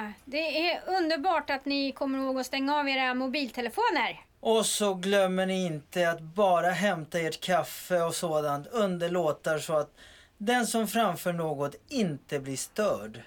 Ja, 0.00 0.12
det 0.24 0.70
är 0.70 0.82
underbart 0.86 1.50
att 1.50 1.64
ni 1.64 1.92
kommer 1.92 2.18
ihåg 2.18 2.40
att 2.40 2.46
stänga 2.46 2.76
av 2.76 2.88
era 2.88 3.14
mobiltelefoner. 3.14 4.24
Och 4.40 4.66
så 4.66 4.94
glömmer 4.94 5.46
ni 5.46 5.66
inte 5.66 6.10
att 6.10 6.20
bara 6.20 6.70
hämta 6.70 7.18
ert 7.18 7.40
kaffe 7.40 8.02
och 8.02 8.14
sådant 8.14 8.66
under 8.66 9.10
låtar 9.10 9.58
så 9.58 9.72
att 9.72 9.94
den 10.38 10.66
som 10.66 10.88
framför 10.88 11.32
något 11.32 11.74
inte 11.88 12.40
blir 12.40 12.56
störd. 12.56 13.22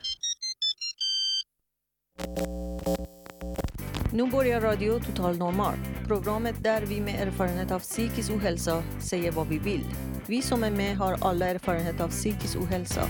Nu 4.14 4.28
börjar 4.28 4.62
Radio 4.62 5.00
Total 5.00 5.38
Normal. 5.38 5.76
Programmet 6.08 6.64
där 6.64 6.82
vi 6.82 7.02
med 7.02 7.28
erfarenhet 7.28 7.72
av 7.72 7.80
psykisk 7.80 8.32
ohälsa 8.32 8.84
säger 9.00 9.32
vad 9.32 9.48
vi 9.48 9.58
vill. 9.58 9.86
Vi 10.28 10.42
som 10.42 10.64
är 10.64 10.72
med 10.72 10.98
har 10.98 11.18
alla 11.22 11.48
erfarenhet 11.48 12.02
av 12.02 12.10
psykisk 12.10 12.58
ohälsa. 12.58 13.10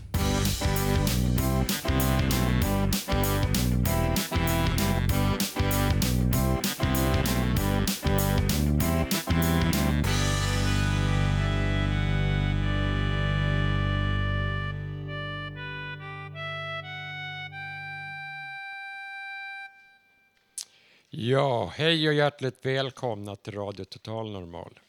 Ja, 21.23 21.65
hej 21.75 22.07
och 22.07 22.13
hjärtligt 22.13 22.65
välkomna 22.65 23.35
till 23.35 23.53
Radio 23.53 23.85
Total 23.85 24.31
Normal. 24.31 24.79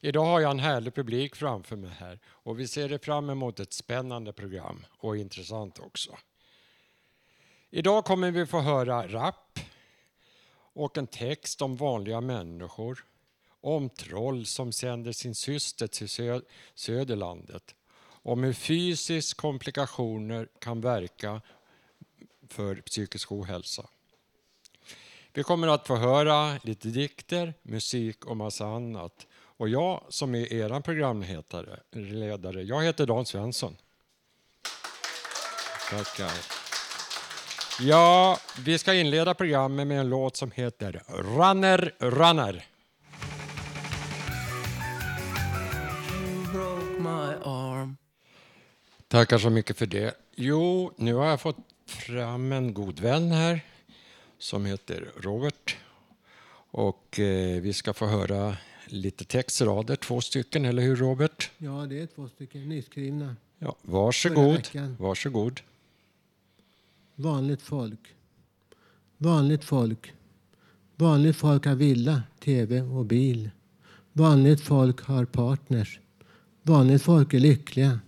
Idag 0.00 0.24
har 0.24 0.40
jag 0.40 0.50
en 0.50 0.58
härlig 0.58 0.94
publik 0.94 1.36
framför 1.36 1.76
mig 1.76 1.90
här 1.90 2.18
och 2.26 2.60
vi 2.60 2.68
ser 2.68 2.98
fram 2.98 3.30
emot 3.30 3.60
ett 3.60 3.72
spännande 3.72 4.32
program 4.32 4.86
och 4.98 5.16
intressant 5.16 5.78
också. 5.78 6.16
Idag 7.70 8.04
kommer 8.04 8.30
vi 8.30 8.46
få 8.46 8.60
höra 8.60 9.08
rap 9.08 9.58
och 10.72 10.98
en 10.98 11.06
text 11.06 11.62
om 11.62 11.76
vanliga 11.76 12.20
människor, 12.20 13.04
om 13.60 13.90
troll 13.90 14.46
som 14.46 14.72
sänder 14.72 15.12
sin 15.12 15.34
syster 15.34 15.86
till 15.86 16.08
sö 16.08 16.40
Söderlandet, 16.74 17.74
om 18.06 18.42
hur 18.42 18.52
fysiska 18.52 19.40
komplikationer 19.40 20.48
kan 20.58 20.80
verka 20.80 21.40
för 22.48 22.74
psykisk 22.76 23.32
ohälsa. 23.32 23.88
Vi 25.36 25.42
kommer 25.42 25.68
att 25.68 25.86
få 25.86 25.96
höra 25.96 26.58
lite 26.62 26.88
dikter, 26.88 27.54
musik 27.62 28.24
och 28.24 28.36
massa 28.36 28.66
annat. 28.66 29.26
Och 29.56 29.68
jag 29.68 30.04
som 30.08 30.34
är 30.34 30.52
er 30.52 30.80
programledare, 30.80 32.62
jag 32.62 32.84
heter 32.84 33.06
Dan 33.06 33.26
Svensson. 33.26 33.76
Tackar. 35.90 36.32
Ja, 37.80 38.38
vi 38.64 38.78
ska 38.78 38.94
inleda 38.94 39.34
programmet 39.34 39.86
med 39.86 40.00
en 40.00 40.08
låt 40.08 40.36
som 40.36 40.50
heter 40.50 41.02
Runner, 41.08 41.94
Runner. 41.98 42.64
Tackar 49.08 49.38
så 49.38 49.50
mycket 49.50 49.78
för 49.78 49.86
det. 49.86 50.14
Jo, 50.36 50.92
nu 50.96 51.14
har 51.14 51.26
jag 51.26 51.40
fått 51.40 51.58
fram 51.86 52.52
en 52.52 52.74
god 52.74 53.00
vän 53.00 53.32
här 53.32 53.60
som 54.44 54.64
heter 54.64 55.10
Robert. 55.16 55.76
Och 56.70 57.20
eh, 57.20 57.60
vi 57.60 57.72
ska 57.72 57.92
få 57.92 58.06
höra 58.06 58.56
lite 58.86 59.24
textrader, 59.24 59.96
två 59.96 60.20
stycken, 60.20 60.64
eller 60.64 60.82
hur 60.82 60.96
Robert? 60.96 61.50
Ja, 61.58 61.86
det 61.88 62.00
är 62.00 62.06
två 62.06 62.28
stycken 62.28 62.68
nyskrivna. 62.68 63.36
Ja, 63.58 63.76
varsågod. 63.82 64.68
varsågod. 64.98 65.60
Vanligt 67.14 67.62
folk. 67.62 68.14
Vanligt 69.16 69.64
folk. 69.64 70.12
Vanligt 70.96 71.36
folk 71.36 71.66
har 71.66 71.74
villa, 71.74 72.22
tv 72.40 72.80
och 72.80 73.04
bil. 73.04 73.50
Vanligt 74.12 74.60
folk 74.60 75.00
har 75.00 75.24
partners. 75.24 76.00
Vanligt 76.62 77.02
folk 77.02 77.34
är 77.34 77.40
lyckliga. 77.40 78.00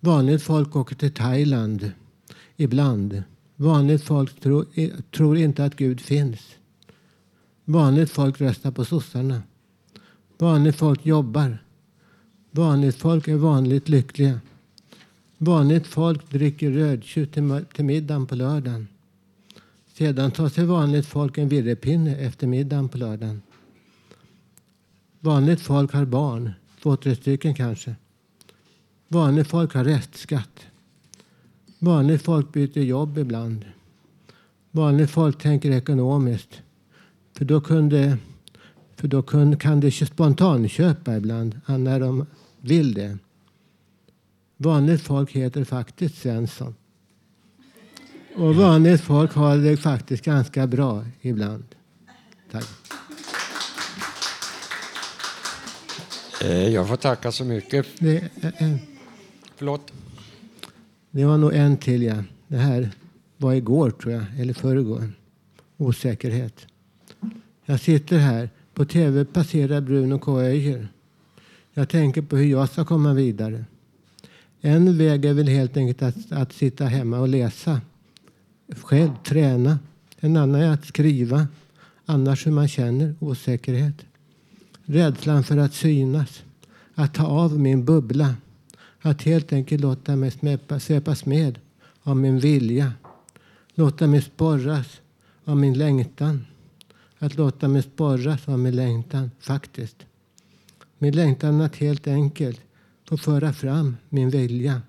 Vanligt 0.00 0.42
folk 0.42 0.76
åker 0.76 0.96
till 0.96 1.14
Thailand 1.14 1.92
ibland. 2.56 3.22
Vanligt 3.56 4.02
folk 4.04 4.40
tror, 4.40 4.66
tror 5.10 5.36
inte 5.36 5.64
att 5.64 5.76
Gud 5.76 6.00
finns. 6.00 6.40
Vanligt 7.64 8.10
folk 8.10 8.40
röstar 8.40 8.70
på 8.70 8.84
sossarna. 8.84 9.42
Vanligt 10.38 10.76
folk 10.76 11.06
jobbar. 11.06 11.58
Vanligt 12.50 12.96
folk 12.96 13.28
är 13.28 13.36
vanligt 13.36 13.88
lyckliga. 13.88 14.40
Vanligt 15.38 15.86
folk 15.86 16.30
dricker 16.30 16.70
rödtjut 16.70 17.32
till, 17.32 17.64
till 17.74 17.84
middagen 17.84 18.26
på 18.26 18.34
lördagen. 18.34 18.88
Sedan 19.94 20.30
tar 20.30 20.48
sig 20.48 20.64
vanligt 20.64 21.06
folk 21.06 21.38
en 21.38 21.48
virrepinne 21.48 22.16
efter 22.16 22.46
middagen 22.46 22.88
på 22.88 22.98
lördagen. 22.98 23.42
Vanligt 25.20 25.60
folk 25.60 25.92
har 25.92 26.04
barn, 26.04 26.52
två, 26.82 26.96
tre 26.96 27.16
stycken 27.16 27.54
kanske. 27.54 27.94
Vanligt 29.08 29.48
folk 29.48 29.74
har 29.74 29.84
restskatt. 29.84 30.66
Vanligt 31.84 32.22
folk 32.22 32.52
byter 32.52 32.78
jobb 32.78 33.18
ibland. 33.18 33.64
Vanligt 34.70 35.10
folk 35.10 35.42
tänker 35.42 35.70
ekonomiskt. 35.70 36.62
För 37.32 37.44
då, 37.44 37.60
kunde, 37.60 38.18
för 38.96 39.08
då 39.08 39.22
kunde, 39.22 39.56
kan 39.56 39.80
de 39.80 39.90
spontanköpa 39.90 41.16
ibland 41.16 41.60
när 41.66 42.00
de 42.00 42.26
vill 42.60 42.94
det. 42.94 43.18
Vanligt 44.56 45.00
folk 45.00 45.32
heter 45.32 45.64
faktiskt 45.64 46.18
Svensson. 46.18 46.74
Och 48.36 48.54
vanligt 48.56 49.00
folk 49.00 49.32
har 49.32 49.56
det 49.56 49.76
faktiskt 49.76 50.24
ganska 50.24 50.66
bra 50.66 51.04
ibland. 51.20 51.64
Tack. 52.50 52.66
Eh, 56.42 56.68
jag 56.68 56.88
får 56.88 56.96
tacka 56.96 57.32
så 57.32 57.44
mycket. 57.44 57.86
Det, 57.98 58.16
äh, 58.42 58.76
Förlåt? 59.56 59.92
Det 61.14 61.24
var 61.24 61.38
nog 61.38 61.54
en 61.54 61.76
till, 61.76 62.02
ja. 62.02 62.22
Det 62.48 62.56
här 62.56 62.90
var 63.36 63.52
igår, 63.52 63.90
tror 63.90 64.12
jag, 64.12 64.24
eller 64.38 64.54
förrgår. 64.54 65.12
Osäkerhet. 65.76 66.66
Jag 67.64 67.80
sitter 67.80 68.18
här. 68.18 68.50
På 68.74 68.84
tv 68.84 69.24
passerar 69.24 69.80
Bruno 69.80 70.18
K. 70.18 70.40
Öijer. 70.40 70.88
Jag 71.74 71.88
tänker 71.88 72.22
på 72.22 72.36
hur 72.36 72.46
jag 72.46 72.68
ska 72.68 72.84
komma 72.84 73.14
vidare. 73.14 73.64
En 74.60 74.98
väg 74.98 75.24
är 75.24 75.34
väl 75.34 75.48
helt 75.48 75.76
enkelt 75.76 76.02
att, 76.02 76.32
att 76.32 76.52
sitta 76.52 76.84
hemma 76.84 77.18
och 77.18 77.28
läsa. 77.28 77.80
Själv 78.76 79.10
träna. 79.24 79.78
En 80.20 80.36
annan 80.36 80.60
är 80.60 80.70
att 80.70 80.86
skriva. 80.86 81.46
Annars 82.06 82.46
hur 82.46 82.52
man 82.52 82.68
känner 82.68 83.14
osäkerhet. 83.20 84.04
Rädslan 84.84 85.44
för 85.44 85.56
att 85.56 85.74
synas. 85.74 86.42
Att 86.94 87.14
ta 87.14 87.26
av 87.26 87.60
min 87.60 87.84
bubbla. 87.84 88.34
Att 89.06 89.22
helt 89.22 89.52
enkelt 89.52 89.82
låta 89.82 90.16
mig 90.16 90.32
svepas 90.80 91.26
med 91.26 91.58
av 92.02 92.16
min 92.16 92.38
vilja. 92.38 92.92
Låta 93.74 94.06
mig 94.06 94.22
sporras 94.22 95.00
av 95.44 95.56
min 95.56 95.78
längtan. 95.78 96.46
Att 97.18 97.36
låta 97.36 97.68
mig 97.68 97.82
sporras 97.82 98.48
av 98.48 98.58
min 98.58 98.76
längtan, 98.76 99.30
faktiskt. 99.40 99.96
Min 100.98 101.16
längtan 101.16 101.60
att 101.60 101.76
helt 101.76 102.06
enkelt 102.06 102.60
få 103.08 103.16
föra 103.16 103.52
fram 103.52 103.96
min 104.08 104.30
vilja. 104.30 104.82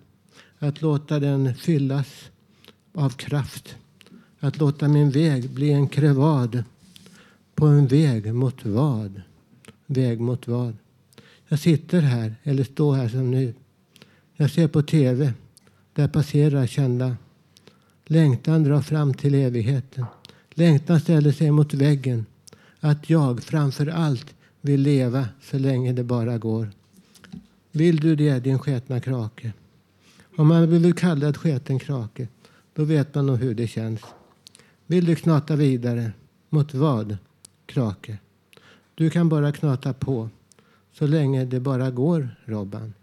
Att 0.59 0.81
låta 0.81 1.19
den 1.19 1.56
fyllas 1.56 2.29
av 2.94 3.09
kraft. 3.09 3.75
Att 4.39 4.57
låta 4.57 4.88
min 4.88 5.09
väg 5.09 5.50
bli 5.50 5.71
en 5.71 5.88
krevad 5.88 6.63
på 7.56 7.65
en 7.65 7.88
väg 7.88 8.33
mot 8.33 8.65
vad? 8.65 9.21
Väg 9.85 10.19
mot 10.19 10.47
vad? 10.47 10.77
Jag 11.47 11.59
sitter 11.59 12.01
här, 12.01 12.35
eller 12.44 12.63
står 12.63 12.95
här 12.95 13.09
som 13.09 13.31
nu, 13.31 13.53
jag 14.35 14.51
ser 14.51 14.67
på 14.67 14.81
tv. 14.81 15.33
Där 15.93 16.07
passerar 16.07 16.67
kända. 16.67 17.17
Längtan 18.05 18.63
drar 18.63 18.81
fram 18.81 19.13
till 19.13 19.35
evigheten. 19.35 20.05
Längtan 20.49 20.99
ställer 20.99 21.31
sig 21.31 21.51
mot 21.51 21.73
väggen. 21.73 22.25
Att 22.79 23.09
jag 23.09 23.43
framför 23.43 23.87
allt 23.87 24.35
vill 24.61 24.81
leva 24.81 25.27
så 25.41 25.57
länge 25.57 25.93
det 25.93 26.03
bara 26.03 26.37
går. 26.37 26.71
Vill 27.71 27.99
du 27.99 28.15
det, 28.15 28.39
din 28.39 28.59
sketna 28.59 28.99
krake? 28.99 29.53
Om 30.38 30.47
man 30.47 30.69
vill 30.69 30.81
bli 30.81 30.91
kallad 30.91 31.38
sketen 31.38 31.79
krake, 31.79 32.27
då 32.73 32.83
vet 32.83 33.15
man 33.15 33.25
nog 33.25 33.38
hur 33.38 33.55
det 33.55 33.67
känns. 33.67 34.01
Vill 34.88 35.05
du 35.05 35.15
knata 35.15 35.55
vidare? 35.55 36.11
Mot 36.49 36.73
vad? 36.73 37.17
Krake. 37.65 38.17
Du 38.95 39.09
kan 39.09 39.29
bara 39.29 39.51
knata 39.51 39.93
på. 39.93 40.29
Så 40.93 41.07
länge 41.07 41.45
det 41.45 41.59
bara 41.59 41.91
går, 41.91 42.29
Robban. 42.45 42.93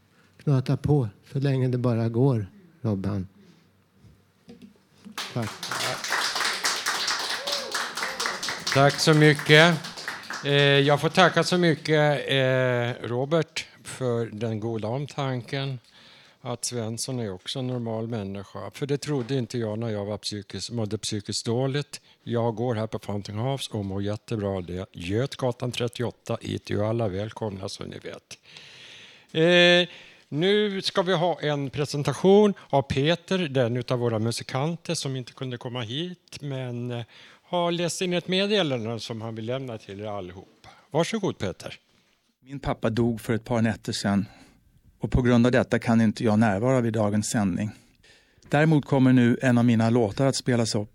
Knata 0.42 0.76
på 0.76 1.08
så 1.32 1.38
länge 1.38 1.68
det 1.68 1.78
bara 1.78 2.08
går, 2.08 2.46
Robban. 2.80 3.28
Tack. 5.34 5.50
Tack 8.74 9.00
så 9.00 9.14
mycket. 9.14 9.78
Eh, 10.44 10.52
jag 10.54 11.00
får 11.00 11.08
tacka 11.08 11.44
så 11.44 11.58
mycket 11.58 12.28
eh, 12.28 13.08
Robert 13.08 13.66
för 13.84 14.26
den 14.26 14.60
goda 14.60 14.88
omtanken 14.88 15.78
att 16.40 16.64
Svensson 16.64 17.20
är 17.20 17.32
också 17.32 17.58
en 17.58 17.66
normal 17.66 18.08
människa. 18.08 18.70
För 18.70 18.86
det 18.86 18.98
trodde 18.98 19.34
inte 19.34 19.58
jag 19.58 19.78
när 19.78 19.88
jag 19.88 20.04
var 20.04 20.18
psykisk, 20.18 20.70
mådde 20.70 20.98
psykiskt 20.98 21.46
dåligt. 21.46 22.00
Jag 22.22 22.54
går 22.54 22.74
här 22.74 22.86
på 22.86 22.98
Fountain 22.98 23.38
House 23.38 23.72
och 23.72 23.84
mår 23.84 24.02
jättebra 24.02 24.60
Det 24.60 24.72
det. 24.76 24.86
Götgatan 24.92 25.72
38, 25.72 26.38
hit 26.40 26.70
är 26.70 26.74
ju 26.74 26.84
alla 26.84 27.08
välkomna 27.08 27.68
så 27.68 27.84
ni 27.84 27.98
vet. 27.98 28.38
Eh, 29.32 29.88
nu 30.32 30.82
ska 30.82 31.02
vi 31.02 31.14
ha 31.14 31.40
en 31.40 31.70
presentation 31.70 32.54
av 32.68 32.82
Peter, 32.82 33.38
den 33.38 33.84
av 33.88 33.98
våra 33.98 34.18
musikanter 34.18 34.94
som 34.94 35.16
inte 35.16 35.32
kunde 35.32 35.56
komma 35.56 35.80
hit 35.80 36.38
men 36.40 36.90
eh, 36.90 37.04
har 37.42 37.72
läst 37.72 38.02
in 38.02 38.12
ett 38.12 38.28
meddelande 38.28 39.00
som 39.00 39.22
han 39.22 39.34
vill 39.34 39.46
lämna 39.46 39.78
till 39.78 40.00
er 40.00 40.06
allihop. 40.06 40.66
Varsågod 40.90 41.38
Peter. 41.38 41.74
Min 42.44 42.60
pappa 42.60 42.90
dog 42.90 43.20
för 43.20 43.34
ett 43.34 43.44
par 43.44 43.62
nätter 43.62 43.92
sedan 43.92 44.26
och 45.00 45.10
på 45.10 45.22
grund 45.22 45.46
av 45.46 45.52
detta 45.52 45.78
kan 45.78 46.00
inte 46.00 46.24
jag 46.24 46.38
närvara 46.38 46.80
vid 46.80 46.92
dagens 46.92 47.30
sändning. 47.30 47.70
Däremot 48.48 48.84
kommer 48.84 49.12
nu 49.12 49.38
en 49.42 49.58
av 49.58 49.64
mina 49.64 49.90
låtar 49.90 50.26
att 50.26 50.36
spelas 50.36 50.74
upp. 50.74 50.90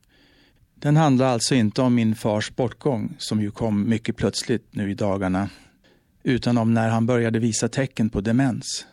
Den 0.75 0.97
handlar 0.97 1.27
alltså 1.27 1.55
inte 1.55 1.81
om 1.81 1.95
min 1.95 2.15
fars 2.15 2.55
bortgång, 2.55 3.15
som 3.17 3.41
ju 3.41 3.51
kom 3.51 3.89
mycket 3.89 4.15
plötsligt 4.15 4.67
nu 4.71 4.91
i 4.91 4.93
dagarna, 4.93 5.49
utan 6.23 6.57
om 6.57 6.73
när 6.73 6.89
han 6.89 7.05
började 7.05 7.39
visa 7.39 7.69
tecken 7.69 8.09
på 8.09 8.21
demens. 8.21 8.85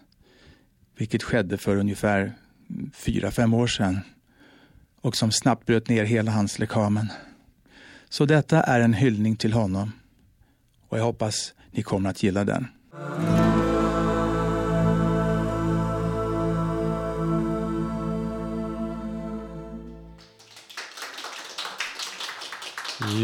Vilket 0.96 1.22
skedde 1.22 1.58
för 1.58 1.76
ungefär 1.76 2.32
fyra 2.92 3.30
fem 3.30 3.54
år 3.54 3.66
sedan 3.66 4.00
och 5.00 5.16
som 5.16 5.32
snabbt 5.32 5.66
bröt 5.66 5.88
ner 5.88 6.04
hela 6.04 6.30
hans 6.30 6.58
lekamen. 6.58 7.12
Så 8.08 8.24
detta 8.24 8.62
är 8.62 8.80
en 8.80 8.94
hyllning 8.94 9.36
till 9.36 9.52
honom 9.52 9.92
och 10.88 10.98
jag 10.98 11.04
hoppas 11.04 11.54
ni 11.70 11.82
kommer 11.82 12.10
att 12.10 12.22
gilla 12.22 12.44
den. 12.44 12.66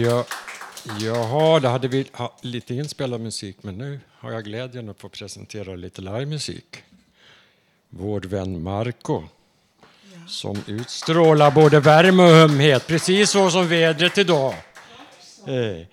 Ja, 0.03 0.27
jaha, 1.01 1.61
då 1.61 1.69
hade 1.69 1.89
vi 1.89 2.07
ha, 2.13 2.37
lite 2.43 2.75
inspelad 2.75 3.21
musik, 3.21 3.57
men 3.63 3.79
nu 3.79 4.01
har 4.13 4.33
jag 4.33 4.45
glädjen 4.45 4.89
att 4.89 5.01
få 5.01 5.09
presentera 5.09 5.77
lite 5.77 6.03
livemusik. 6.03 6.85
Vår 7.91 8.21
vän 8.21 8.63
Marco 8.63 9.23
som 10.27 10.63
utstrålar 10.67 11.51
både 11.51 11.81
värme 11.81 12.23
och 12.23 12.31
ömhet, 12.31 12.87
precis 12.87 13.31
så 13.31 13.51
som 13.51 13.69
vädret 13.69 14.19
idag. 14.19 14.55
Eh. 15.47 15.87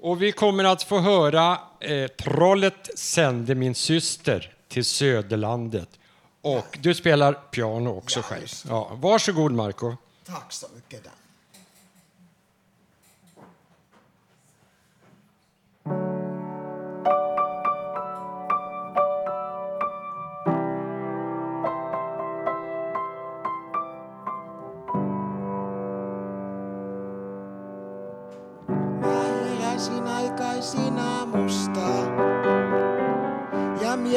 Och 0.00 0.22
vi 0.22 0.32
kommer 0.32 0.64
att 0.64 0.82
få 0.82 0.98
höra 0.98 1.58
eh, 1.80 2.06
Trollet 2.08 2.98
sände 2.98 3.54
min 3.54 3.74
syster 3.74 4.54
till 4.68 4.84
Söderlandet. 4.84 5.88
Och 6.42 6.78
du 6.80 6.94
spelar 6.94 7.32
piano 7.32 7.96
också 7.96 8.22
själv. 8.22 8.46
Ja, 8.68 8.90
varsågod 8.94 9.52
Marco. 9.52 9.96
Tack 10.26 10.52
så 10.52 10.66
mycket. 10.74 11.04
Dan. 11.04 11.12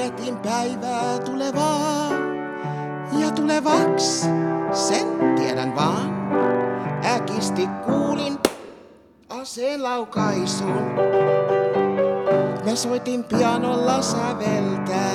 Mietin 0.02 0.38
päivää 0.38 1.20
tulevaa 1.20 2.10
ja 3.20 3.32
tulevaks, 3.32 4.22
sen 4.74 5.36
tiedän 5.36 5.76
vaan. 5.76 6.32
Äkisti 7.06 7.68
kuulin 7.86 8.38
aseen 9.30 9.84
laukaisun. 9.84 10.84
Mä 12.66 12.76
soitin 12.76 13.24
pianolla 13.24 14.02
säveltää 14.02 15.14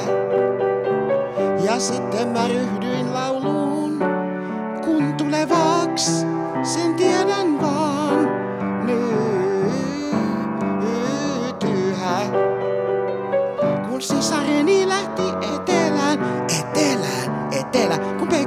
ja 1.64 1.80
sitten 1.80 2.28
mä 2.28 2.48
ryhdyin 2.48 3.14
lauluun. 3.14 3.98
Kun 4.84 5.14
tulevaks, 5.14 6.26
sen 6.62 6.94
tiedän 6.94 7.62
vaan. 7.62 7.95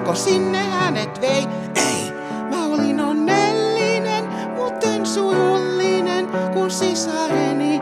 Peikko 0.09 0.23
sinne 0.29 0.57
hänet 0.57 1.21
vei, 1.21 1.47
ei. 1.75 2.11
Mä 2.49 2.65
olin 2.65 2.99
onnellinen, 2.99 4.25
mutten 4.55 5.05
surullinen, 5.05 6.27
kun 6.53 6.71
sisareni 6.71 7.81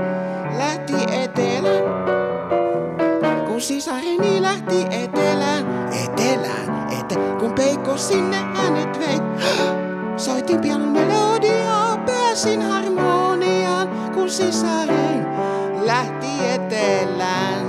lähti 0.57 0.93
etelään. 1.23 1.83
Kun 3.47 3.61
sisareni 3.61 4.41
lähti 4.41 4.85
etelään, 4.91 5.65
etelään, 6.03 6.87
etelään. 6.99 7.37
Kun 7.37 7.53
Peikko 7.53 7.97
sinne 7.97 8.37
hänet 8.37 8.99
vei, 8.99 9.19
soitin 10.17 10.61
pianon 10.61 10.89
melodiaa, 10.89 11.97
pääsin 11.97 12.61
harmoniaan, 12.61 13.87
kun 14.13 14.29
sisareni 14.29 15.25
lähti 15.85 16.27
etelään. 16.53 17.66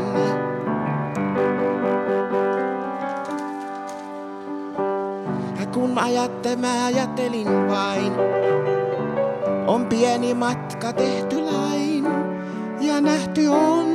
Kun 5.78 5.98
ajatte, 5.98 6.56
mä 6.56 6.86
ajattelin 6.86 7.68
vain, 7.68 8.12
on 9.66 9.86
pieni 9.86 10.34
matka 10.34 10.92
tehty 10.92 11.40
lain. 11.40 12.06
Ja 12.80 13.00
nähty 13.00 13.46
on 13.46 13.86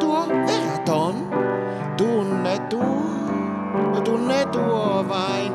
tuo 0.00 0.28
veraton, 0.28 1.14
tunnettu, 1.96 2.78
tunnettu 4.04 4.58
vain. 5.08 5.52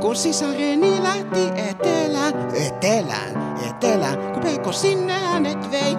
Kun 0.00 0.16
sisareni 0.16 1.02
lähti 1.02 1.48
etelään, 1.70 2.34
etelään, 2.66 3.56
etelään, 3.70 4.32
kun 4.32 4.42
Peikko 4.42 4.72
sinne 4.72 5.12
hänet 5.12 5.70
vei. 5.70 5.96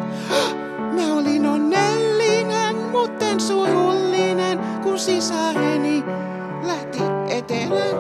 Mä 0.78 1.14
olin 1.18 1.46
onnellinen, 1.46 2.76
mutten 2.92 3.40
surullinen, 3.40 4.60
kun 4.84 5.00
sisareni 5.00 5.65
etelään. 7.46 7.96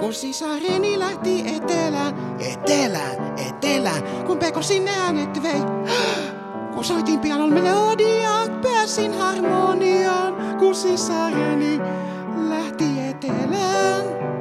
Kun 0.00 0.12
sisareni 0.12 0.98
lähti 0.98 1.44
etelään, 1.56 2.36
etelään, 2.40 3.34
etelään, 3.48 4.02
kun 4.26 4.38
Peko 4.38 4.62
sinne 4.62 4.90
äänet 4.90 5.42
vei. 5.42 5.60
Kun 6.74 6.84
soitin 6.84 7.20
pianon 7.20 7.52
melodiaa, 7.52 8.48
pääsin 8.62 9.18
harmoniaan, 9.18 10.34
kun 10.58 10.74
sisareni 10.74 11.80
lähti 12.48 12.84
etelään. 13.10 14.37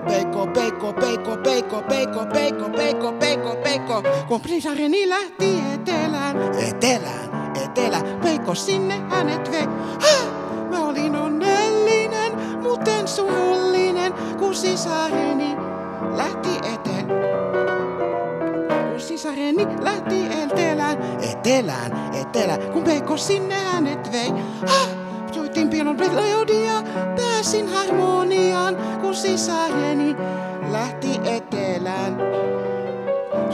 Peikko, 0.00 0.46
peikko, 0.46 0.92
peikko, 0.92 1.36
peikko, 1.36 1.82
peikko, 1.82 2.24
peikko, 2.26 2.68
peikko, 2.68 3.12
peikko, 3.12 3.56
peikko. 3.64 4.02
Kun 4.28 4.40
sisareni 4.46 5.08
lähti 5.08 5.62
etelään, 5.74 6.36
etelään, 6.68 7.54
etelään, 7.64 8.20
peikko 8.22 8.54
sinne 8.54 8.94
hänet 9.10 9.50
vei. 9.50 9.66
Häh! 10.00 10.24
Mä 10.70 10.88
olin 10.88 11.16
onnellinen, 11.16 12.32
mutten 12.62 13.08
surullinen, 13.08 14.14
kun 14.38 14.54
sisareni 14.54 15.56
lähti 16.16 16.56
etelään. 16.74 17.20
Kun 18.90 19.00
sisareni 19.00 19.66
lähti 19.80 20.26
etelään, 20.42 20.98
etelään, 21.30 22.14
etelään, 22.20 22.60
kun 22.72 22.84
peikko 22.84 23.16
sinne 23.16 23.54
hänet 23.54 24.12
vei. 24.12 24.30
Häh! 24.66 24.88
Soitin 25.32 25.68
pianon 25.68 25.96
melodia, 25.96 26.82
pääsin 27.16 27.68
harmoniaan, 27.68 28.76
kun 29.10 29.16
sisareni 29.16 30.16
lähti 30.70 31.20
etelään. 31.24 32.16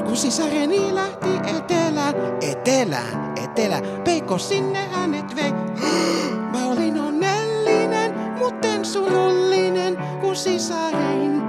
Kun 0.04 0.16
sisareni 0.16 0.94
lähti 0.94 1.28
etelään, 1.56 2.14
etelään, 2.40 3.34
etelään, 3.44 3.82
Peikko 4.04 4.38
sinne 4.38 4.78
hänet 4.78 5.36
vei. 5.36 5.52
Mä 6.52 6.66
olin 6.66 7.00
onnellinen, 7.00 8.14
mutten 8.38 8.84
surullinen, 8.84 9.98
kun 10.20 10.36
sisareni 10.36 11.40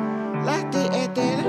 lähti 0.45 0.79
etelään. 1.03 1.45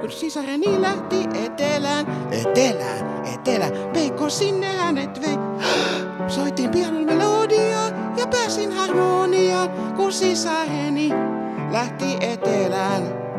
Kun 0.00 0.10
sisareni 0.10 0.80
lähti 0.80 1.28
etelään, 1.44 2.06
etelään, 2.30 3.24
etelään, 3.34 3.72
Peikko 3.92 4.30
sinne 4.30 4.66
hänet 4.66 5.20
vei. 5.20 5.38
Soitin 6.34 6.70
pianon 6.70 7.04
melodia 7.04 7.39
Hypäsin 8.30 8.72
harmonia, 8.72 9.68
kun 9.96 10.12
sisäheni 10.12 11.08
lähti 11.70 12.16
etelään. 12.20 13.29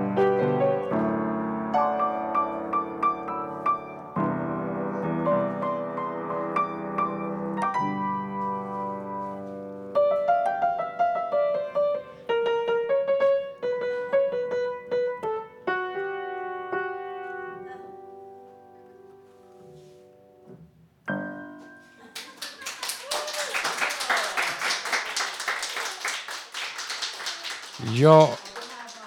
Ja, 28.02 28.30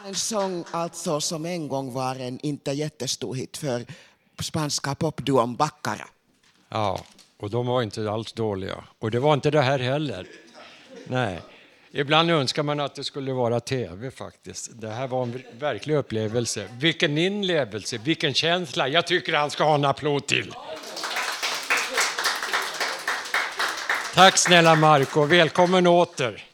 En 0.06 0.14
sång 0.14 0.64
alltså 0.70 1.20
som 1.20 1.46
en 1.46 1.68
gång 1.68 1.92
var 1.92 2.14
en 2.16 2.40
inte 2.40 2.70
jättestor 2.72 3.34
hit 3.34 3.56
för 3.56 3.84
spanska 4.40 4.94
popduon 4.94 5.56
Baccara. 5.56 6.08
ja, 6.68 7.00
och 7.40 7.50
de 7.50 7.66
var 7.66 7.82
inte 7.82 8.10
alls 8.10 8.32
dåliga. 8.32 8.84
Och 8.98 9.10
det 9.10 9.20
var 9.20 9.34
inte 9.34 9.50
det 9.50 9.62
här 9.62 9.78
heller. 9.78 10.26
Nej. 11.06 11.40
Ibland 11.90 12.30
önskar 12.30 12.62
man 12.62 12.80
att 12.80 12.94
det 12.94 13.04
skulle 13.04 13.32
vara 13.32 13.60
tv 13.60 14.10
faktiskt. 14.10 14.70
Det 14.80 14.90
här 14.90 15.08
var 15.08 15.22
en 15.22 15.42
verklig 15.58 15.94
upplevelse. 15.94 16.68
Vilken 16.78 17.18
inlevelse, 17.18 17.98
vilken 17.98 18.34
känsla. 18.34 18.88
Jag 18.88 19.06
tycker 19.06 19.32
han 19.32 19.50
ska 19.50 19.64
ha 19.64 19.74
en 19.74 19.84
applåd 19.84 20.26
till. 20.26 20.54
Tack 24.14 24.38
snälla 24.38 24.74
Marco, 24.74 25.24
välkommen 25.24 25.86
åter. 25.86 26.44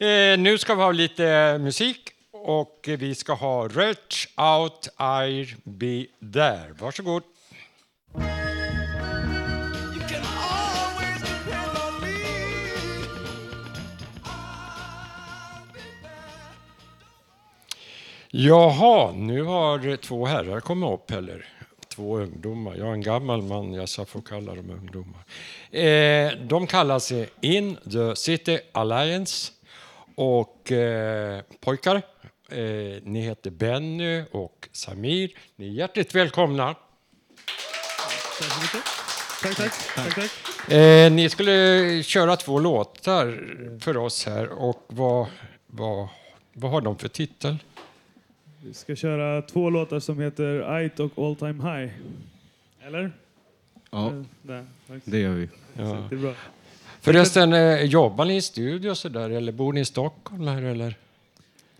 Eh, 0.00 0.38
nu 0.38 0.58
ska 0.58 0.74
vi 0.74 0.82
ha 0.82 0.92
lite 0.92 1.58
musik 1.58 2.10
och 2.32 2.88
vi 2.98 3.14
ska 3.14 3.32
ha 3.32 3.68
Reach 3.68 4.26
Out 4.36 4.88
I'll 4.96 5.54
Be 5.64 6.06
There. 6.32 6.74
Varsågod. 6.78 7.22
Jaha, 18.30 19.12
nu 19.12 19.42
har 19.42 19.96
två 19.96 20.26
herrar 20.26 20.60
kommit 20.60 20.90
upp, 20.90 21.10
eller 21.10 21.46
två 21.88 22.18
ungdomar. 22.18 22.74
Jag 22.76 22.88
är 22.88 22.92
en 22.92 23.00
gammal 23.00 23.42
man, 23.42 23.74
jag 23.74 23.88
ska 23.88 24.04
få 24.04 24.20
kalla 24.20 24.54
dem 24.54 24.70
ungdomar. 24.70 25.24
Eh, 25.70 26.32
de 26.46 26.66
kallar 26.66 26.98
sig 26.98 27.28
In 27.40 27.76
the 27.76 28.16
City 28.16 28.58
Alliance. 28.72 29.57
Och 30.20 30.72
eh, 30.72 31.40
pojkar, 31.60 31.96
eh, 32.50 33.02
ni 33.02 33.20
heter 33.20 33.50
Benny 33.50 34.22
och 34.30 34.68
Samir. 34.72 35.30
Ni 35.56 35.66
är 35.68 35.70
hjärtligt 35.72 36.14
välkomna. 36.14 36.74
Tack, 39.42 39.56
tack. 39.56 39.72
tack, 39.94 40.14
tack. 40.14 40.72
Eh, 40.72 41.12
ni 41.12 41.28
skulle 41.30 42.02
köra 42.02 42.36
två 42.36 42.58
låtar 42.60 43.44
för 43.80 43.96
oss 43.96 44.26
här. 44.26 44.48
Och 44.48 44.84
vad, 44.88 45.26
vad, 45.66 46.08
vad 46.52 46.70
har 46.70 46.80
de 46.80 46.98
för 46.98 47.08
titel? 47.08 47.56
Vi 48.64 48.74
ska 48.74 48.96
köra 48.96 49.42
två 49.42 49.70
låtar 49.70 50.00
som 50.00 50.20
heter 50.20 50.80
It 50.84 51.00
och 51.00 51.10
All 51.18 51.36
Time 51.36 51.62
High. 51.72 51.92
Eller? 52.86 53.12
Ja, 53.90 54.06
Eh, 54.08 54.22
där, 54.42 54.66
tack. 54.88 55.02
det 55.04 55.18
gör 55.18 55.34
vi. 55.34 55.48
Ja. 55.74 55.82
Det 56.10 56.14
är 56.16 56.18
bra. 56.20 56.32
Förresten, 57.00 57.52
eh, 57.52 57.82
jobbar 57.84 58.24
ni 58.24 58.36
i 58.36 58.42
studio 58.42 58.94
så 58.94 59.08
där, 59.08 59.30
eller 59.30 59.52
bor 59.52 59.72
ni 59.72 59.80
i 59.80 59.84
Stockholm 59.84 60.46
här 60.48 60.62
eller? 60.62 60.94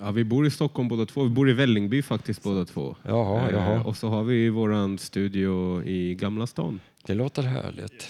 Ja, 0.00 0.10
vi 0.10 0.25
bor 0.25 0.46
i 0.46 0.50
Stockholm 0.50 0.88
båda 0.88 1.06
två. 1.06 1.22
Vi 1.22 1.28
bor 1.30 1.50
i 1.50 1.52
Vällingby 1.52 2.02
faktiskt 2.02 2.42
båda 2.42 2.64
två. 2.64 2.96
Jaha, 3.02 3.48
Eh, 3.48 3.54
jaha. 3.54 3.82
Och 3.84 3.96
så 3.96 4.08
har 4.08 4.22
vi 4.25 4.48
våran 4.48 4.98
studio 4.98 5.82
i 5.84 6.14
Gamla 6.14 6.46
stan. 6.46 6.80
Det 7.06 7.14
låter 7.14 7.42
härligt. 7.42 8.08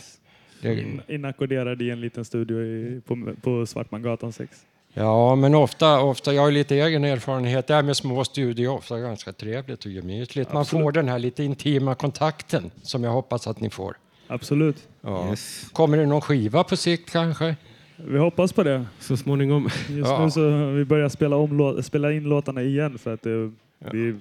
Det, 0.63 0.75
In- 0.81 1.01
Inackorderad 1.09 1.83
i 1.83 1.91
en 1.91 2.01
liten 2.01 2.25
studio 2.25 2.63
i, 2.63 3.01
på, 3.07 3.35
på 3.43 3.67
Svartmangatan 3.67 4.33
6. 4.33 4.65
ja, 4.95 5.35
men 5.35 5.55
ofta, 5.55 6.01
ofta, 6.01 6.35
jag 6.35 6.43
har 6.43 6.51
lite 6.51 6.77
egen 6.77 7.05
erfarenhet, 7.05 7.67
det 7.67 7.75
här 7.75 7.83
med 7.83 7.97
små 7.97 8.25
studior 8.25 8.73
är 8.73 8.77
ofta 8.79 8.99
ganska 8.99 9.33
trevligt 9.33 9.85
och 9.85 9.91
gemytligt. 9.91 10.53
Man 10.53 10.61
Absolut. 10.61 10.85
får 10.85 10.93
den 10.93 11.09
här 11.09 11.19
lite 11.19 11.45
intima 11.45 11.95
kontakten 11.95 12.71
som 12.83 13.05
jag 13.05 13.11
hoppas 13.11 13.47
att 13.47 13.61
ni 13.61 13.71
får. 13.71 13.97
Absolut. 14.29 14.89
Ja. 15.01 15.31
Yes. 15.31 15.67
Kommer 15.73 15.97
det 15.97 16.07
någon 16.07 16.21
skiva 16.21 16.65
på 16.65 16.77
sikt 16.77 17.11
kanske? 17.11 17.57
Vi 17.97 18.19
hoppas 18.19 18.53
på 18.53 18.63
det. 18.63 18.87
Så 19.01 19.17
småningom. 19.17 19.65
Just 19.89 20.11
Ja. 20.11 20.25
nu 20.25 20.31
så 20.31 20.67
vi 20.71 20.85
börjar 20.85 21.09
spela, 21.09 21.37
om, 21.37 21.83
spela 21.83 22.13
in 22.13 22.23
låtarna 22.23 22.63
igen 22.63 22.99
för 22.99 23.15
att 23.15 23.23
det, 23.23 23.53
vi... 23.93 24.15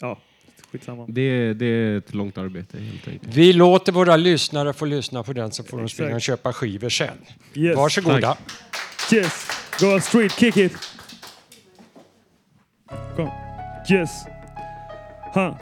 Ja, 0.00 0.18
skitsamma. 0.72 1.04
Det, 1.08 1.54
det 1.54 1.66
är 1.66 1.98
ett 1.98 2.14
långt 2.14 2.38
arbete 2.38 2.78
helt 2.78 3.08
enkelt. 3.08 3.34
Vi 3.36 3.52
låter 3.52 3.92
våra 3.92 4.16
lyssnare 4.16 4.72
få 4.72 4.84
lyssna 4.84 5.22
på 5.22 5.32
den 5.32 5.52
så 5.52 5.64
får 5.64 5.78
de 5.78 5.88
springa 5.88 6.10
och 6.10 6.16
Exakt. 6.16 6.26
köpa 6.26 6.52
skivor 6.52 6.88
sen. 6.88 7.08
Yes. 7.54 7.76
Varsågoda. 7.76 8.20
Tack. 8.20 9.12
Yes. 9.12 9.46
Go 9.80 10.00
street, 10.00 10.32
kick 10.32 10.56
it. 10.56 10.72
Kom. 13.16 13.30
Yes. 13.90 14.10
Huh. 15.34 15.54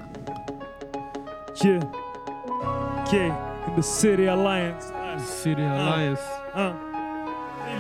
Yeah. 1.65 1.85
Okay. 3.03 3.46
In 3.67 3.77
the 3.77 3.83
city 3.83 4.27
alliance. 4.27 4.87
The 4.87 5.19
city 5.19 5.63
Alliance. 5.63 6.21
Uh. 6.55 6.86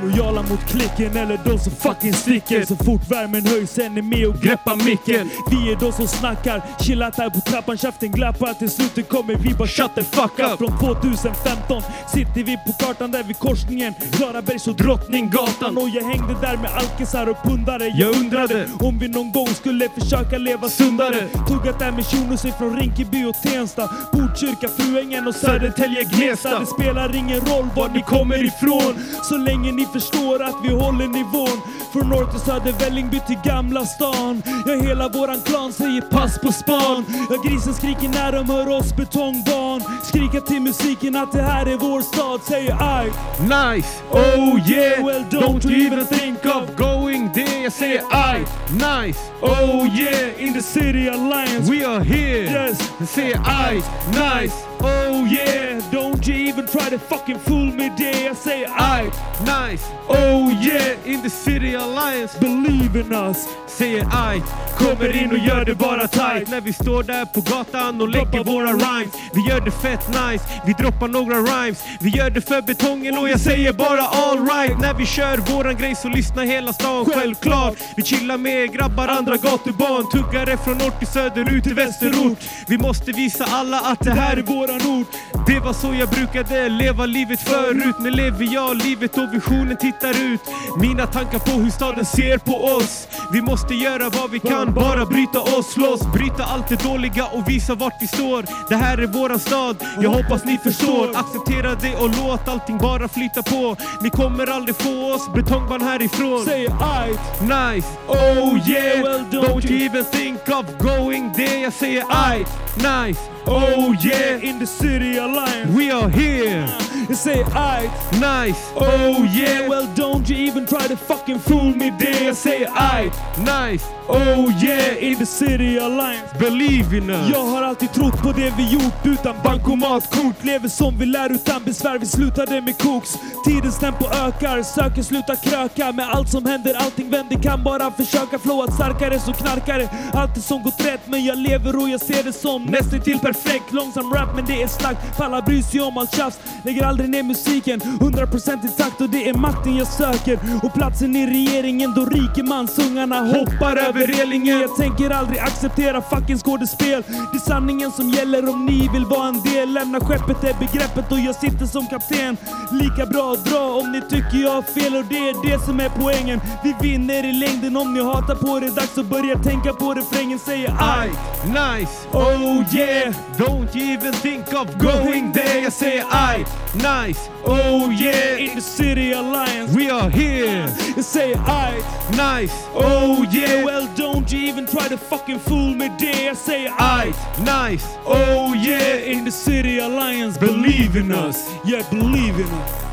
Lojala 0.02 0.42
mot 0.42 0.64
klicken 0.66 1.16
eller 1.16 1.40
de 1.44 1.58
som 1.58 1.72
fucking 1.72 2.12
sticker. 2.12 2.64
Så 2.64 2.76
fort 2.76 3.10
värmen 3.10 3.46
höjs 3.46 3.78
en 3.78 3.98
är 3.98 4.02
med 4.02 4.26
och 4.26 4.34
greppar 4.34 4.76
micken. 4.76 5.30
Vi 5.50 5.72
är 5.72 5.76
de 5.76 5.92
som 5.92 6.08
snackar, 6.08 6.62
chillat 6.80 7.18
här 7.18 7.30
på 7.30 7.40
trappan, 7.40 7.78
käften 7.78 8.10
glappar 8.10 8.54
Till 8.54 8.70
slutet 8.70 9.08
kommer 9.08 9.34
vi 9.34 9.54
bara 9.54 9.68
shut 9.68 9.94
the 9.94 10.02
fuck 10.02 10.38
up. 10.38 10.58
Från 10.58 10.78
2015 10.78 11.82
sitter 12.14 12.44
vi 12.44 12.56
på 12.56 12.72
kartan 12.84 13.10
där 13.10 13.22
vid 13.22 13.38
korsningen. 13.38 13.94
Klarabergs 14.12 14.66
och 14.68 14.76
Drottninggatan. 14.76 15.76
Och 15.76 15.88
jag 15.88 16.02
hängde 16.02 16.34
där 16.40 16.56
med 16.56 16.70
alkisar 16.70 17.26
och 17.28 17.42
pundare. 17.42 17.86
Jag 17.86 18.16
undrade 18.16 18.68
om 18.80 18.98
vi 18.98 19.08
någon 19.08 19.32
gång 19.32 19.46
skulle 19.46 19.88
försöka 19.88 20.38
leva 20.38 20.68
sundare. 20.68 21.28
Tuggat 21.48 21.78
där 21.78 21.92
med 21.92 22.06
shunos 22.06 22.42
från 22.58 22.76
Rinkeby 22.76 23.24
och 23.24 23.34
Tensta. 23.42 23.90
Botkyrka, 24.12 24.68
Fruängen 24.68 25.26
och 25.28 25.34
Södertälje, 25.34 26.04
Gnesta. 26.04 26.58
Det 26.58 26.66
spelar 26.66 27.16
ingen 27.16 27.40
roll 27.40 27.68
var 27.76 27.88
ni 27.88 28.02
kommer 28.02 28.44
ifrån. 28.44 28.94
Så 29.22 29.36
länge 29.36 29.72
ni 29.76 29.86
förstår 29.86 30.42
att 30.42 30.56
vi 30.62 30.68
håller 30.68 31.08
nivån 31.08 31.60
Från 31.92 32.08
norr 32.08 32.26
till 32.30 32.40
söder, 32.40 32.72
Vällingby 32.72 33.20
till 33.26 33.38
Gamla 33.44 33.84
stan 33.84 34.42
Ja, 34.66 34.74
hela 34.74 35.08
våran 35.08 35.40
klan 35.40 35.72
säger 35.72 36.00
pass 36.00 36.38
på 36.38 36.52
span 36.52 37.04
Ja, 37.30 37.36
grisen 37.44 37.74
skriker 37.74 38.08
när 38.08 38.32
de 38.32 38.50
hör 38.50 38.68
oss 38.68 38.96
betongbarn 38.96 39.82
Skrika 40.04 40.40
till 40.40 40.62
musiken 40.62 41.16
att 41.16 41.32
det 41.32 41.42
här 41.42 41.66
är 41.66 41.76
vår 41.76 42.00
stad 42.00 42.40
Säger 42.42 43.04
I 43.04 43.06
Nice! 43.42 44.02
Oh 44.10 44.70
yeah! 44.70 45.04
Well, 45.04 45.24
don't 45.30 45.64
you 45.64 45.86
even 45.86 46.06
think 46.06 46.44
of 46.44 46.76
going 46.76 47.32
there? 47.32 47.62
Jag 47.62 47.72
säger 47.72 48.00
I. 48.00 48.38
Nice! 48.72 49.20
Oh 49.40 49.86
yeah, 50.00 50.42
in 50.42 50.52
the 50.52 50.62
city 50.62 51.08
alliance 51.08 51.70
We 51.70 51.86
are 51.86 52.04
here! 52.04 52.68
Yes. 52.68 52.92
Jag 52.98 53.08
säger 53.08 53.36
I. 53.72 53.74
Nice! 54.08 54.75
Oh 54.80 55.24
yeah, 55.24 55.80
don't 55.90 56.26
you 56.26 56.34
even 56.34 56.66
try 56.66 56.88
to 56.88 56.98
fucking 56.98 57.38
fool 57.38 57.66
me 57.72 57.90
there 57.96 58.30
I 58.30 58.32
say 58.34 58.64
I 58.66 59.04
Nice! 59.44 59.84
Oh 60.08 60.50
yeah! 60.60 60.94
In 61.04 61.22
the 61.22 61.30
city 61.30 61.74
alliance. 61.74 62.36
believe 62.36 62.96
in 62.96 63.12
us 63.12 63.46
Säger 63.78 64.34
I. 64.34 64.42
Kommer 64.78 65.22
in 65.22 65.30
och 65.30 65.38
gör 65.38 65.64
det 65.64 65.74
bara 65.74 66.08
tight. 66.08 66.48
När 66.48 66.60
vi 66.60 66.72
står 66.72 67.02
där 67.02 67.24
på 67.24 67.40
gatan 67.40 68.00
och 68.00 68.08
lägger 68.08 68.44
våra 68.44 68.72
rhymes. 68.72 69.14
Vi 69.34 69.48
gör 69.48 69.60
det 69.60 69.70
fett 69.70 70.08
nice. 70.08 70.44
Vi 70.66 70.72
droppar 70.72 71.08
några 71.08 71.36
rhymes. 71.36 71.84
Vi 72.00 72.10
gör 72.10 72.30
det 72.30 72.40
för 72.40 72.62
betongen 72.62 73.18
och 73.18 73.28
jag 73.28 73.40
säger 73.40 73.72
bara 73.72 74.02
alright. 74.02 74.80
När 74.80 74.94
vi 74.94 75.06
kör 75.06 75.36
våran 75.36 75.76
grej 75.76 75.94
så 75.94 76.08
lyssnar 76.08 76.44
hela 76.44 76.72
stan 76.72 77.06
självklart. 77.06 77.74
Vi 77.96 78.02
chillar 78.02 78.36
med 78.36 78.72
grabbar, 78.72 79.08
andra 79.08 79.36
gatubarn. 79.36 80.10
Tuggare 80.12 80.56
från 80.56 80.78
norr 80.78 80.98
till 80.98 81.08
söder, 81.08 81.54
ut 81.54 81.64
till 81.64 81.74
västerort. 81.74 82.38
Vi 82.68 82.78
måste 82.78 83.12
visa 83.12 83.44
alla 83.44 83.80
att 83.80 84.00
det 84.00 84.10
här 84.10 84.36
är 84.36 84.42
våran 84.42 85.00
ort. 85.00 85.08
Det 85.46 85.60
var 85.60 85.72
så 85.72 85.94
jag 85.94 86.08
brukade 86.08 86.68
leva 86.68 87.06
livet 87.06 87.40
förut. 87.40 87.96
Nu 88.00 88.10
lever 88.10 88.54
jag 88.54 88.76
livet 88.76 89.18
och 89.18 89.34
visionen 89.34 89.76
tittar 89.76 90.10
ut. 90.10 90.40
Mina 90.80 91.06
tankar 91.06 91.38
på 91.38 91.50
hur 91.50 91.70
staden 91.70 92.04
ser 92.04 92.38
på 92.38 92.64
oss. 92.64 93.08
Vi 93.32 93.42
måste 93.42 93.65
göra 93.74 94.10
vad 94.10 94.30
vi 94.30 94.40
kan, 94.40 94.74
bara 94.74 95.06
bryta 95.06 95.40
oss 95.40 95.76
loss. 95.76 96.12
Bryta 96.12 96.44
allt 96.44 96.68
det 96.68 96.82
dåliga 96.82 97.26
och 97.26 97.48
visa 97.48 97.74
vart 97.74 98.02
vi 98.02 98.06
står. 98.06 98.44
Det 98.68 98.76
här 98.76 98.98
är 98.98 99.06
våran 99.06 99.38
stad, 99.38 99.76
jag 100.00 100.10
hoppas 100.10 100.44
ni 100.44 100.58
förstår. 100.58 101.16
Acceptera 101.16 101.74
det 101.74 101.96
och 101.96 102.10
låt 102.16 102.48
allting 102.48 102.78
bara 102.78 103.08
flyta 103.08 103.42
på. 103.42 103.76
Ni 104.00 104.10
kommer 104.10 104.46
aldrig 104.46 104.76
få 104.76 105.12
oss 105.14 105.32
betongband 105.34 105.82
härifrån. 105.82 106.44
Säg 106.44 106.68
ajt, 106.68 107.20
Nice, 107.40 107.88
oh 108.08 108.68
yeah, 108.68 109.20
don't 109.30 109.70
you 109.70 109.86
even 109.86 110.04
think 110.04 110.40
of 110.48 110.64
going 110.78 111.34
there. 111.34 111.60
Jag 111.60 111.72
säger 111.72 112.04
ajt, 112.08 112.48
nice, 112.76 113.20
oh 113.46 113.94
yeah, 114.04 114.38
in 114.42 114.58
the 114.58 114.66
city 114.66 115.18
alliance. 115.18 115.70
we 115.76 115.90
are 115.90 116.08
here. 116.08 116.68
Jag 117.08 117.18
säger 117.18 117.46
ajt, 117.54 117.90
Nice, 118.12 118.58
oh 118.74 119.24
yeah, 119.36 119.68
well 119.68 119.86
don't 119.96 120.30
you 120.30 120.48
even 120.48 120.66
try 120.66 120.88
to 120.88 120.96
fucking 120.96 121.38
fool 121.38 121.74
me. 121.76 121.92
Jag 122.24 122.36
säger 122.36 122.68
ajt, 122.74 123.12
nice, 123.38 123.86
oh 124.08 124.64
yeah, 124.64 125.02
in 125.04 125.16
the 125.16 125.26
city 125.26 125.78
alliance. 125.78 126.38
believe 126.38 126.96
in 126.96 127.10
us. 127.10 127.30
Jag 127.32 127.44
har 127.44 127.62
alltid 127.62 127.92
trott 127.92 128.22
på 128.22 128.32
det 128.32 128.52
vi 128.56 128.70
gjort 128.72 129.06
utan 129.06 129.34
bankomatkort. 129.44 130.44
Lever 130.44 130.68
som 130.68 130.98
vi 130.98 131.06
lär 131.06 131.30
utan 131.32 131.64
besvär, 131.64 131.98
vi 131.98 132.06
slutade 132.06 132.60
med 132.60 132.78
koks. 132.78 133.18
Tidens 133.44 133.78
tempo 133.78 134.04
ökar, 134.04 134.62
söker 134.62 135.02
sluta 135.02 135.36
kröka. 135.36 135.92
Med 135.92 136.08
allt 136.10 136.28
som 136.28 136.46
händer, 136.46 136.74
allting 136.74 137.10
vänder, 137.10 137.42
kan 137.42 137.62
bara 137.64 137.90
försöka 137.90 138.38
flåa 138.38 138.70
starkare 138.70 139.20
så 139.20 139.32
knarkare. 139.32 139.88
Allt 140.12 140.42
som 140.42 140.62
gått 140.62 140.86
rätt 140.86 141.00
men 141.06 141.24
jag 141.24 141.38
lever 141.38 141.76
och 141.82 141.88
jag 141.88 142.00
ser 142.00 142.22
det 142.22 142.32
som 142.32 142.64
nästan 142.64 143.00
till 143.00 143.18
perfekt 143.36 143.72
Långsam 143.72 144.12
rap 144.12 144.34
men 144.34 144.44
det 144.44 144.62
är 144.62 144.68
slakt, 144.68 145.20
alla 145.20 145.42
bryr 145.42 145.62
sig 145.62 145.80
om 145.80 145.98
allt 145.98 146.16
tjafs 146.16 146.38
Lägger 146.66 146.84
aldrig 146.84 147.10
ner 147.10 147.22
musiken, 147.22 147.80
100% 147.80 148.66
intakt 148.66 149.00
och 149.00 149.10
det 149.10 149.28
är 149.28 149.34
makten 149.34 149.76
jag 149.76 149.86
söker. 149.86 150.38
Och 150.62 150.74
platsen 150.74 151.16
i 151.16 151.26
regeringen 151.26 151.94
då 151.94 152.04
rikemansungarna 152.04 153.20
hoppar 153.20 153.76
över 153.76 154.06
relingen. 154.06 154.60
Jag 154.60 154.76
tänker 154.76 155.10
aldrig 155.10 155.38
acceptera 155.38 156.02
fucking 156.02 156.38
skådespel. 156.38 157.02
Det 157.32 157.38
är 157.38 157.46
sanningen 157.48 157.90
som 157.90 158.10
gäller 158.10 158.48
om 158.48 158.66
ni 158.66 158.88
vill 158.92 159.04
vara 159.04 159.28
en 159.28 159.42
del. 159.42 159.72
Lämna 159.72 160.00
skeppet 160.00 160.44
är 160.44 160.54
begreppet 160.54 161.12
och 161.12 161.18
jag 161.18 161.34
sitter 161.34 161.66
som 161.66 161.86
kapten. 161.86 162.36
Lika 162.72 163.06
bra 163.06 163.32
att 163.32 163.44
dra 163.44 163.60
om 163.60 163.92
ni 163.92 164.00
tycker 164.00 164.38
jag 164.42 164.50
har 164.50 164.62
fel 164.62 164.96
och 164.96 165.04
det 165.04 165.28
är 165.28 165.50
det 165.50 165.64
som 165.64 165.80
är 165.80 165.88
poängen. 165.88 166.40
Vi 166.64 166.74
vinner 166.80 167.24
i 167.24 167.32
längden 167.32 167.76
om 167.76 167.94
ni 167.94 168.04
hatar 168.04 168.34
på 168.34 168.60
det. 168.60 168.70
Dags 168.70 168.98
att 168.98 169.06
börja 169.06 169.38
tänka 169.38 169.72
på 169.72 169.94
refrängen 169.94 170.38
Säger 170.38 170.74
aj, 170.80 171.10
Nice, 171.46 172.08
oh 172.12 172.74
yeah 172.74 173.14
don't 173.38 173.76
even 173.76 174.12
think 174.12 174.54
of 174.54 174.78
going 174.78 175.32
there. 175.32 175.60
Jag 175.62 175.72
säger 175.72 176.04
aj, 176.10 176.46
nice, 176.74 177.30
oh 177.44 177.90
yeah, 177.90 178.40
In 178.40 178.54
the 178.54 178.60
city 178.60 179.12
alliance 179.14 179.76
we 179.76 179.90
are 179.90 180.10
here. 180.10 180.68
Jag 180.96 181.04
säger 181.04 181.40
aj, 181.46 181.74
Nice, 182.10 182.54
oh 182.74 183.24
yeah, 183.34 183.64
well 183.64 183.88
don't 183.96 184.32
you 184.32 184.48
even 184.48 184.66
try 184.66 184.88
to 184.88 184.96
fucking 184.96 185.38
fool 185.38 185.74
me 185.74 185.88
there 185.98 186.24
Jag 186.24 186.36
säger 186.36 186.72
aj, 186.78 187.12
nice, 187.38 187.86
oh 188.04 188.54
yeah. 188.56 189.12
In 189.12 189.24
the 189.24 189.30
city 189.30 189.80
alliance 189.80 190.38
Believe 190.38 190.96
in 191.00 191.12
us. 191.12 191.36
Yeah, 191.64 191.90
believe 191.90 192.40
in 192.40 192.46
us. 192.46 192.86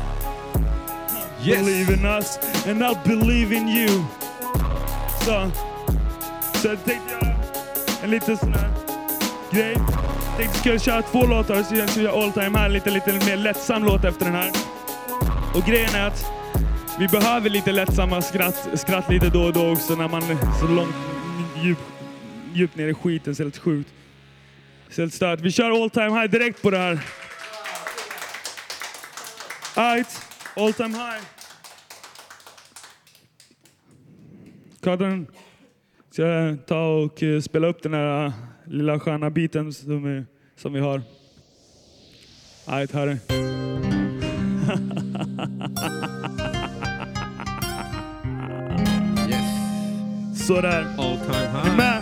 Yes. 1.42 1.58
Believe 1.58 1.90
in 1.90 2.06
us 2.06 2.38
and 2.66 2.82
I'll 2.82 2.94
believe 3.04 3.52
in 3.52 3.68
you. 3.68 4.04
Så, 5.24 5.50
så 6.54 6.68
jag 6.68 6.84
tänkte 6.84 7.12
göra 7.12 7.34
en 8.02 8.10
liten 8.10 8.36
sån 8.36 8.54
här 8.54 8.70
grej 9.50 9.76
Tänkte 10.36 10.58
skulle 10.58 10.78
köra 10.78 11.02
två 11.02 11.26
låtar 11.26 11.62
så 11.62 11.74
jag 11.74 11.88
skulle 11.88 12.04
jag 12.04 12.14
all 12.14 12.32
time 12.32 12.58
här, 12.58 12.68
lite, 12.68 12.90
lite 12.90 13.12
mer 13.12 13.36
lättsam 13.36 13.84
låt 13.84 14.04
efter 14.04 14.24
den 14.24 14.34
här. 14.34 14.50
Och 15.54 15.62
grejen 15.66 15.94
är 15.94 16.06
att 16.06 16.24
vi 16.98 17.08
behöver 17.08 17.50
lite 17.50 17.72
lättsamma 17.72 18.22
skratt, 18.22 18.68
skratt 18.74 19.10
lite 19.10 19.28
då 19.28 19.42
och 19.42 19.52
då 19.52 19.72
också 19.72 19.94
när 19.94 20.08
man 20.08 20.22
är 20.22 20.58
så 20.60 20.66
långt 20.66 20.94
djup, 21.62 21.78
djupt 22.52 22.76
ner 22.76 22.88
i 22.88 22.94
skiten, 22.94 23.34
så 23.34 23.42
helt 23.42 23.58
sjukt. 23.58 23.92
Så 24.90 25.02
helt 25.02 25.14
stört. 25.14 25.40
Vi 25.40 25.52
kör 25.52 25.82
all 25.82 25.90
time 25.90 26.20
high 26.20 26.30
direkt 26.30 26.62
på 26.62 26.70
det 26.70 26.78
här. 26.78 27.00
Alright, 29.74 30.20
all 30.56 30.72
time 30.72 30.96
high. 30.98 31.24
Kadden, 34.82 35.26
ska 36.10 36.22
jag 36.22 36.66
ta 36.66 36.86
och 36.86 37.22
eh, 37.22 37.40
spela 37.40 37.66
upp 37.66 37.82
den 37.82 37.94
här 37.94 38.32
lilla 38.64 39.00
sköna 39.00 39.30
biten 39.30 39.72
som 39.72 40.04
vi, 40.04 40.24
som 40.56 40.72
vi 40.72 40.80
har. 40.80 41.02
Alright, 42.66 42.92
här 42.92 43.06
är 43.06 43.18
Sådär. 50.34 50.86
All 50.98 51.18
time 51.18 51.76
high. 51.76 51.93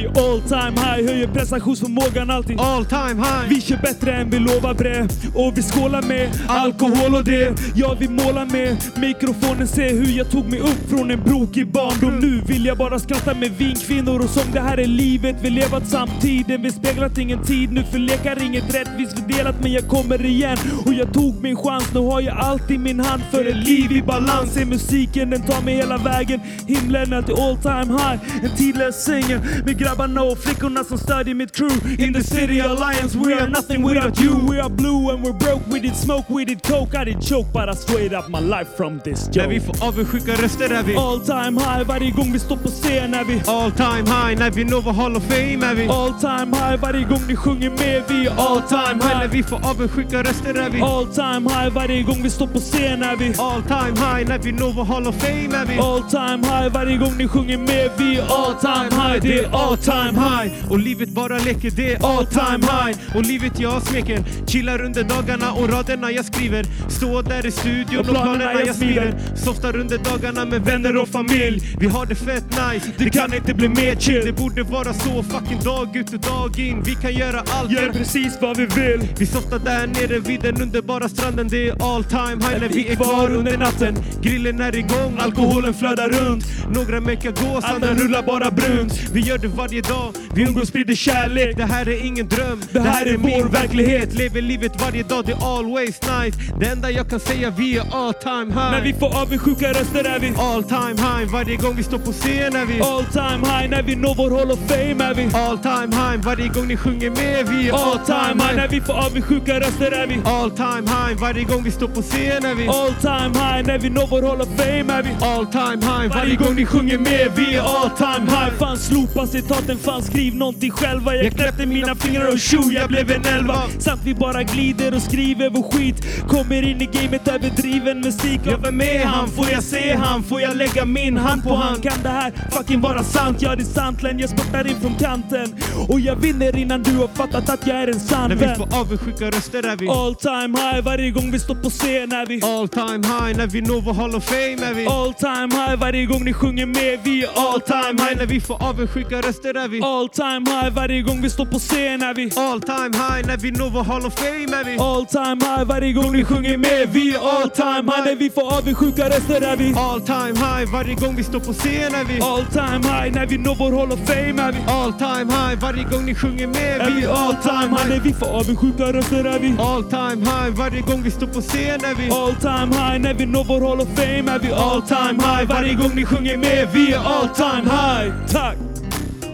Vi 0.00 0.06
all 0.06 0.40
time 0.40 0.80
high, 0.80 1.06
höjer 1.08 1.26
prestationsförmågan 1.26 2.30
alltid. 2.30 2.60
All 2.60 2.84
time 2.84 3.22
high. 3.22 3.48
Vi 3.48 3.60
kör 3.60 3.76
bättre 3.76 4.12
än 4.12 4.30
vi 4.30 4.38
lovar 4.38 4.74
bre. 4.74 5.08
Och 5.34 5.58
vi 5.58 5.62
skålar 5.62 6.02
med 6.02 6.28
alkohol 6.48 7.14
och 7.14 7.24
det. 7.24 7.54
Ja, 7.74 7.96
vi 8.00 8.08
målar 8.08 8.46
med 8.46 8.76
mikrofonen. 8.96 9.68
Se 9.68 9.88
hur 9.88 10.18
jag 10.18 10.30
tog 10.30 10.50
mig 10.50 10.60
upp 10.60 10.90
från 10.90 11.10
en 11.10 11.22
brokig 11.22 11.72
barndom. 11.72 12.18
Nu 12.18 12.40
vill 12.46 12.66
jag 12.66 12.78
bara 12.78 12.98
skratta 12.98 13.34
med 13.34 13.50
vinkvinnor. 13.50 14.24
Och 14.24 14.30
sång 14.30 14.52
Det 14.52 14.60
här 14.60 14.78
är 14.78 14.86
livet 14.86 15.36
vi 15.42 15.50
levat 15.50 15.88
samtiden. 15.88 16.62
Vi 16.62 16.70
speglat 16.70 17.18
ingen 17.18 17.42
tid. 17.42 17.72
Nu 17.72 17.84
förlekar 17.84 18.42
inget 18.42 18.74
rättvist 18.74 19.18
fördelat 19.18 19.54
Men 19.62 19.72
jag 19.72 19.88
kommer 19.88 20.24
igen. 20.24 20.58
Och 20.86 20.94
jag 20.94 21.12
tog 21.12 21.42
min 21.42 21.56
chans. 21.56 21.94
Nu 21.94 22.00
har 22.00 22.20
jag 22.20 22.38
allt 22.38 22.70
i 22.70 22.78
min 22.78 23.00
hand 23.00 23.22
För 23.30 23.44
ett 23.44 23.68
liv 23.68 23.92
i 23.92 24.02
balans. 24.02 24.56
Är 24.56 24.64
musiken 24.64 25.30
Den 25.30 25.42
tar 25.42 25.62
mig 25.62 25.74
hela 25.74 25.98
vägen. 25.98 26.40
Himlen 26.66 27.12
är 27.12 27.22
till 27.22 27.34
all 27.34 27.56
time 27.56 27.98
high. 27.98 28.44
En 28.44 28.56
tidlös 28.56 29.04
singel 29.04 29.40
Med 29.64 29.78
grabbarna 29.90 30.22
och 30.22 30.38
flickorna 30.38 30.84
som 30.84 30.98
stödjer 30.98 31.34
mitt 31.34 31.52
crew 31.56 31.72
In 31.98 32.14
the 32.14 32.22
city 32.22 32.60
alliance 32.60 33.18
we 33.18 33.34
are 33.34 33.48
nothing 33.48 33.82
without 33.88 34.20
you 34.20 34.34
We 34.50 34.60
are 34.60 34.68
blue 34.68 35.10
and 35.10 35.24
we're 35.24 35.38
broke 35.38 35.62
We 35.72 35.80
did 35.80 35.96
smoke, 35.96 36.24
we 36.28 36.44
did 36.44 36.62
coke 36.62 36.94
I 36.94 37.04
did 37.04 37.22
choke 37.22 37.48
but 37.52 37.68
I 37.68 37.74
straight 37.74 38.12
up 38.12 38.28
my 38.28 38.40
life 38.40 38.76
from 38.76 39.00
this 39.00 39.26
När 39.26 39.42
joke 39.42 39.48
vi 39.54 39.60
får 39.60 39.84
avundsjuka 39.88 40.32
röster 40.32 40.70
är 40.70 40.82
vi 40.82 40.96
All 40.96 41.20
time 41.20 41.60
high 41.60 41.84
varje 41.86 42.10
gång 42.10 42.32
vi 42.32 42.38
står 42.38 42.56
på 42.56 42.68
scen 42.68 43.14
är 43.14 43.24
vi 43.24 43.42
All 43.46 43.72
time 43.72 44.06
high. 44.10 44.38
När 44.38 44.50
vi 44.50 44.64
når 44.64 44.80
vår 44.82 44.92
Hall 44.92 45.16
of 45.16 45.22
Fame 45.22 45.66
är 45.66 45.74
vi 45.74 45.88
All 45.88 46.12
time 46.20 46.56
high 46.56 46.80
varje 46.80 47.04
gång 47.04 47.22
ni 47.28 47.36
sjunger 47.36 47.70
med 47.70 48.02
Vi 48.08 48.28
all 48.28 48.62
time 48.62 49.04
high. 49.04 49.18
När 49.18 49.28
vi 49.28 49.42
får 49.42 49.70
avundsjuka 49.70 50.22
röster 50.22 50.54
är 50.54 50.70
vi 50.70 50.80
All 50.80 51.06
time 51.06 51.50
high 51.50 51.72
varje 51.74 52.02
gång 52.02 52.22
vi 52.22 52.30
står 52.30 52.46
på 52.46 52.58
scen 52.58 53.02
är 53.02 53.16
vi 53.16 53.34
All 53.38 53.62
time 53.62 53.96
high. 54.04 54.28
När 54.28 54.38
vi 54.38 54.52
når 54.52 54.72
vår 54.72 54.84
Hall 54.84 55.06
of 55.06 55.14
Fame 55.22 55.56
är 55.56 55.66
vi 55.66 55.78
All 55.78 56.02
time 56.02 56.46
high 56.46 56.72
varje 56.72 56.96
gång 56.96 57.16
ni 57.18 57.28
sjunger 57.28 57.58
med 57.58 57.90
Vi 57.98 58.20
all 58.20 58.54
time 58.54 58.90
high, 59.02 59.20
det 59.22 59.38
är 59.38 59.54
all 59.54 59.76
time 59.80 60.20
high. 60.20 60.70
Och 60.70 60.78
livet 60.78 61.08
bara 61.08 61.38
leker, 61.38 61.70
det 61.70 61.92
är 61.92 62.18
all 62.18 62.26
time 62.26 62.66
high. 62.72 62.98
Och 63.14 63.26
livet 63.26 63.60
jag 63.60 63.82
smeker 63.82 64.24
Chillar 64.46 64.84
under 64.84 65.04
dagarna 65.04 65.52
och 65.52 65.68
raderna 65.68 66.10
jag 66.10 66.24
skriver. 66.24 66.66
Står 66.88 67.22
där 67.22 67.46
i 67.46 67.50
studion 67.50 67.98
och 67.98 68.06
planerna 68.06 68.62
jag 68.66 68.76
smider 68.76 69.14
Softar 69.36 69.76
under 69.76 69.98
dagarna 69.98 70.44
med 70.44 70.64
vänner 70.64 70.96
och 70.96 71.08
familj. 71.08 71.76
Vi 71.80 71.86
har 71.88 72.06
det 72.06 72.14
fett 72.14 72.44
nice, 72.50 72.90
det 72.98 73.10
kan 73.10 73.34
inte 73.34 73.54
bli 73.54 73.68
mer 73.68 73.96
chill. 73.96 74.22
Det 74.24 74.32
borde 74.32 74.62
vara 74.62 74.94
så 74.94 75.22
fucking 75.22 75.60
dag 75.64 75.96
ut 75.96 76.12
och 76.12 76.20
dag 76.20 76.58
in. 76.58 76.82
Vi 76.82 76.94
kan 76.94 77.14
göra 77.14 77.42
allt 77.48 77.70
Gör 77.70 77.92
precis 77.92 78.38
vad 78.40 78.56
vi 78.56 78.66
vill. 78.66 79.08
Vi 79.18 79.26
softar 79.26 79.58
där 79.58 79.86
nere 79.86 80.18
vid 80.18 80.40
den 80.40 80.62
underbara 80.62 81.08
stranden. 81.08 81.48
Det 81.48 81.68
är 81.68 81.94
all 81.94 82.04
time 82.04 82.40
high 82.44 82.60
när 82.60 82.68
vi 82.68 82.88
är 82.88 82.96
kvar 82.96 83.30
under 83.30 83.58
natten? 83.58 83.94
Grillen 84.22 84.60
är 84.60 84.76
igång, 84.76 85.16
alkoholen 85.18 85.74
flödar 85.74 86.08
runt. 86.08 86.44
Några 86.74 87.00
mekar 87.00 87.30
gås, 87.30 87.64
andra 87.64 87.94
rullar 87.94 88.22
bara 88.22 88.50
brunt. 88.50 88.92
Vi 89.12 89.20
gör 89.20 89.38
det 89.38 89.48
varje 89.48 89.69
dag, 89.78 90.14
vi 90.34 90.42
umgås 90.42 90.68
sprider 90.68 90.94
kärlek. 90.94 91.56
Det 91.56 91.64
här 91.64 91.88
är 91.88 92.06
ingen 92.06 92.28
dröm, 92.28 92.62
det 92.72 92.80
här 92.80 93.06
är 93.06 93.16
vår 93.16 93.48
verklighet. 93.48 94.14
Lever 94.14 94.42
livet 94.42 94.72
varje 94.82 95.02
dag, 95.02 95.24
det 95.26 95.32
är 95.32 95.58
always 95.58 96.00
nice. 96.02 96.38
Det 96.60 96.66
enda 96.66 96.90
jag 96.90 97.10
kan 97.10 97.20
säga, 97.20 97.52
vi 97.58 97.76
är 97.76 97.84
all 97.92 98.14
time 98.14 98.52
high. 98.54 98.70
När 98.70 98.80
vi 98.82 98.92
får 98.92 99.20
avundsjuka 99.22 99.68
röster 99.70 100.04
är 100.04 100.18
vi 100.18 100.32
All 100.38 100.62
time 100.64 100.96
high, 100.96 101.32
varje 101.32 101.56
gång 101.56 101.76
vi 101.76 101.82
står 101.82 101.98
på 101.98 102.12
scen 102.12 102.56
är 102.56 102.66
vi 102.66 102.80
All 102.80 103.04
time 103.04 103.42
high. 103.50 103.70
När 103.70 103.82
vi 103.82 103.96
når 103.96 104.14
vår 104.14 104.30
Hall 104.30 104.50
of 104.50 104.58
Fame 104.68 105.04
är 105.04 105.14
vi 105.14 105.28
All 105.34 105.58
time 105.58 105.96
high, 105.96 106.16
varje 106.24 106.48
gång 106.48 106.68
ni 106.68 106.76
sjunger 106.76 107.10
med 107.10 107.48
vi 107.48 107.68
är 107.68 107.72
All 107.72 107.98
time 107.98 108.42
high. 108.44 108.56
när 108.56 108.68
vi 108.68 108.80
får 108.80 108.92
avundsjuka 109.06 109.60
röster 109.60 109.92
är 109.92 110.06
vi 110.06 110.20
All 110.24 110.50
time 110.50 110.86
high, 110.94 111.20
varje 111.20 111.44
gång 111.44 111.62
vi 111.62 111.70
står 111.70 111.88
på 111.88 112.02
scen 112.02 112.44
är 112.44 112.54
vi 112.54 112.68
All 112.68 112.94
time 112.94 113.34
high. 113.40 113.66
När 113.66 113.78
vi 113.78 113.90
når 113.90 114.06
vår 114.06 114.22
Hall 114.22 114.40
of 114.40 114.48
Fame 114.56 114.92
är 114.92 115.02
vi 115.02 115.10
All 115.24 115.46
time 115.46 115.80
high, 115.90 116.08
varje 116.16 116.36
gång 116.36 116.54
ni 116.54 116.66
sjunger 116.66 116.98
med 116.98 117.30
vi 117.36 117.54
är 117.54 117.60
all 117.60 117.90
time 117.90 118.26
high. 118.30 118.52
Fan 118.58 118.78
slopa 118.78 119.26
citatet 119.26 119.59
låten, 119.60 119.78
fan 119.78 120.02
skriv 120.02 120.34
någonting 120.36 120.70
själva. 120.70 121.14
Jag 121.16 121.32
knäppte 121.32 121.66
mina 121.66 121.94
fingrar 121.94 122.32
och 122.32 122.38
tjo, 122.38 122.62
jag 122.72 122.88
blev 122.88 123.10
en 123.10 123.24
elva. 123.24 123.62
Samt 123.78 124.00
vi 124.04 124.14
bara 124.14 124.42
glider 124.42 124.94
och 124.94 125.02
skriver 125.02 125.50
vår 125.50 125.62
skit. 125.72 125.96
Kommer 126.28 126.62
in 126.62 126.80
i 126.80 126.86
gamet 126.86 127.28
överdriven 127.28 128.00
musik. 128.00 128.40
Ja, 128.44 128.56
vem 128.62 128.80
är 128.80 129.04
han? 129.04 129.28
Får 129.28 129.50
jag 129.50 129.62
se 129.62 129.94
han? 129.94 130.22
Får 130.22 130.40
jag 130.40 130.56
lägga 130.56 130.84
min 130.84 131.16
hand 131.16 131.42
på 131.44 131.54
han? 131.54 131.80
Kan 131.80 132.02
det 132.02 132.08
här 132.08 132.32
fucking 132.50 132.80
vara 132.80 133.02
sant? 133.04 133.36
Ja 133.42 133.56
det 133.56 133.62
är 133.62 133.64
sant 133.64 134.02
Len, 134.02 134.18
jag 134.18 134.30
spurtar 134.30 134.66
in 134.66 134.80
från 134.80 134.94
kanten. 134.94 135.54
Och 135.88 136.00
jag 136.00 136.16
vinner 136.16 136.56
innan 136.56 136.82
du 136.82 136.96
har 136.96 137.08
fattat 137.08 137.48
att 137.50 137.66
jag 137.66 137.76
är 137.76 137.86
en 137.88 138.00
sann 138.00 138.28
När 138.28 138.36
vi 138.36 138.46
vän. 138.46 138.56
får 138.56 138.80
avundsjuka 138.80 139.26
röster 139.30 139.66
är 139.66 139.76
vi 139.76 139.88
All 139.88 140.14
time 140.14 140.58
high 140.58 140.84
varje 140.84 141.10
gång 141.10 141.30
vi 141.30 141.38
står 141.38 141.54
på 141.54 141.70
scen 141.70 142.12
är 142.12 142.26
vi. 142.26 142.42
All 142.42 142.68
time 142.68 143.06
high 143.06 143.36
när 143.36 143.46
vi 143.46 143.60
når 143.60 143.80
vår 143.80 143.94
Hall 143.94 144.14
of 144.14 144.24
Fame 144.24 144.66
är 144.70 144.74
vi 144.74 144.86
All 144.86 145.14
time 145.14 145.48
high 145.66 145.76
varje 145.80 146.06
gång 146.06 146.24
ni 146.24 146.32
sjunger 146.32 146.66
med. 146.66 146.98
Vi 147.04 147.24
är 147.24 147.28
All 147.36 147.60
time 147.60 148.02
high 148.02 148.16
när 148.16 148.26
vi 148.26 148.40
får 148.40 148.62
avundsjuka 148.62 149.20
röster 149.20 149.49
är 149.56 149.68
vi 149.68 149.82
All 149.82 150.08
time 150.08 150.50
high 150.50 150.70
varje 150.74 151.02
gång 151.02 151.22
vi 151.22 151.30
står 151.30 151.46
på 151.46 151.58
scen 151.58 152.02
är 152.02 152.14
vi. 152.14 152.30
All 152.36 152.60
time 152.60 152.96
high 152.96 153.26
när 153.26 153.36
vi 153.36 153.50
når 153.50 153.70
vår 153.70 153.84
Hall 153.84 154.06
of 154.06 154.14
Fame 154.14 154.56
är 154.60 154.64
vi 154.64 154.78
All 154.78 155.06
time 155.06 155.40
high 155.44 155.64
varje 155.64 155.92
gång 155.92 156.12
ni 156.12 156.24
sjunger 156.24 156.56
med. 156.56 156.88
Vi 156.92 157.14
är 157.14 157.18
all 157.18 157.50
time 157.50 157.92
high 157.92 158.04
när 158.04 158.16
vi 158.16 158.30
får 158.30 158.56
avundsjuka 158.58 159.08
röster 159.08 159.40
är 159.40 159.56
vi. 159.56 159.74
All 159.76 160.00
time 160.00 160.36
high 160.46 160.72
varje 160.72 160.94
gång 160.94 161.16
vi 161.16 161.24
står 161.24 161.40
på 161.40 161.52
scen 161.52 161.94
är 161.94 162.04
vi 162.04 162.20
All 162.20 162.44
time 162.46 162.82
high 162.90 163.14
när 163.14 163.26
vi 163.26 163.38
når 163.38 163.54
vår 163.54 163.72
Hall 163.78 163.92
of 163.92 164.00
Fame 164.08 164.42
är 164.42 164.52
vi. 164.52 164.58
All 164.68 164.92
time 164.92 165.32
high 165.36 165.60
varje 165.60 165.84
gång 165.84 166.04
ni 166.06 166.14
sjunger 166.14 166.46
med 166.46 166.80
Är 166.80 166.90
vi 166.90 167.06
all 167.06 167.34
time 167.34 167.70
high 167.76 167.88
när 167.88 168.00
vi 168.00 168.12
får 168.12 168.26
avundsjuka 168.26 168.92
röster 168.92 169.24
är 169.24 169.38
vi. 169.38 169.54
All 169.58 169.84
time 169.84 170.22
high 170.30 170.50
varje 170.56 170.80
gång 170.80 171.02
vi 171.02 171.10
står 171.10 171.26
på 171.26 171.40
scen 171.40 171.80
är 171.84 171.94
vi 171.94 172.10
All 172.10 172.34
time 172.34 172.70
high 172.80 172.98
när 173.00 173.14
vi 173.14 173.26
når 173.26 173.44
vår 173.44 173.60
Hall 173.68 173.80
of 173.80 173.88
Fame 173.96 174.30
är 174.32 174.38
vi 174.38 174.52
all 174.52 174.82
time 174.82 175.18
high 175.22 175.48
varje 175.48 175.74
gång 175.74 175.94
ni 175.94 176.04
sjunger 176.04 176.36
med. 176.36 176.68
Vi 176.72 176.92
är 176.92 176.98
all 176.98 177.28
time 177.28 177.70
high. 177.70 178.26
Tack! 178.32 178.69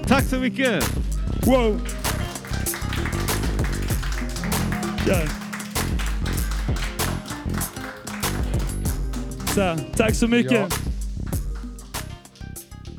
Tack 0.08 0.24
så 0.24 0.36
mycket! 0.36 0.84
Wow! 1.46 1.80
Yeah. 5.06 5.28
Så, 9.54 9.78
tack 9.96 10.14
så 10.14 10.28
mycket. 10.28 10.52
Ja. 10.52 10.68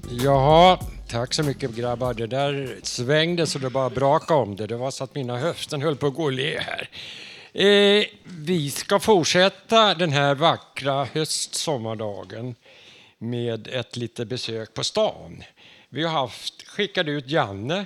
Jaha, 0.10 0.80
tack 1.08 1.34
så 1.34 1.44
mycket 1.44 1.76
grabbar. 1.76 2.14
Det 2.14 2.28
där 2.28 2.76
svängde 2.84 3.48
så 3.48 3.60
det 3.60 3.70
bara 3.70 3.90
brakade 3.90 4.40
om 4.40 4.56
det. 4.56 4.68
Det 4.68 4.78
var 4.78 4.92
så 4.92 5.04
att 5.04 5.16
mina 5.16 5.38
höften 5.38 5.82
höll 5.82 5.96
på 5.96 6.08
att 6.08 6.16
gå 6.16 6.30
le 6.30 6.60
här. 6.60 6.90
Eh, 7.54 8.06
vi 8.24 8.72
ska 8.72 9.00
fortsätta 9.00 9.94
den 9.94 10.12
här 10.12 10.36
vackra 10.36 11.06
höstsommardagen 11.06 12.56
med 13.18 13.68
ett 13.68 13.96
litet 13.96 14.28
besök 14.28 14.74
på 14.74 14.84
stan. 14.84 15.44
Vi 15.90 16.04
har 16.04 16.12
haft, 16.12 16.68
skickade 16.68 17.12
ut 17.12 17.30
Janne 17.30 17.86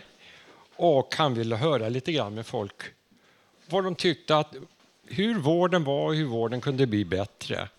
och 0.75 1.15
han 1.17 1.33
ville 1.33 1.55
höra 1.55 1.89
lite 1.89 2.11
grann 2.11 2.35
med 2.35 2.45
folk 2.45 2.83
vad 3.69 3.83
de 3.83 3.95
tyckte 3.95 4.37
att 4.37 4.55
hur 5.07 5.39
vården 5.39 5.83
var 5.83 6.05
och 6.05 6.15
hur 6.15 6.25
vården 6.25 6.61
kunde 6.61 6.87
bli 6.87 7.05
bättre. 7.05 7.69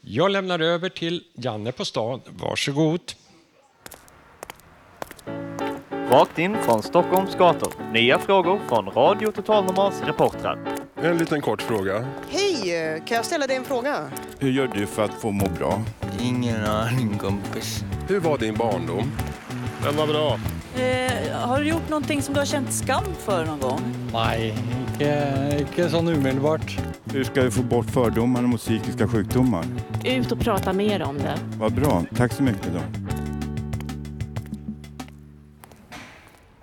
Jag 0.00 0.30
lämnar 0.30 0.58
över 0.58 0.88
till 0.88 1.24
Janne 1.34 1.72
på 1.72 1.84
stan. 1.84 2.20
Varsågod. 2.26 3.00
Rakt 5.90 6.38
in 6.38 6.56
från 6.62 6.82
Stockholms 6.82 7.36
gator. 7.36 7.72
Nya 7.92 8.18
frågor 8.18 8.60
från 8.68 8.90
Radio 8.90 9.32
Total 9.32 9.64
Normals 9.64 10.02
reportrar. 10.02 10.76
En 10.96 11.18
liten 11.18 11.40
kort 11.40 11.62
fråga. 11.62 12.06
Hej, 12.28 13.02
kan 13.06 13.16
jag 13.16 13.24
ställa 13.26 13.46
dig 13.46 13.56
en 13.56 13.64
fråga? 13.64 14.10
Hur 14.38 14.50
gör 14.50 14.66
du 14.66 14.86
för 14.86 15.04
att 15.04 15.20
få 15.20 15.30
må 15.30 15.48
bra? 15.48 15.82
Ingen 16.20 16.64
aning 16.64 17.18
kompis. 17.18 17.84
Hur 18.08 18.20
var 18.20 18.38
din 18.38 18.54
barndom? 18.54 19.12
Den 19.84 19.96
var 19.96 20.06
bra. 20.06 20.38
Eh, 20.82 21.38
har 21.48 21.60
du 21.60 21.68
gjort 21.68 21.88
någonting 21.88 22.22
som 22.22 22.34
du 22.34 22.40
har 22.40 22.44
känt 22.46 22.72
skam 22.72 23.04
för 23.18 23.44
någon 23.46 23.60
gång? 23.60 23.80
Nej, 24.12 24.54
inte, 24.92 25.56
inte 25.60 25.90
sån 25.90 26.08
omedelbart. 26.08 26.78
Hur 27.12 27.24
ska 27.24 27.42
vi 27.42 27.50
få 27.50 27.62
bort 27.62 27.86
fördomarna 27.90 28.48
mot 28.48 28.60
psykiska 28.60 29.08
sjukdomar? 29.08 29.64
Ut 30.04 30.32
och 30.32 30.40
prata 30.40 30.72
mer 30.72 31.02
om 31.02 31.18
det. 31.18 31.38
Vad 31.58 31.72
bra, 31.74 32.04
tack 32.16 32.32
så 32.32 32.42
mycket 32.42 32.72
då. 32.72 32.80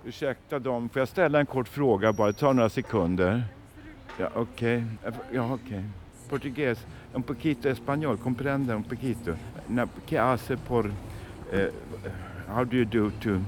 Ursäkta 0.04 0.58
dem, 0.58 0.88
får 0.88 1.00
jag 1.00 1.08
ställa 1.08 1.40
en 1.40 1.46
kort 1.46 1.68
fråga 1.68 2.12
bara? 2.12 2.26
Det 2.26 2.32
tar 2.38 2.52
några 2.52 2.68
sekunder. 2.70 3.44
Ja, 4.18 4.28
okej. 4.34 4.84
Ja, 5.32 5.52
okej. 5.54 5.84
Portugis. 6.28 6.78
Un 7.14 7.22
poquito 7.22 7.68
español, 7.68 8.16
comprende 8.16 8.74
un 8.74 8.82
poquito. 8.82 9.34
Na, 9.66 9.88
¿Qué 10.06 10.18
hace 10.18 10.56
por... 10.56 10.92
eh, 11.52 11.66
how 12.54 12.64
do 12.64 12.76
you 12.76 12.84
do 12.84 13.12
to 13.20 13.42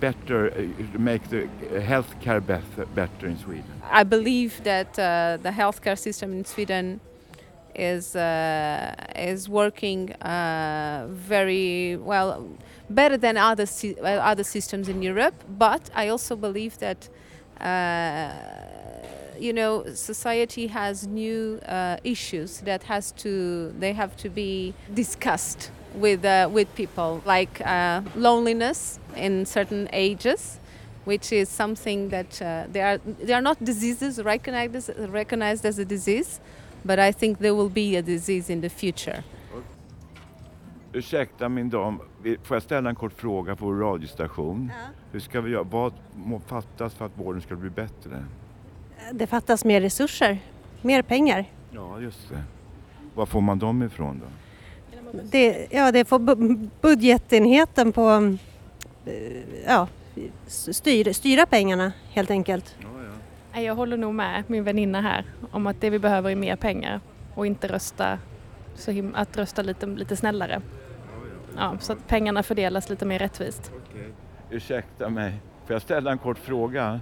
better, 0.00 0.50
uh, 0.50 0.98
make 0.98 1.28
the 1.28 1.48
healthcare 1.72 2.44
better, 2.44 2.86
better 2.94 3.26
in 3.26 3.38
Sweden? 3.38 3.82
I 3.90 4.04
believe 4.04 4.62
that 4.64 4.98
uh, 4.98 5.38
the 5.42 5.50
healthcare 5.50 5.98
system 5.98 6.32
in 6.32 6.44
Sweden 6.44 7.00
is 7.74 8.16
uh, 8.16 8.94
is 9.14 9.48
working 9.48 10.12
uh, 10.14 11.06
very 11.10 11.96
well, 11.96 12.48
better 12.90 13.16
than 13.16 13.36
other 13.36 13.66
uh, 14.02 14.04
other 14.04 14.44
systems 14.44 14.88
in 14.88 15.02
Europe. 15.02 15.34
But 15.58 15.90
I 15.94 16.08
also 16.08 16.36
believe 16.36 16.78
that. 16.78 17.08
Uh, 17.60 18.32
you 19.40 19.52
know, 19.52 19.84
society 19.94 20.66
has 20.66 21.06
new 21.06 21.60
issues 22.02 22.60
that 22.62 22.82
has 22.82 23.12
to 23.12 23.72
they 23.78 23.92
have 23.92 24.16
to 24.16 24.28
be 24.28 24.74
discussed 24.94 25.70
with 25.94 26.24
uh, 26.24 26.48
with 26.52 26.68
people, 26.74 27.20
like 27.26 27.60
uh, 27.64 28.02
loneliness 28.16 28.98
in 29.16 29.46
certain 29.46 29.88
ages, 29.92 30.60
which 31.04 31.32
is 31.32 31.48
something 31.48 32.10
that 32.10 32.42
uh, 32.42 32.72
they 32.72 32.82
are 32.82 32.98
they 33.26 33.34
are 33.34 33.42
not 33.42 33.64
diseases 33.64 34.18
recognized 34.18 34.74
as, 34.74 34.90
recognized 34.98 35.64
as 35.64 35.78
a 35.78 35.84
disease, 35.84 36.40
but 36.84 36.98
I 36.98 37.12
think 37.12 37.38
there 37.38 37.54
will 37.54 37.70
be 37.70 37.96
a 37.96 38.02
disease 38.02 38.52
in 38.52 38.60
the 38.60 38.68
future. 38.70 39.22
Ursäkta 40.92 41.48
min 41.48 41.70
dam, 41.70 42.00
får 42.42 42.54
jag 42.56 42.62
ställa 42.62 42.90
en 42.90 42.96
kort 42.96 43.12
fråga 43.12 43.56
på 43.56 43.64
vår 43.64 43.74
radiostation? 43.74 44.72
Hur 45.12 45.20
ska 45.20 45.40
vi 45.40 45.50
göra? 45.50 45.62
Vad 45.62 45.92
må 46.14 46.40
fattas 46.40 46.94
för 46.94 47.06
att 47.06 47.12
vården 47.14 47.42
ska 47.42 47.56
bli 47.56 47.70
bättre? 47.70 48.24
Det 49.12 49.26
fattas 49.26 49.64
mer 49.64 49.80
resurser, 49.80 50.38
mer 50.82 51.02
pengar. 51.02 51.44
Ja, 51.70 52.00
just 52.00 52.28
det. 52.28 52.42
Var 53.14 53.26
får 53.26 53.40
man 53.40 53.58
dem 53.58 53.82
ifrån 53.82 54.18
då? 54.18 54.26
Det, 55.12 55.66
ja, 55.70 55.92
det 55.92 56.04
får 56.04 56.18
bu- 56.18 56.68
budgetenheten 56.80 57.92
på 57.92 58.36
eh, 59.06 59.12
ja, 59.66 59.88
styr, 60.46 61.12
styra 61.12 61.46
pengarna 61.46 61.92
helt 62.10 62.30
enkelt. 62.30 62.76
Nej, 63.52 63.64
Jag 63.64 63.74
håller 63.74 63.96
nog 63.96 64.14
med 64.14 64.44
min 64.46 64.64
väninna 64.64 65.00
här 65.00 65.24
om 65.50 65.66
att 65.66 65.80
det 65.80 65.90
vi 65.90 65.98
behöver 65.98 66.30
är 66.30 66.36
mer 66.36 66.56
pengar 66.56 67.00
och 67.34 67.46
inte 67.46 67.68
rösta 67.68 68.18
så 68.74 68.90
him- 68.90 69.12
att 69.14 69.36
rösta 69.36 69.62
lite, 69.62 69.86
lite 69.86 70.16
snällare. 70.16 70.60
Ja, 71.56 71.76
så 71.80 71.92
att 71.92 72.06
pengarna 72.08 72.42
fördelas 72.42 72.90
lite 72.90 73.04
mer 73.06 73.18
rättvist. 73.18 73.72
Ursäkta 74.50 75.08
mig, 75.08 75.32
får 75.66 75.74
jag 75.74 75.82
ställa 75.82 76.10
en 76.12 76.18
kort 76.18 76.38
fråga? 76.38 77.00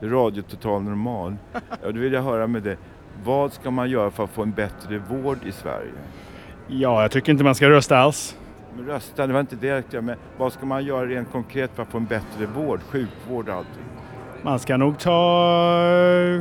Det 0.00 0.06
är 0.06 0.10
Radio 0.10 0.42
Total 0.42 0.82
Normal. 0.82 1.36
Ja, 1.82 1.92
då 1.92 2.00
vill 2.00 2.12
jag 2.12 2.22
höra 2.22 2.46
med 2.46 2.62
dig. 2.62 2.76
Vad 3.24 3.52
ska 3.52 3.70
man 3.70 3.90
göra 3.90 4.10
för 4.10 4.24
att 4.24 4.30
få 4.30 4.42
en 4.42 4.52
bättre 4.52 4.98
vård 4.98 5.38
i 5.46 5.52
Sverige? 5.52 5.90
Ja, 6.68 7.02
jag 7.02 7.10
tycker 7.10 7.32
inte 7.32 7.44
man 7.44 7.54
ska 7.54 7.70
rösta 7.70 7.98
alls. 7.98 8.36
Rösta, 8.86 9.26
det 9.26 9.32
var 9.32 9.40
inte 9.40 9.56
det 9.56 9.92
jag 9.92 10.04
men 10.04 10.16
vad 10.38 10.52
ska 10.52 10.66
man 10.66 10.84
göra 10.84 11.06
rent 11.06 11.32
konkret 11.32 11.70
för 11.74 11.82
att 11.82 11.88
få 11.88 11.98
en 11.98 12.04
bättre 12.04 12.46
vård, 12.46 12.80
sjukvård 12.82 13.48
och 13.48 13.54
allting? 13.54 13.84
Man 14.42 14.58
ska 14.58 14.76
nog 14.76 14.98
ta, 14.98 15.12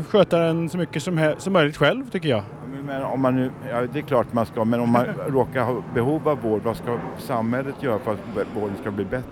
sköta 0.10 0.40
den 0.40 0.70
så 0.70 0.78
mycket 0.78 1.04
som, 1.04 1.34
som 1.38 1.54
möjligt 1.54 1.78
själv 1.78 2.10
tycker 2.10 2.30
jag. 2.30 2.44
Men- 2.86 3.04
om 3.04 3.22
man 3.22 3.36
nu, 3.36 3.52
ja, 3.70 3.82
det 3.94 4.00
är 4.00 4.04
klart 4.04 4.34
man 4.34 4.46
ska, 4.46 4.66
men 4.66 4.80
om 4.80 4.90
man 4.90 5.06
råkar 5.28 5.64
ha 5.64 5.84
behov 5.94 6.30
av 6.30 6.42
vård, 6.42 6.62
vad 6.64 6.78
ska 6.78 6.98
samhället 7.18 7.84
göra 7.84 8.00
för 8.00 8.12
att 8.14 8.20
vården 8.56 8.78
ska 8.82 8.92
bli 8.92 9.06
bättre? 9.06 9.30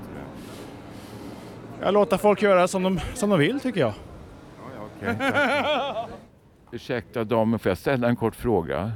Jag 1.81 1.93
låter 1.93 2.17
folk 2.17 2.41
göra 2.41 2.67
som 2.67 2.83
de, 2.83 2.99
som 3.13 3.29
de 3.29 3.39
vill 3.39 3.59
tycker 3.59 3.79
jag. 3.79 3.93
Okej, 4.99 5.15
tack. 5.19 6.09
Ursäkta 6.71 7.23
damen, 7.23 7.59
får 7.59 7.69
jag 7.69 7.77
ställa 7.77 8.07
en 8.07 8.15
kort 8.15 8.35
fråga? 8.35 8.91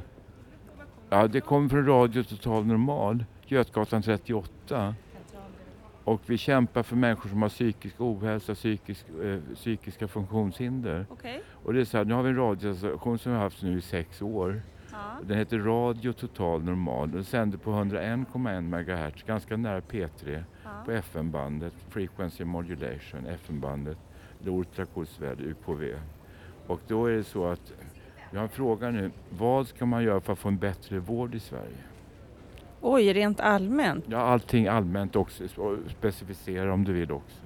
Ja, 1.16 1.28
det 1.28 1.42
kommer 1.42 1.70
från 1.70 1.86
Radio 1.86 2.24
Total 2.24 2.66
Normal, 2.66 3.26
Götgatan 3.46 4.02
38. 4.02 4.96
Och 6.04 6.22
vi 6.26 6.38
kämpar 6.38 6.84
för 6.84 6.96
människor 6.96 7.30
som 7.30 7.42
har 7.42 7.50
psykisk 7.50 8.02
ohälsa, 8.02 8.56
psykisk, 8.56 9.06
eh, 9.24 9.56
psykiska 9.56 10.08
funktionshinder. 10.08 11.06
Okej. 11.10 11.42
Och 11.64 11.74
det 11.74 11.82
är 11.82 11.86
så 11.86 11.98
här, 11.98 12.06
nu 12.06 12.14
har 12.14 12.24
vi 12.24 12.30
en 12.30 12.36
radiostation 12.36 13.20
som 13.20 13.32
vi 13.32 13.38
har 13.38 13.44
haft 13.44 13.62
nu 13.62 13.78
i 13.78 13.82
sex 13.82 14.22
år. 14.22 14.62
Den 15.22 15.38
heter 15.38 15.60
Radio 15.60 16.14
Total 16.14 16.64
Normal. 16.64 17.12
Den 17.12 17.24
sänder 17.24 17.58
på 17.58 17.72
101,1 17.72 18.62
MHz, 18.62 19.24
ganska 19.24 19.58
nära 19.58 19.80
P3 19.80 20.44
på 20.86 20.92
FM-bandet, 20.92 21.74
Frequency 21.90 22.46
Modulation, 22.46 23.26
FM-bandet, 23.26 23.98
Ultrakursväder, 24.46 25.44
UKV. 25.44 25.84
Och 26.68 26.80
då 26.88 27.06
är 27.06 27.12
det 27.12 27.24
så 27.24 27.46
att, 27.46 27.74
jag 28.36 28.40
har 28.40 28.44
en 28.44 28.50
fråga 28.50 28.92
nu, 28.92 29.12
vad 29.30 29.68
ska 29.68 29.86
man 29.86 30.04
göra 30.04 30.22
för 30.22 30.34
att 30.34 30.40
få 30.40 30.48
en 30.48 30.58
bättre 30.58 31.00
vård 31.00 31.36
i 31.36 31.40
Sverige? 31.40 31.78
Oj, 32.82 33.14
rent 33.14 33.40
allmänt. 33.40 34.06
Ja, 34.08 34.18
allting 34.18 34.68
allmänt 34.68 35.16
också, 35.16 35.44
specificera 35.88 36.74
om 36.74 36.84
du 36.84 36.94
vill 36.94 37.12
också. 37.12 37.38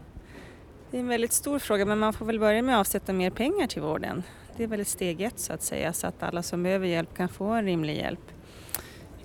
Det 0.91 0.97
är 0.97 1.01
en 1.01 1.07
väldigt 1.07 1.31
stor 1.31 1.59
fråga 1.59 1.85
men 1.85 1.99
man 1.99 2.13
får 2.13 2.25
väl 2.25 2.39
börja 2.39 2.61
med 2.61 2.75
att 2.75 2.79
avsätta 2.79 3.13
mer 3.13 3.29
pengar 3.29 3.67
till 3.67 3.81
vården. 3.81 4.23
Det 4.57 4.63
är 4.63 4.67
väl 4.67 4.85
steg 4.85 5.21
ett 5.21 5.39
så 5.39 5.53
att 5.53 5.61
säga 5.61 5.93
så 5.93 6.07
att 6.07 6.23
alla 6.23 6.43
som 6.43 6.63
behöver 6.63 6.87
hjälp 6.87 7.13
kan 7.13 7.29
få 7.29 7.45
en 7.45 7.65
rimlig 7.65 7.97
hjälp. 7.97 8.31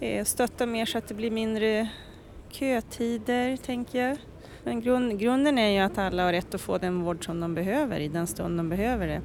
Eh, 0.01 0.25
Stötta 0.25 0.67
mer 0.67 0.87
så 0.87 0.99
att 0.99 1.09
det 1.09 1.15
blir 1.15 1.31
mindre 1.31 1.89
kötider 2.51 3.57
tänker 3.57 4.09
jag. 4.09 4.17
Men 4.65 4.81
grund, 4.81 5.19
grunden 5.19 5.59
är 5.59 5.71
ju 5.71 5.79
att 5.79 5.99
alla 5.99 6.25
har 6.25 6.33
rätt 6.33 6.55
att 6.55 6.61
få 6.61 6.79
den 6.79 7.03
vård 7.03 7.25
som 7.25 7.41
de 7.41 7.55
behöver 7.55 8.01
i 8.01 8.09
den 8.09 8.27
stund 8.27 8.59
de 8.59 8.69
behöver 8.69 9.07
det. 9.07 9.21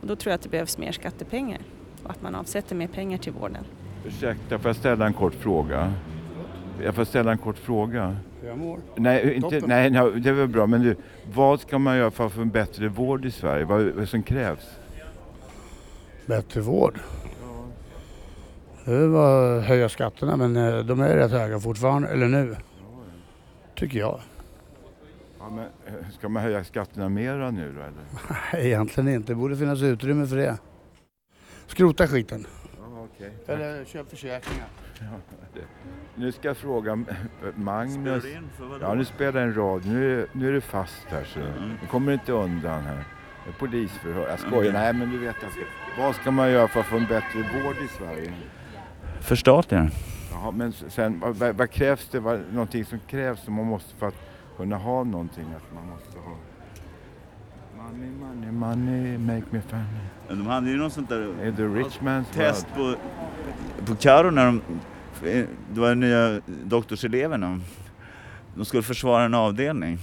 Och 0.00 0.06
då 0.06 0.16
tror 0.16 0.30
jag 0.30 0.34
att 0.34 0.42
det 0.42 0.48
behövs 0.48 0.78
mer 0.78 0.92
skattepengar 0.92 1.60
att 2.04 2.22
man 2.22 2.34
avsätter 2.34 2.76
mer 2.76 2.86
pengar 2.86 3.18
till 3.18 3.32
vården. 3.32 3.64
Ursäkta, 4.06 4.58
får 4.58 4.68
jag 4.68 4.76
ställa 4.76 5.06
en 5.06 5.12
kort 5.12 5.34
fråga? 5.34 5.92
Jag 6.84 6.94
får 6.94 7.04
ställa 7.04 7.32
en 7.32 7.38
kort 7.38 7.58
fråga. 7.58 8.16
Nej, 8.96 9.34
inte, 9.34 9.40
Toppen. 9.40 9.68
nej, 9.68 9.90
nej, 9.90 10.20
det 10.20 10.32
var 10.32 10.46
bra. 10.46 10.66
Men 10.66 10.82
du, 10.82 10.96
vad 11.34 11.60
ska 11.60 11.78
man 11.78 11.96
göra 11.96 12.10
för 12.10 12.26
att 12.26 12.32
få 12.32 12.40
en 12.40 12.50
bättre 12.50 12.88
vård 12.88 13.24
i 13.24 13.30
Sverige? 13.30 13.64
Vad, 13.64 13.82
vad 13.82 14.08
som 14.08 14.22
krävs? 14.22 14.70
Bättre 16.26 16.60
vård. 16.60 17.00
Det 18.84 19.06
var 19.06 19.58
att 19.58 19.64
höja 19.64 19.88
skatterna 19.88 20.36
men 20.36 20.56
eh, 20.56 20.78
de 20.78 21.00
är 21.00 21.16
rätt 21.16 21.30
höga 21.30 21.60
fortfarande, 21.60 22.08
eller 22.08 22.28
nu. 22.28 22.56
Tycker 23.74 23.98
jag. 23.98 24.20
Ja, 25.38 25.50
men, 25.50 25.64
eh, 25.86 26.08
ska 26.18 26.28
man 26.28 26.42
höja 26.42 26.64
skatterna 26.64 27.08
mera 27.08 27.50
nu 27.50 27.72
då 27.72 27.80
eller? 27.80 28.32
Nej, 28.52 28.66
egentligen 28.66 29.08
inte. 29.08 29.32
Det 29.32 29.36
borde 29.36 29.56
finnas 29.56 29.82
utrymme 29.82 30.26
för 30.26 30.36
det. 30.36 30.58
Skrota 31.72 32.06
skiten. 32.06 32.46
Ja, 32.78 33.06
okej. 33.14 33.32
Eller 33.46 33.84
köp 33.84 34.10
försäkringar. 34.10 34.66
Nu 36.14 36.32
ska 36.32 36.48
jag 36.48 36.56
fråga 36.56 37.04
Magnus. 37.54 37.94
Spelar 37.94 38.20
du 38.20 38.32
in 38.32 38.50
för 38.58 38.64
vadå? 38.64 38.84
ja, 38.84 38.94
nu 38.94 39.04
spelar 39.04 39.40
jag 39.40 39.48
en 39.48 39.54
rad. 39.54 39.86
Nu 39.86 40.20
är, 40.20 40.26
nu 40.32 40.48
är 40.48 40.52
det 40.52 40.60
fast 40.60 41.04
här 41.08 41.24
så 41.24 41.40
du 41.80 41.86
kommer 41.86 42.12
inte 42.12 42.32
undan 42.32 42.82
här. 42.82 43.04
Det 43.44 43.50
är 43.50 43.54
Polisförhör. 43.54 44.28
Jag 44.28 44.38
skojar. 44.38 44.70
Mm. 44.70 44.82
Nej, 44.82 44.92
men 44.92 45.10
du 45.10 45.18
vet. 45.18 45.36
Jag 45.42 45.52
ska, 45.52 45.60
vad 45.98 46.14
ska 46.14 46.30
man 46.30 46.50
göra 46.50 46.68
för 46.68 46.80
att 46.80 46.86
få 46.86 46.96
en 46.96 47.06
bättre 47.06 47.38
vård 47.38 47.76
i 47.84 47.88
Sverige? 47.88 48.32
Förstatliga 49.20 49.90
Jaha, 50.32 50.50
men 50.50 50.72
sen, 50.72 51.20
vad, 51.20 51.36
vad, 51.36 51.56
vad 51.56 51.70
krävs 51.70 52.08
det? 52.08 52.20
Vad, 52.20 52.40
någonting 52.52 52.84
som 52.84 52.98
krävs 52.98 53.44
som 53.44 53.54
man 53.54 53.66
måste 53.66 53.96
för 53.96 54.08
att 54.08 54.16
kunna 54.56 54.76
ha 54.76 55.04
någonting? 55.04 55.46
Att 55.56 55.74
man 55.74 55.86
måste 55.86 56.18
ha 56.18 56.36
money, 57.92 58.10
money, 58.10 58.50
money, 58.52 59.18
make 59.18 59.44
me 59.50 59.60
funny. 59.68 59.82
Men 60.28 60.38
de 60.38 60.46
hade 60.46 60.70
ju 60.70 60.76
något 60.76 60.92
sånt 60.92 61.08
där 61.08 61.20
Är 61.42 61.50
det 61.50 61.66
rich 61.66 61.98
man's 62.00 62.24
test 62.34 62.66
world? 62.76 62.96
på, 63.78 63.84
på 63.86 63.94
Karo 63.94 64.30
när 64.30 64.46
de, 64.46 64.60
det 65.74 65.80
var 65.80 65.94
nya 65.94 66.40
doktorseleverna. 66.64 67.60
De 68.54 68.64
skulle 68.64 68.82
försvara 68.82 69.24
en 69.24 69.34
avdelning. 69.34 69.98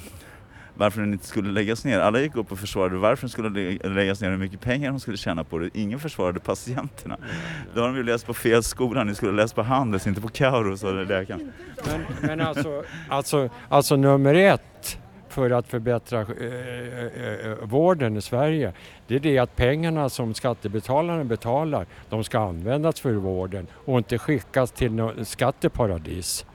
Varför 0.75 1.01
den 1.01 1.13
inte 1.13 1.27
skulle 1.27 1.51
läggas 1.51 1.85
ner. 1.85 1.99
Alla 1.99 2.19
gick 2.19 2.35
upp 2.35 2.51
och 2.51 2.59
försvarade 2.59 2.97
varför 2.97 3.21
den 3.21 3.29
skulle 3.29 3.49
lä- 3.49 3.89
läggas 3.89 4.21
ner, 4.21 4.29
hur 4.29 4.37
mycket 4.37 4.61
pengar 4.61 4.89
de 4.91 4.99
skulle 4.99 5.17
tjäna 5.17 5.43
på 5.43 5.57
det. 5.59 5.69
Ingen 5.73 5.99
försvarade 5.99 6.39
patienterna. 6.39 7.17
Då 7.75 7.81
har 7.81 7.87
de 7.87 7.95
ju 7.97 8.03
läst 8.03 8.25
på 8.25 8.33
fel 8.33 8.63
skola, 8.63 9.03
ni 9.03 9.15
skulle 9.15 9.31
läst 9.31 9.55
på 9.55 9.63
Handels, 9.63 10.07
inte 10.07 10.21
på 10.21 10.27
Kauro, 10.27 10.77
sa 10.77 10.91
läkaren. 10.91 11.51
Men, 11.87 12.01
men 12.21 12.41
alltså, 12.41 12.83
alltså, 13.09 13.49
alltså 13.69 13.95
nummer 13.95 14.33
ett 14.35 14.97
för 15.29 15.51
att 15.51 15.67
förbättra 15.67 16.21
eh, 16.21 17.51
eh, 17.51 17.57
vården 17.61 18.17
i 18.17 18.21
Sverige, 18.21 18.73
det 19.07 19.15
är 19.15 19.19
det 19.19 19.37
att 19.39 19.55
pengarna 19.55 20.09
som 20.09 20.33
skattebetalarna 20.33 21.23
betalar, 21.23 21.85
de 22.09 22.23
ska 22.23 22.39
användas 22.39 22.99
för 22.99 23.13
vården 23.13 23.67
och 23.73 23.97
inte 23.97 24.17
skickas 24.17 24.71
till 24.71 24.91
något 24.91 25.27
skatteparadis. 25.27 26.45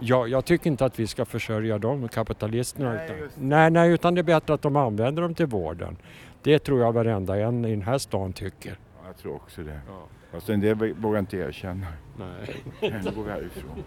Jag, 0.00 0.28
jag 0.28 0.44
tycker 0.44 0.70
inte 0.70 0.84
att 0.84 0.98
vi 0.98 1.06
ska 1.06 1.24
försörja 1.24 1.78
dem, 1.78 2.08
kapitalisterna. 2.08 2.92
Nej, 2.92 3.10
utan, 3.16 3.48
nej, 3.48 3.70
nej, 3.70 3.90
utan 3.90 4.14
det 4.14 4.20
är 4.20 4.22
bättre 4.22 4.54
att 4.54 4.62
de 4.62 4.76
använder 4.76 5.22
dem 5.22 5.34
till 5.34 5.46
vården. 5.46 5.96
Det 6.42 6.58
tror 6.58 6.80
jag 6.80 6.92
varenda 6.92 7.36
en 7.36 7.64
i 7.64 7.70
den 7.70 7.82
här 7.82 7.98
stan 7.98 8.32
tycker. 8.32 8.70
Ja, 8.70 9.06
Jag 9.06 9.16
tror 9.16 9.34
också 9.34 9.62
det. 9.62 9.80
Fast 10.32 10.48
en 10.48 10.60
del 10.60 10.94
vågar 10.94 11.18
inte 11.18 11.36
erkänna. 11.36 11.86
Nej. 12.18 12.56
Nu 12.80 13.10
går 13.14 13.24
vi 13.24 13.30
härifrån. 13.30 13.84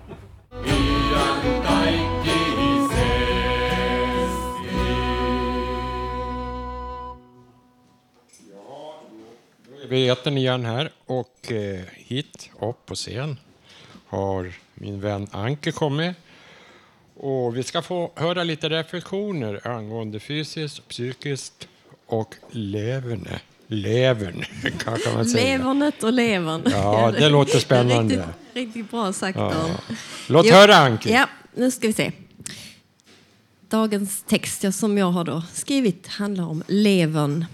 Vi 9.89 10.09
äter 10.09 10.37
igen 10.37 10.65
här 10.65 10.91
och 11.05 11.51
eh, 11.51 11.81
hit 11.95 12.49
upp 12.59 12.85
på 12.85 12.95
scen 12.95 13.37
har 14.07 14.53
min 14.73 15.01
vän 15.01 15.27
Anke 15.31 15.71
kommit. 15.71 16.15
Och 17.15 17.57
vi 17.57 17.63
ska 17.63 17.81
få 17.81 18.11
höra 18.15 18.43
lite 18.43 18.69
reflektioner 18.69 19.67
angående 19.67 20.19
fysiskt, 20.19 20.87
psykiskt 20.87 21.67
och 22.05 22.35
leverne. 22.51 23.39
Levern, 23.67 24.43
kanske 24.83 25.13
man 25.13 25.25
säger. 25.25 25.57
Levernet 25.57 26.03
och 26.03 26.13
levern. 26.13 26.61
Ja, 26.65 27.11
det 27.11 27.29
låter 27.29 27.59
spännande. 27.59 28.15
Riktigt, 28.53 28.55
riktigt 28.55 28.91
bra 28.91 29.13
sagt. 29.13 29.37
Ja. 29.37 29.65
Låt 30.27 30.45
Jo, 30.45 30.53
höra, 30.53 30.75
Anki. 30.75 31.11
Ja, 31.11 31.29
nu 31.53 31.71
ska 31.71 31.87
vi 31.87 31.93
se. 31.93 32.11
Dagens 33.69 34.23
text 34.23 34.73
som 34.73 34.97
jag 34.97 35.11
har 35.11 35.23
då 35.23 35.43
skrivit 35.53 36.07
handlar 36.07 36.43
om 36.43 36.63
levern. 36.67 37.45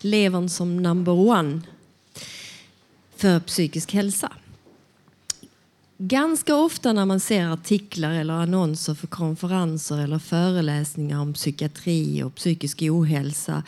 Levern 0.00 0.48
som 0.48 0.82
number 0.82 1.12
one 1.12 1.60
för 3.22 3.40
psykisk 3.40 3.92
hälsa. 3.92 4.32
Ganska 5.98 6.56
ofta 6.56 6.92
när 6.92 7.06
man 7.06 7.20
ser 7.20 7.46
artiklar 7.46 8.10
eller 8.10 8.34
annonser 8.34 8.94
för 8.94 9.06
konferenser 9.06 9.98
eller 9.98 10.18
föreläsningar 10.18 11.20
om 11.20 11.32
psykiatri 11.32 12.22
och 12.22 12.34
psykisk 12.34 12.82
ohälsa 12.82 13.62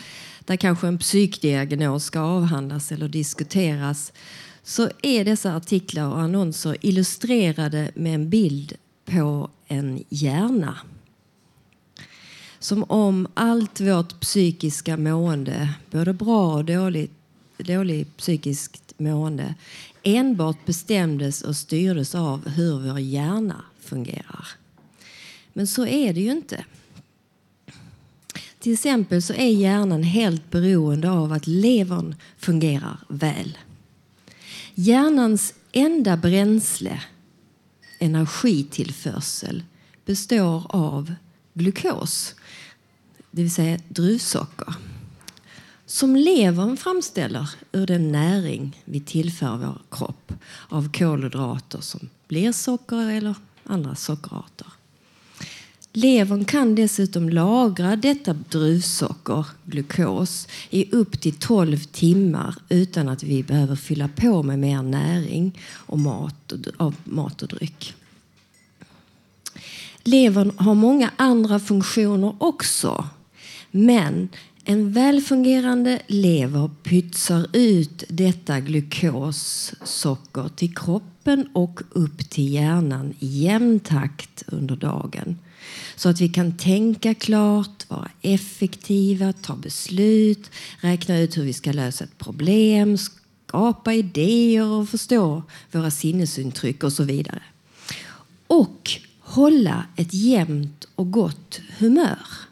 där 0.45 0.57
kanske 0.57 0.87
en 0.87 0.99
psykdiagnos 0.99 2.05
ska 2.05 2.21
avhandlas 2.21 2.93
eller 2.93 3.09
diskuteras 3.09 4.13
så 4.63 4.89
är 5.03 5.25
dessa 5.25 5.57
artiklar 5.57 6.09
och 6.09 6.21
annonser 6.21 6.77
illustrerade 6.81 7.91
med 7.95 8.15
en 8.15 8.31
bild 8.31 8.73
på 9.05 9.51
en 9.67 10.05
hjärna. 10.09 10.79
Som 12.59 12.85
om 12.89 13.27
allt 13.35 13.81
vårt 13.81 14.21
psykiska 14.21 14.97
mående, 14.97 15.69
både 15.91 16.13
bra 16.13 16.55
och 16.55 16.65
dåligt, 16.65 17.24
dåligt 17.59 18.17
psykiskt 18.17 18.93
mående 18.99 19.55
enbart 20.03 20.67
bestämdes 20.67 21.43
och 21.43 21.57
styrdes 21.57 22.15
av 22.15 22.49
hur 22.49 22.79
vår 22.79 22.99
hjärna 22.99 23.65
fungerar. 23.81 24.49
Men 25.53 25.67
så 25.67 25.87
är 25.87 26.13
det 26.13 26.21
ju 26.21 26.31
inte. 26.31 26.65
Till 28.59 28.73
exempel 28.73 29.23
så 29.23 29.33
är 29.33 29.49
hjärnan 29.49 30.03
helt 30.03 30.51
beroende 30.51 31.11
av 31.11 31.33
att 31.33 31.47
levern 31.47 32.15
fungerar 32.39 32.99
väl. 33.09 33.59
Hjärnans 34.75 35.55
enda 35.73 36.17
bränsle, 36.17 37.03
energitillförsel, 37.99 39.63
består 40.05 40.67
av 40.69 41.15
glukos, 41.55 42.35
det 43.31 43.43
vill 43.43 43.55
säga 43.55 43.79
druvsocker 43.89 44.75
som 45.87 46.17
levern 46.17 46.77
framställer 46.77 47.51
ur 47.73 47.87
den 47.87 48.13
näring 48.13 48.83
vi 48.85 49.01
tillför 49.01 49.57
vår 49.57 49.79
kropp 49.91 50.33
av 50.69 50.93
kolhydrater 50.93 51.81
som 51.81 52.09
blir 52.29 52.53
socker 52.53 53.11
eller 53.11 53.35
andra 53.65 53.95
sockerarter. 53.95 54.67
Levern 55.97 56.45
kan 56.45 56.75
dessutom 56.75 57.29
lagra 57.29 57.97
detta 57.97 58.33
druvsocker, 58.33 59.47
glukos, 59.65 60.49
i 60.71 60.91
upp 60.93 61.21
till 61.21 61.35
12 61.35 61.79
timmar 61.79 62.55
utan 62.69 63.09
att 63.09 63.23
vi 63.23 63.43
behöver 63.43 63.77
fylla 63.77 64.09
på 64.09 64.43
med 64.43 64.59
mer 64.59 64.83
näring 64.83 65.61
och 65.73 65.99
mat 65.99 66.53
och, 66.53 66.59
av 66.77 66.95
mat 67.05 67.43
och 67.43 67.49
dryck. 67.49 67.95
Levern 70.05 70.53
har 70.57 70.75
många 70.75 71.11
andra 71.17 71.61
funktioner 71.61 72.37
också. 72.39 73.09
Men 73.71 74.29
en 74.65 74.93
välfungerande 74.93 76.03
lever 76.07 76.71
pytsar 76.83 77.47
ut 77.53 78.05
detta 78.09 78.61
glukossocker 78.61 80.49
till 80.57 80.77
kroppen 80.77 81.49
och 81.53 81.81
upp 81.91 82.31
till 82.31 82.53
hjärnan 82.53 83.15
i 83.19 83.27
jämn 83.27 83.81
takt 83.81 84.43
under 84.47 84.77
dagen. 84.77 85.39
Så 85.97 86.09
att 86.09 86.21
vi 86.21 86.29
kan 86.29 86.57
tänka 86.57 87.15
klart, 87.15 87.91
vara 87.91 88.11
effektiva, 88.23 89.33
ta 89.33 89.57
beslut, 89.57 90.51
räkna 90.81 91.19
ut 91.19 91.37
hur 91.37 91.43
vi 91.43 91.53
ska 91.53 91.73
lösa 91.73 92.05
ett 92.05 92.19
problem, 92.19 92.99
skapa 92.99 93.95
idéer 93.95 94.67
och 94.67 94.89
förstå 94.89 95.43
våra 95.73 95.91
sinnesintryck 95.91 96.85
och 96.85 96.93
så 96.93 97.05
vidare. 97.05 97.43
Och 98.47 98.91
hålla 99.21 99.87
ett 99.97 100.15
jämnt 100.15 100.89
och 100.95 101.11
gott 101.11 101.61
humör. 101.79 102.44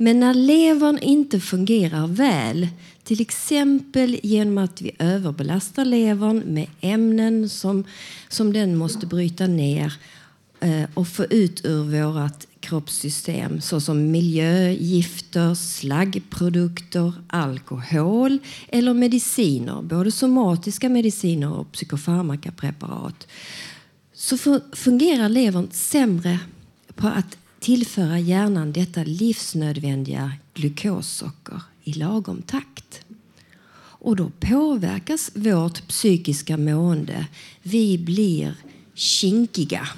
Men 0.00 0.20
när 0.20 0.34
levern 0.34 0.98
inte 0.98 1.40
fungerar 1.40 2.06
väl, 2.06 2.68
till 3.04 3.20
exempel 3.20 4.20
genom 4.22 4.58
att 4.58 4.82
vi 4.82 4.90
överbelastar 4.98 5.84
levern 5.84 6.38
med 6.38 6.66
ämnen 6.80 7.48
som, 7.48 7.84
som 8.28 8.52
den 8.52 8.76
måste 8.76 9.06
bryta 9.06 9.46
ner 9.46 9.92
eh, 10.60 10.84
och 10.94 11.08
få 11.08 11.24
ut 11.24 11.64
ur 11.64 11.82
vårt 11.82 12.46
kroppssystem 12.60 13.60
såsom 13.60 14.10
miljögifter, 14.10 15.54
slaggprodukter, 15.54 17.12
alkohol 17.26 18.38
eller 18.68 18.94
mediciner, 18.94 19.82
både 19.82 20.10
somatiska 20.10 20.88
mediciner 20.88 21.52
och 21.52 21.72
psykofarmakapreparat, 21.72 23.26
så 24.14 24.60
fungerar 24.72 25.28
levern 25.28 25.68
sämre 25.70 26.38
på 26.94 27.06
att 27.06 27.36
tillföra 27.60 28.18
hjärnan 28.18 28.72
detta 28.72 29.04
livsnödvändiga 29.04 30.32
glukossocker 30.54 31.60
i 31.84 31.92
lagom 31.92 32.42
takt. 32.42 33.00
Och 34.00 34.16
då 34.16 34.30
påverkas 34.40 35.30
vårt 35.34 35.88
psykiska 35.88 36.56
mående. 36.56 37.26
Vi 37.62 37.98
blir 37.98 38.54
kinkiga, 38.94 39.88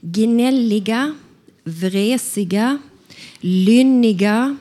gnälliga, 0.00 1.14
vresiga, 1.64 2.78
lynniga, 3.40 4.56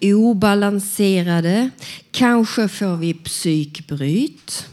obalanserade. 0.00 1.70
Kanske 2.10 2.68
får 2.68 2.96
vi 2.96 3.14
psykbryt. 3.14 4.66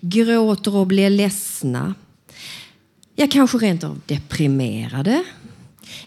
Gråter 0.00 0.76
och 0.76 0.86
blir 0.86 1.10
ledsna. 1.10 1.94
Ja, 3.22 3.28
kanske 3.30 3.58
rent 3.58 3.84
av 3.84 4.00
deprimerade. 4.06 5.24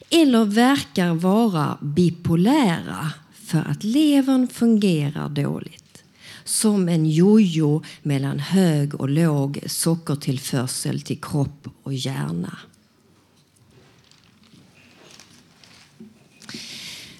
Eller 0.09 0.45
verkar 0.45 1.13
vara 1.13 1.77
bipolära 1.81 3.11
för 3.33 3.59
att 3.59 3.83
levern 3.83 4.47
fungerar 4.47 5.29
dåligt. 5.29 6.03
Som 6.43 6.89
en 6.89 7.05
jojo 7.09 7.83
mellan 8.01 8.39
hög 8.39 8.95
och 8.95 9.09
låg 9.09 9.59
sockertillförsel 9.65 11.01
till 11.01 11.21
kropp 11.21 11.67
och 11.83 11.93
hjärna. 11.93 12.57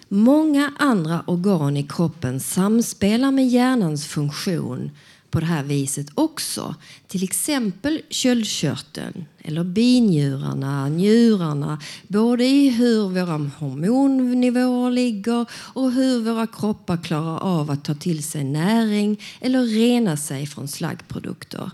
Många 0.08 0.74
andra 0.80 1.24
organ 1.28 1.78
i 1.78 1.84
kroppen 1.84 2.40
samspelar 2.40 3.32
med 3.32 3.48
hjärnans 3.48 4.08
funktion 4.08 4.92
på 5.36 5.40
det 5.40 5.46
här 5.46 5.64
viset 5.64 6.08
också. 6.16 6.76
Till 7.08 7.24
exempel 7.24 8.02
köldkörteln 8.10 9.26
eller 9.38 9.64
binjurarna, 9.64 10.90
njurarna. 10.90 11.82
Både 12.08 12.46
i 12.46 12.70
hur 12.70 13.10
våra 13.10 13.38
hormonnivåer 13.38 14.92
ligger 14.92 15.46
och 15.54 15.92
hur 15.92 16.22
våra 16.22 16.48
kroppar 16.48 16.98
klarar 16.98 17.40
av 17.40 17.72
att 17.72 17.86
ta 17.86 17.94
till 17.94 18.24
sig 18.24 18.44
näring 18.44 19.22
eller 19.42 19.64
rena 19.64 20.18
sig 20.18 20.46
från 20.46 20.68
slaggprodukter. 20.68 21.72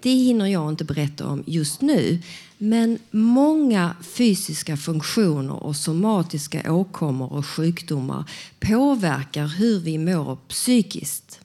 Det 0.00 0.10
hinner 0.10 0.46
jag 0.46 0.68
inte 0.68 0.84
berätta 0.84 1.26
om 1.26 1.44
just 1.46 1.80
nu. 1.80 2.22
Men 2.58 2.98
många 3.10 3.96
fysiska 4.02 4.76
funktioner 4.76 5.62
och 5.62 5.76
somatiska 5.76 6.72
åkommor 6.72 7.32
och 7.32 7.46
sjukdomar 7.46 8.30
påverkar 8.60 9.46
hur 9.46 9.80
vi 9.80 9.98
mår 9.98 10.36
psykiskt. 10.48 11.40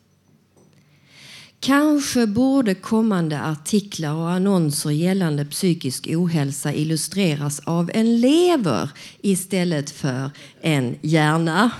Kanske 1.66 2.28
borde 2.28 2.76
kommande 2.76 3.42
artiklar 3.42 4.14
och 4.14 4.32
annonser 4.32 4.90
gällande 4.90 5.46
psykisk 5.46 6.08
ohälsa 6.10 6.74
illustreras 6.74 7.60
av 7.60 7.92
en 7.94 8.22
lever 8.22 8.90
istället 9.22 9.90
för 9.90 10.32
en 10.62 10.96
hjärna. 11.02 11.72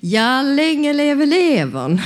Ja, 0.00 0.42
länge 0.42 0.92
leve 0.92 1.26
levern! 1.26 2.00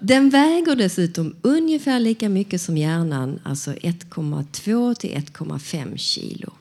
Den 0.00 0.30
väger 0.30 0.76
dessutom 0.76 1.36
ungefär 1.42 2.00
lika 2.00 2.28
mycket 2.28 2.60
som 2.60 2.76
hjärnan, 2.76 3.40
alltså 3.42 3.72
1,2 3.72 4.94
till 4.94 5.10
1,5 5.10 5.96
kilo. 5.96 6.52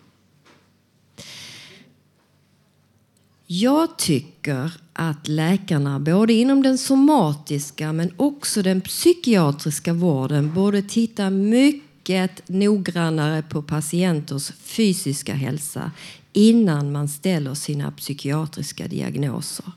Jag 3.53 3.97
tycker 3.97 4.73
att 4.93 5.27
läkarna, 5.27 5.99
både 5.99 6.33
inom 6.33 6.63
den 6.63 6.77
somatiska 6.77 7.93
men 7.93 8.13
också 8.17 8.61
den 8.61 8.81
psykiatriska 8.81 9.93
vården, 9.93 10.53
borde 10.53 10.81
titta 10.81 11.29
mycket 11.29 12.49
noggrannare 12.49 13.41
på 13.41 13.61
patienters 13.61 14.51
fysiska 14.51 15.33
hälsa 15.33 15.91
innan 16.33 16.91
man 16.91 17.07
ställer 17.07 17.53
sina 17.53 17.91
psykiatriska 17.91 18.87
diagnoser. 18.87 19.71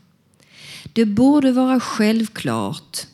Det 0.93 1.05
borde 1.05 1.53
vara 1.53 1.81
självklart 1.81 3.07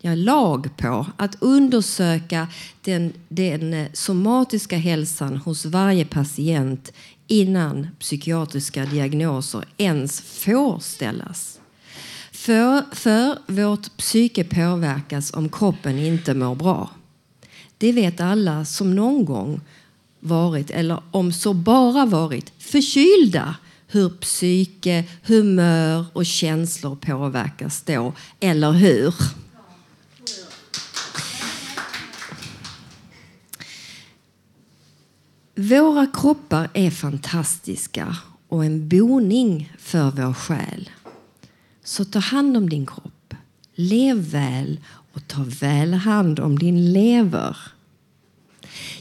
ja, 0.00 0.14
lag 0.14 0.76
på 0.76 1.06
att 1.16 1.36
undersöka 1.40 2.48
den, 2.82 3.12
den 3.28 3.86
somatiska 3.92 4.76
hälsan 4.76 5.36
hos 5.36 5.64
varje 5.64 6.04
patient 6.04 6.92
innan 7.30 7.88
psykiatriska 7.98 8.84
diagnoser 8.84 9.64
ens 9.76 10.20
får 10.20 10.78
ställas. 10.78 11.60
För, 12.32 12.94
för 12.94 13.38
vårt 13.46 13.96
psyke 13.96 14.44
påverkas 14.44 15.34
om 15.34 15.48
kroppen 15.48 15.98
inte 15.98 16.34
mår 16.34 16.54
bra. 16.54 16.90
Det 17.78 17.92
vet 17.92 18.20
alla 18.20 18.64
som 18.64 18.94
någon 18.94 19.24
gång 19.24 19.60
varit, 20.20 20.70
eller 20.70 21.02
om 21.10 21.32
så 21.32 21.54
bara 21.54 22.06
varit, 22.06 22.52
förkylda 22.58 23.54
hur 23.86 24.08
psyke, 24.08 25.04
humör 25.22 26.04
och 26.12 26.26
känslor 26.26 26.96
påverkas 26.96 27.82
då, 27.82 28.12
eller 28.40 28.72
hur? 28.72 29.14
Våra 35.60 36.06
kroppar 36.06 36.68
är 36.74 36.90
fantastiska 36.90 38.16
och 38.48 38.64
en 38.64 38.88
boning 38.88 39.72
för 39.78 40.10
vår 40.10 40.32
själ. 40.32 40.90
Så 41.84 42.04
ta 42.04 42.18
hand 42.18 42.56
om 42.56 42.70
din 42.70 42.86
kropp. 42.86 43.34
Lev 43.74 44.16
väl 44.16 44.80
och 45.12 45.28
ta 45.28 45.44
väl 45.60 45.94
hand 45.94 46.40
om 46.40 46.58
din 46.58 46.92
lever. 46.92 47.56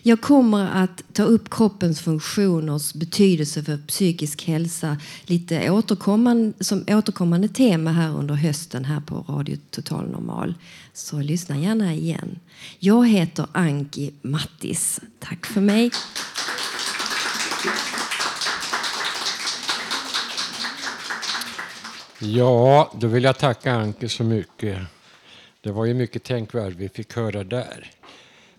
Jag 0.01 0.21
kommer 0.21 0.83
att 0.83 1.03
ta 1.13 1.23
upp 1.23 1.49
kroppens 1.49 2.01
funktioners 2.01 2.93
betydelse 2.93 3.63
för 3.63 3.77
psykisk 3.77 4.47
hälsa 4.47 4.97
lite 5.23 5.71
återkommande, 5.71 6.63
som 6.63 6.85
återkommande 6.87 7.47
tema 7.47 7.91
här 7.91 8.09
under 8.09 8.35
hösten 8.35 8.85
här 8.85 8.99
på 8.99 9.15
Radio 9.15 9.57
Total 9.69 10.09
Normal. 10.09 10.53
Så 10.93 11.19
lyssna 11.19 11.57
gärna 11.57 11.93
igen. 11.93 12.39
Jag 12.79 13.07
heter 13.07 13.45
Anki 13.51 14.13
Mattis. 14.21 14.99
Tack 15.19 15.45
för 15.45 15.61
mig. 15.61 15.91
Ja, 22.21 22.93
då 22.95 23.07
vill 23.07 23.23
jag 23.23 23.37
tacka 23.37 23.73
Anke 23.73 24.09
så 24.09 24.23
mycket. 24.23 24.77
Det 25.61 25.71
var 25.71 25.85
ju 25.85 25.93
mycket 25.93 26.23
tänkvärd 26.23 26.73
vi 26.73 26.89
fick 26.89 27.15
höra 27.15 27.43
där. 27.43 27.98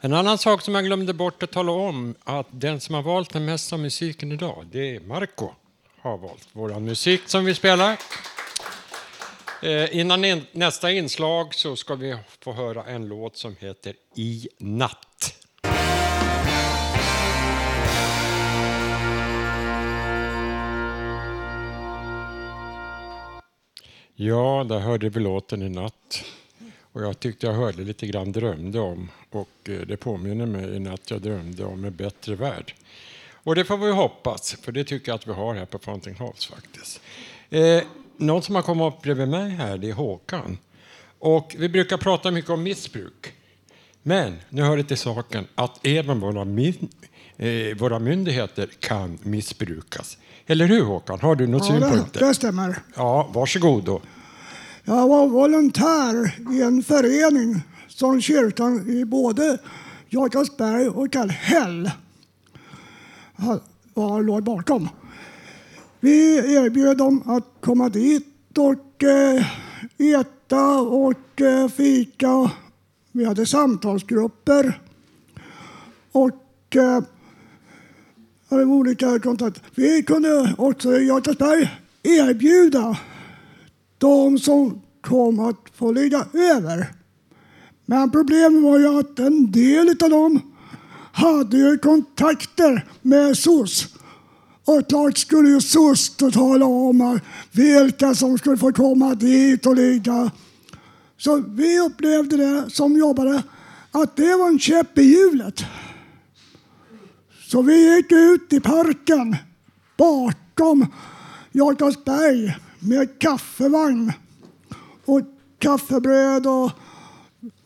En 0.02 0.12
annan 0.12 0.38
sak 0.38 0.62
som 0.62 0.74
jag 0.74 0.84
glömde 0.84 1.12
bort 1.12 1.42
att 1.42 1.50
tala 1.50 1.72
om, 1.72 2.14
att 2.24 2.46
den 2.50 2.80
som 2.80 2.94
har 2.94 3.02
valt 3.02 3.32
den 3.32 3.44
mesta 3.44 3.76
musiken 3.76 4.32
idag, 4.32 4.66
det 4.72 4.96
är 4.96 5.00
Marco 5.00 5.50
har 6.00 6.18
valt 6.18 6.48
vår 6.52 6.80
musik 6.80 7.20
som 7.26 7.44
vi 7.44 7.54
spelar. 7.54 7.98
Eh, 9.62 9.96
innan 9.96 10.24
in, 10.24 10.46
nästa 10.52 10.90
inslag 10.90 11.54
så 11.54 11.76
ska 11.76 11.94
vi 11.94 12.16
få 12.40 12.52
höra 12.52 12.84
en 12.84 13.08
låt 13.08 13.36
som 13.36 13.56
heter 13.60 13.94
I 14.14 14.48
natt. 14.58 15.34
Ja, 24.14 24.66
där 24.68 24.78
hörde 24.78 25.08
vi 25.08 25.20
låten 25.20 25.62
i 25.62 25.68
natt. 25.68 26.24
Och 26.92 27.02
jag 27.02 27.20
tyckte 27.20 27.46
jag 27.46 27.54
hörde 27.54 27.82
lite 27.82 28.06
grann 28.06 28.32
drömde 28.32 28.80
om 28.80 29.08
och 29.30 29.48
eh, 29.64 29.80
det 29.80 29.96
påminner 29.96 30.46
mig 30.46 30.76
en 30.76 30.86
att 30.86 31.10
jag 31.10 31.20
drömde 31.22 31.64
om 31.64 31.84
en 31.84 31.94
bättre 31.96 32.34
värld. 32.34 32.74
Och 33.42 33.54
det 33.54 33.64
får 33.64 33.76
vi 33.76 33.90
hoppas, 33.92 34.56
för 34.62 34.72
det 34.72 34.84
tycker 34.84 35.08
jag 35.12 35.14
att 35.16 35.26
vi 35.28 35.32
har 35.32 35.54
här 35.54 35.66
på 35.66 35.78
Fountain 35.78 36.16
House 36.16 36.48
faktiskt. 36.52 37.00
Eh, 37.50 37.82
någon 38.16 38.42
som 38.42 38.54
har 38.54 38.62
kommit 38.62 38.94
upp 38.94 39.02
bredvid 39.02 39.28
mig 39.28 39.50
här, 39.50 39.78
det 39.78 39.90
är 39.90 39.94
Håkan. 39.94 40.58
Och 41.18 41.54
vi 41.58 41.68
brukar 41.68 41.96
prata 41.96 42.30
mycket 42.30 42.50
om 42.50 42.62
missbruk. 42.62 43.32
Men 44.02 44.36
nu 44.48 44.62
hör 44.62 44.76
det 44.76 44.84
till 44.84 44.96
saken 44.96 45.46
att 45.54 45.86
även 45.86 46.20
våra, 46.20 46.44
min, 46.44 46.88
eh, 47.36 47.76
våra 47.76 47.98
myndigheter 47.98 48.68
kan 48.78 49.18
missbrukas. 49.22 50.18
Eller 50.46 50.66
hur 50.66 50.82
Håkan? 50.82 51.20
Har 51.20 51.34
du 51.36 51.46
några 51.46 51.64
Ja, 51.66 51.72
det, 51.74 51.80
synpunkter? 51.80 52.20
det 52.26 52.34
stämmer. 52.34 52.76
Ja, 52.96 53.30
varsågod 53.34 53.84
då. 53.84 54.00
Jag 54.90 55.08
var 55.08 55.28
volontär 55.28 56.34
i 56.52 56.62
en 56.62 56.82
förening 56.82 57.62
som 57.88 58.20
kyrkan 58.20 58.88
i 58.88 59.04
både 59.04 59.58
Jakobsberg 60.08 60.88
och 60.88 61.12
Kallhäll 61.12 61.90
var, 63.94 64.22
låg 64.22 64.42
bakom. 64.42 64.88
Vi 66.00 66.36
erbjöd 66.54 66.96
dem 66.96 67.22
att 67.26 67.44
komma 67.60 67.88
dit 67.88 68.58
och 68.58 69.04
eh, 69.04 69.46
äta 70.20 70.80
och 70.80 71.40
eh, 71.40 71.68
fika. 71.68 72.50
Vi 73.12 73.24
hade 73.24 73.46
samtalsgrupper. 73.46 74.80
Och 76.12 76.76
eh, 76.76 77.02
hade 78.48 78.64
olika 78.64 79.18
kontakter. 79.18 79.62
Vi 79.74 80.02
kunde 80.02 80.54
också 80.58 80.96
i 80.96 81.08
Jakobsberg 81.08 81.70
erbjuda 82.02 82.96
de 84.00 84.38
som 84.38 84.82
kom 85.00 85.40
att 85.40 85.56
få 85.74 85.92
ligga 85.92 86.26
över. 86.32 86.86
Men 87.86 88.10
problemet 88.10 88.62
var 88.62 88.78
ju 88.78 88.98
att 88.98 89.18
en 89.18 89.50
del 89.50 89.88
av 89.88 90.10
dem 90.10 90.40
hade 91.12 91.56
ju 91.56 91.78
kontakter 91.78 92.86
med 93.02 93.36
SOS. 93.36 93.88
Och 94.64 94.88
klart 94.88 95.18
skulle 95.18 95.48
ju 95.48 95.60
SOS 95.60 96.16
då 96.16 96.30
tala 96.30 96.66
om 96.66 97.20
vilka 97.52 98.14
som 98.14 98.38
skulle 98.38 98.56
få 98.56 98.72
komma 98.72 99.14
dit 99.14 99.66
och 99.66 99.76
ligga. 99.76 100.30
Så 101.18 101.36
vi 101.36 101.80
upplevde 101.80 102.36
det 102.36 102.70
som 102.70 102.96
jobbade 102.96 103.42
att 103.90 104.16
det 104.16 104.36
var 104.36 104.48
en 104.48 104.58
käpp 104.58 104.98
i 104.98 105.02
hjulet. 105.02 105.64
Så 107.48 107.62
vi 107.62 107.96
gick 107.96 108.12
ut 108.12 108.52
i 108.52 108.60
parken 108.60 109.36
bakom 109.96 110.86
Jakobsberg 111.52 112.56
med 112.80 113.18
kaffevagn 113.18 114.12
och 115.04 115.20
kaffebröd 115.58 116.46
och, 116.46 116.70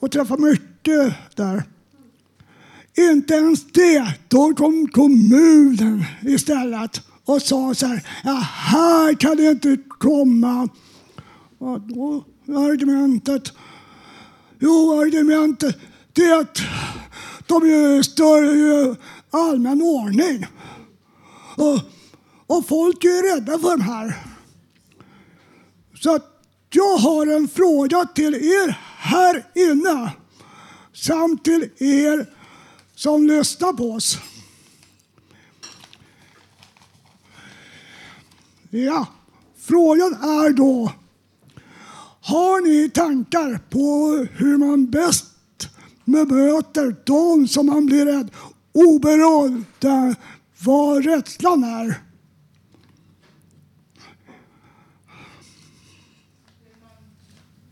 och 0.00 0.10
träffade 0.10 0.42
mycket 0.42 1.14
där. 1.34 1.62
Inte 2.96 3.34
ens 3.34 3.64
det. 3.72 4.14
Då 4.28 4.54
kom 4.54 4.88
kommunen 4.88 6.04
istället 6.22 7.00
och 7.24 7.42
sa 7.42 7.74
så 7.74 7.86
här, 7.86 8.06
ja, 8.24 8.32
här 8.50 9.14
kan 9.14 9.36
det 9.36 9.50
inte 9.50 9.76
komma. 9.88 10.68
Och 11.58 11.80
då 11.80 12.24
argumentet, 12.48 13.52
jo 14.58 15.00
argumentet, 15.00 15.78
det 16.12 16.24
är 16.24 16.40
att 16.40 16.58
de 17.46 17.68
ju 17.68 18.02
stör 18.02 18.42
ju 18.42 18.94
allmän 19.30 19.82
ordning. 19.82 20.46
Och, 21.56 21.80
och 22.46 22.66
folk 22.66 23.04
är 23.04 23.08
ju 23.08 23.22
rädda 23.22 23.58
för 23.58 23.70
de 23.70 23.80
här. 23.80 24.33
Så 26.04 26.14
att 26.14 26.42
jag 26.70 26.96
har 26.96 27.26
en 27.26 27.48
fråga 27.48 28.04
till 28.14 28.34
er 28.34 28.78
här 28.98 29.46
inne 29.54 30.12
samt 30.92 31.44
till 31.44 31.70
er 31.78 32.26
som 32.94 33.26
lyssnar 33.26 33.72
på 33.72 33.92
oss. 33.92 34.18
Ja, 38.70 39.06
frågan 39.58 40.12
är 40.12 40.50
då 40.50 40.92
har 42.20 42.60
ni 42.60 42.90
tankar 42.90 43.60
på 43.70 44.16
hur 44.32 44.58
man 44.58 44.86
bäst 44.86 45.26
bemöter 46.04 46.96
de 47.04 47.48
som 47.48 47.66
man 47.66 47.86
blir 47.86 48.06
rädd 48.06 48.30
oberoende 48.72 50.14
vad 50.58 51.04
rädslan 51.04 51.64
är? 51.64 52.13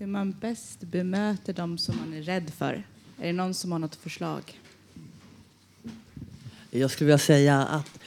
Hur 0.02 0.06
man 0.06 0.36
bäst 0.40 0.80
bemöter 0.80 1.52
dem 1.52 1.78
som 1.78 1.96
man 1.96 2.14
är 2.14 2.22
rädd 2.22 2.50
för. 2.50 2.86
Är 3.18 3.26
det 3.26 3.32
någon 3.32 3.54
som 3.54 3.72
har 3.72 3.78
något 3.78 3.94
förslag? 3.94 4.60
Jag 6.70 6.90
skulle 6.90 7.06
vilja 7.06 7.18
säga 7.18 7.58
att 7.58 7.98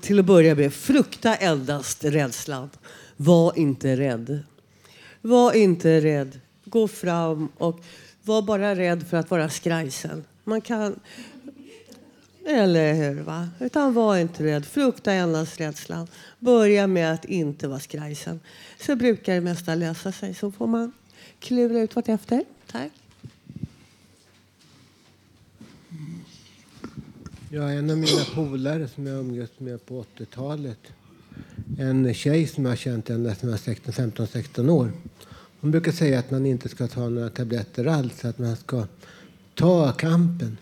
till 0.00 0.18
att 0.18 0.24
börja 0.24 0.54
med, 0.54 0.74
frukta 0.74 1.34
endast 1.34 2.04
rädslan. 2.04 2.70
Var 3.16 3.58
inte 3.58 3.96
rädd. 3.96 4.42
Var 5.20 5.52
inte 5.52 6.00
rädd. 6.00 6.40
Gå 6.64 6.88
fram 6.88 7.48
och 7.56 7.84
var 8.22 8.42
bara 8.42 8.74
rädd 8.74 9.08
för 9.08 9.16
att 9.16 9.30
vara 9.30 9.48
skrajsen. 9.48 10.24
Man 10.44 10.60
kan... 10.60 11.00
Eller 12.46 12.94
hur? 12.94 13.22
Va? 13.22 13.48
Utan 13.60 13.94
var 13.94 14.16
inte 14.16 14.44
rädd. 14.44 14.66
Frukta 14.66 15.12
endast 15.12 15.60
rädslan. 15.60 16.06
Börja 16.38 16.86
med 16.86 17.12
att 17.12 17.24
inte 17.24 17.68
vara 17.68 17.80
skrajsen. 17.80 18.40
Så 18.80 18.96
brukar 18.96 19.34
det 19.34 19.40
mesta 19.40 19.74
lösa 19.74 20.12
sig. 20.12 20.34
Så 20.34 20.52
får 20.52 20.66
man 20.66 20.92
klura 21.38 21.80
ut 21.80 21.96
vartefter. 21.96 22.44
Tack. 22.72 22.92
Ja, 27.52 27.70
en 27.70 27.90
av 27.90 27.96
mina 27.96 28.24
polare 28.34 28.88
som 28.88 29.06
jag 29.06 29.18
umgås 29.18 29.50
med 29.58 29.86
på 29.86 30.04
80-talet. 30.16 30.78
En 31.78 32.14
tjej 32.14 32.46
som 32.46 32.64
jag 32.64 32.72
har 32.72 32.76
känt 32.76 33.10
ända 33.10 33.34
sedan 33.34 33.50
jag 33.50 33.58
var 33.66 33.94
15-16 34.26 34.70
år. 34.70 34.92
Hon 35.60 35.70
brukar 35.70 35.92
säga 35.92 36.18
att 36.18 36.30
man 36.30 36.46
inte 36.46 36.68
ska 36.68 36.88
ta 36.88 37.08
några 37.08 37.30
tabletter 37.30 37.84
alls, 37.84 38.24
att 38.24 38.38
man 38.38 38.56
ska 38.56 38.86
ta 39.54 39.92
kampen. 39.92 40.56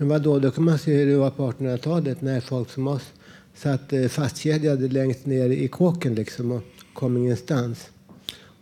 Men 0.00 0.08
vad 0.08 0.22
då? 0.22 0.38
Då 0.38 0.50
kan 0.50 0.64
man 0.64 0.78
se 0.78 0.94
hur 0.96 1.06
det 1.06 1.16
var 1.16 1.30
på 1.30 1.52
1800-talet 1.52 2.22
när 2.22 2.40
folk 2.40 2.70
som 2.70 2.86
oss 2.88 3.12
satt 3.54 3.92
eh, 3.92 4.08
fastkedjade 4.08 4.88
längst 4.88 5.26
ner 5.26 5.50
i 5.50 5.68
kåken 5.68 6.14
liksom 6.14 6.52
och 6.52 6.62
kom 6.94 7.16
ingenstans. 7.16 7.90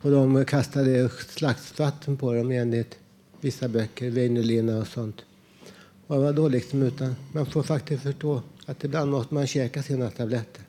Och 0.01 0.11
de 0.11 0.45
kastade 0.45 1.09
slaktvatten 1.09 2.17
på 2.17 2.35
dem 2.35 2.51
enligt 2.51 2.99
vissa 3.41 3.69
böcker, 3.69 4.11
Väinölina 4.11 4.79
och 4.79 4.87
sånt. 4.87 5.25
Och 6.07 6.23
vad 6.23 6.35
då 6.35 6.49
liksom? 6.49 6.83
Utan 6.83 7.17
man 7.33 7.47
får 7.47 7.63
faktiskt 7.63 8.03
förstå 8.03 8.43
att 8.67 8.85
ibland 8.85 9.11
måste 9.11 9.35
man 9.35 9.47
käka 9.47 9.83
sina 9.83 10.11
tabletter. 10.11 10.63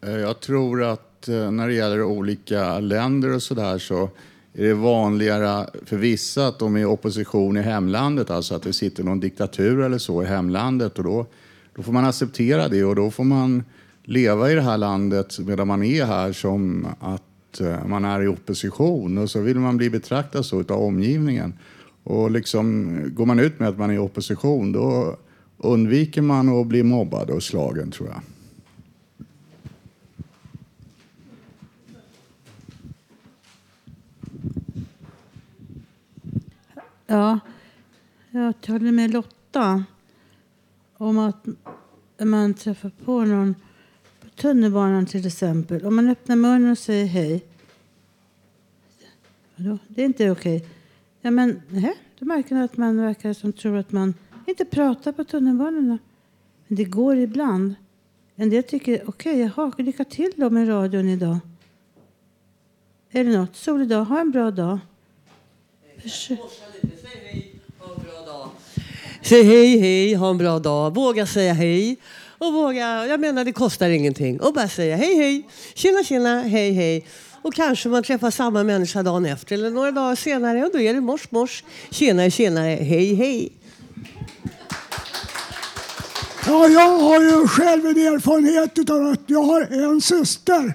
Eh, 0.00 0.10
jag 0.10 0.40
tror 0.40 0.82
att 0.82 1.11
Eh, 1.28 1.50
när 1.50 1.68
det 1.68 1.74
gäller 1.74 2.02
olika 2.02 2.78
länder 2.80 3.34
och 3.34 3.42
sådär 3.42 3.78
så 3.78 4.10
är 4.54 4.62
det 4.62 4.74
vanligare 4.74 5.66
för 5.84 5.96
vissa 5.96 6.46
att 6.46 6.58
de 6.58 6.76
är 6.76 6.80
i 6.80 6.84
opposition 6.84 7.56
i 7.56 7.60
hemlandet, 7.60 8.30
alltså 8.30 8.54
att 8.54 8.62
det 8.62 8.72
sitter 8.72 9.04
någon 9.04 9.20
diktatur 9.20 9.80
eller 9.80 9.98
så 9.98 10.22
i 10.22 10.26
hemlandet 10.26 10.98
och 10.98 11.04
då, 11.04 11.26
då 11.76 11.82
får 11.82 11.92
man 11.92 12.04
acceptera 12.04 12.68
det 12.68 12.84
och 12.84 12.96
då 12.96 13.10
får 13.10 13.24
man 13.24 13.64
leva 14.04 14.50
i 14.50 14.54
det 14.54 14.62
här 14.62 14.78
landet 14.78 15.38
medan 15.38 15.68
man 15.68 15.82
är 15.82 16.04
här 16.04 16.32
som 16.32 16.86
att 17.00 17.60
eh, 17.60 17.86
man 17.86 18.04
är 18.04 18.22
i 18.22 18.28
opposition 18.28 19.18
och 19.18 19.30
så 19.30 19.40
vill 19.40 19.58
man 19.58 19.76
bli 19.76 19.90
betraktad 19.90 20.46
så 20.46 20.60
av 20.60 20.72
omgivningen. 20.72 21.54
Och 22.04 22.30
liksom, 22.30 22.98
går 23.14 23.26
man 23.26 23.40
ut 23.40 23.58
med 23.58 23.68
att 23.68 23.78
man 23.78 23.90
är 23.90 23.94
i 23.94 23.98
opposition 23.98 24.72
då 24.72 25.16
undviker 25.58 26.22
man 26.22 26.60
att 26.60 26.66
bli 26.66 26.82
mobbad 26.82 27.30
och 27.30 27.42
slagen 27.42 27.90
tror 27.90 28.08
jag. 28.08 28.20
Ja, 37.12 37.40
jag 38.30 38.54
håller 38.66 38.92
med 38.92 39.10
Lotta 39.10 39.84
om 40.96 41.18
att 41.18 41.46
man 42.18 42.54
träffar 42.54 42.90
på 43.04 43.24
någon 43.24 43.54
på 44.20 44.28
tunnelbanan 44.28 45.06
till 45.06 45.26
exempel. 45.26 45.86
Om 45.86 45.96
man 45.96 46.08
öppnar 46.08 46.36
munnen 46.36 46.70
och 46.70 46.78
säger 46.78 47.06
hej. 47.06 47.44
Vadå? 49.56 49.78
Det 49.88 50.02
är 50.02 50.06
inte 50.06 50.30
okej. 50.30 50.66
Ja, 51.20 51.30
men 51.30 51.62
nej, 51.68 51.94
då 52.18 52.26
märker 52.26 52.54
man 52.54 52.64
att 52.64 52.76
man 52.76 52.96
verkar 52.96 53.32
som 53.32 53.52
tror 53.52 53.76
att 53.76 53.92
man 53.92 54.14
inte 54.46 54.64
pratar 54.64 55.12
på 55.12 55.24
tunnelbanorna. 55.24 55.98
Men 56.66 56.76
det 56.76 56.84
går 56.84 57.16
ibland. 57.16 57.74
En 58.34 58.50
del 58.50 58.62
tycker, 58.62 59.02
okej, 59.06 59.38
jaha, 59.40 59.72
lycka 59.78 60.04
till 60.04 60.32
då 60.36 60.50
med 60.50 60.68
radion 60.68 61.08
idag. 61.08 61.38
Är 63.10 63.24
det 63.24 63.38
något? 63.38 63.56
Solig 63.56 63.88
dag, 63.88 64.04
ha 64.04 64.20
en 64.20 64.30
bra 64.30 64.50
dag. 64.50 64.78
Försök. 66.02 66.38
Säg 69.24 69.42
hej, 69.42 69.78
hej, 69.78 70.14
ha 70.14 70.30
en 70.30 70.38
bra 70.38 70.58
dag. 70.58 70.94
Våga 70.94 71.26
säga 71.26 71.52
hej. 71.52 71.96
Och 72.38 72.52
våga, 72.52 73.06
jag 73.06 73.20
menar 73.20 73.44
det 73.44 73.52
kostar 73.52 73.88
ingenting. 73.88 74.40
Och 74.40 74.54
bara 74.54 74.68
säga 74.68 74.96
hej, 74.96 75.16
hej, 75.16 75.48
tjena, 75.74 76.04
tjena, 76.04 76.42
hej, 76.42 76.72
hej. 76.72 77.06
Och 77.42 77.54
kanske 77.54 77.88
man 77.88 78.02
träffar 78.02 78.30
samma 78.30 78.62
människa 78.64 79.02
dagen 79.02 79.26
efter 79.26 79.54
eller 79.54 79.70
några 79.70 79.90
dagar 79.90 80.16
senare 80.16 80.64
och 80.64 80.70
då 80.72 80.80
är 80.80 80.94
det 80.94 81.00
mors, 81.00 81.30
mors, 81.30 81.64
tjenare, 81.90 82.30
tjenare, 82.30 82.68
hej, 82.68 83.14
hej. 83.14 83.52
Ja, 86.46 86.68
jag 86.68 86.98
har 86.98 87.22
ju 87.22 87.48
själv 87.48 87.86
en 87.86 87.96
erfarenhet 87.96 88.90
av 88.90 89.06
att 89.06 89.22
jag 89.26 89.42
har 89.42 89.60
en 89.92 90.00
syster 90.00 90.74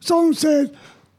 som 0.00 0.34
säger 0.34 0.68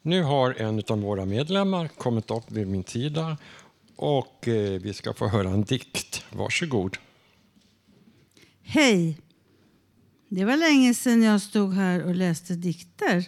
Nu 0.01 0.23
har 0.23 0.53
en 0.53 0.83
av 0.87 1.01
våra 1.01 1.25
medlemmar 1.25 1.87
kommit 1.87 2.31
upp 2.31 2.51
vid 2.51 2.67
min 2.67 2.83
sida 2.83 3.37
och 3.95 4.47
eh, 4.47 4.81
vi 4.81 4.93
ska 4.93 5.13
få 5.13 5.27
höra 5.27 5.49
en 5.49 5.63
dikt. 5.63 6.25
Varsågod. 6.29 6.97
Hej! 8.63 9.17
Det 10.29 10.45
var 10.45 10.57
länge 10.57 10.93
sedan 10.93 11.21
jag 11.23 11.41
stod 11.41 11.73
här 11.73 12.03
och 12.03 12.15
läste 12.15 12.53
dikter. 12.53 13.25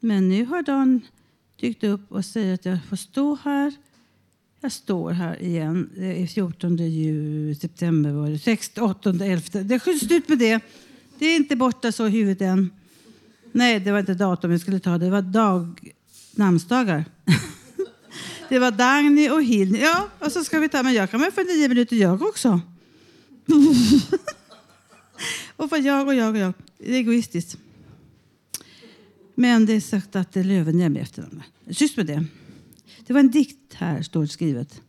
Men 0.00 0.28
nu 0.28 0.44
har 0.44 0.62
Dan 0.62 1.00
dykt 1.60 1.84
upp 1.84 2.12
och 2.12 2.24
säger 2.24 2.54
att 2.54 2.64
jag 2.64 2.78
får 2.88 2.96
stå 2.96 3.38
här. 3.44 3.74
Jag 4.60 4.72
står 4.72 5.10
här 5.10 5.42
igen. 5.42 5.90
Det 5.96 6.22
är 6.22 6.26
14 6.26 6.76
juli, 6.76 7.54
september 7.54 8.10
var 8.10 8.30
det. 8.30 8.38
6, 8.38 8.70
8, 8.80 9.10
11. 9.10 9.42
Det 9.52 9.74
är 9.74 9.98
slut 9.98 10.28
med 10.28 10.38
det. 10.38 10.60
Det 11.18 11.26
är 11.26 11.36
inte 11.36 11.56
borta 11.56 11.92
så 11.92 12.06
i 12.06 12.10
huvudet 12.10 12.40
än. 12.40 12.70
Nej, 13.52 13.80
det 13.80 13.92
var 13.92 13.98
inte 13.98 14.14
datum 14.14 14.50
jag 14.50 14.60
skulle 14.60 14.80
ta. 14.80 14.98
Det 14.98 15.10
var 15.10 15.22
dag, 15.22 15.92
namnsdagar. 16.34 17.04
det 18.48 18.58
var 18.58 18.70
Dagny 18.70 19.30
och 19.30 19.44
Hilny. 19.44 19.78
Ja, 19.78 20.08
och 20.18 20.32
så 20.32 20.44
ska 20.44 20.58
vi 20.58 20.68
ta. 20.68 20.82
Men 20.82 20.94
jag 20.94 21.10
kan 21.10 21.20
väl 21.20 21.32
få 21.32 21.42
nio 21.42 21.68
minuter 21.68 21.96
jag 21.96 22.22
också. 22.22 22.60
och 25.56 25.70
för 25.70 25.76
jag 25.76 26.06
och 26.06 26.14
jag 26.14 26.30
och 26.30 26.38
jag. 26.38 26.52
Det 26.78 26.94
är 26.94 26.94
egoistiskt. 26.94 27.58
Men 29.34 29.66
det 29.66 29.72
är 29.72 29.80
sagt 29.80 30.16
att 30.16 30.32
det 30.32 30.40
är 30.40 30.44
Löwenhjelm 30.44 30.96
i 30.96 31.00
efternamn. 31.00 31.42
Tyst 31.74 31.96
med 31.96 32.06
det. 32.06 32.24
Det 33.06 33.12
var 33.12 33.20
en 33.20 33.30
dikt 33.30 33.74
här, 33.74 34.02
står 34.02 34.20
det 34.20 34.28
skrivet. 34.28 34.82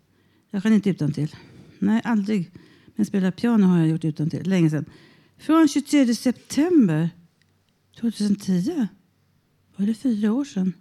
Jag 0.50 0.64
kan 0.64 0.74
inte 0.74 0.90
utan 0.90 1.14
till. 1.14 1.36
Nej, 1.80 2.02
aldrig. 2.04 2.52
Men 2.96 3.06
spela 3.06 3.32
piano 3.32 3.68
har 3.68 3.80
jag 3.80 3.88
gjort 3.88 4.06
utan 4.06 4.30
till 4.30 4.50
länge 4.50 4.70
sedan. 4.70 4.86
Från 5.38 5.68
23 5.68 6.16
september 6.16 7.10
2010. 8.00 8.88
Var 9.76 9.86
det 9.86 9.94
fyra 9.94 10.32
år 10.34 10.46
sedan? 10.46 10.74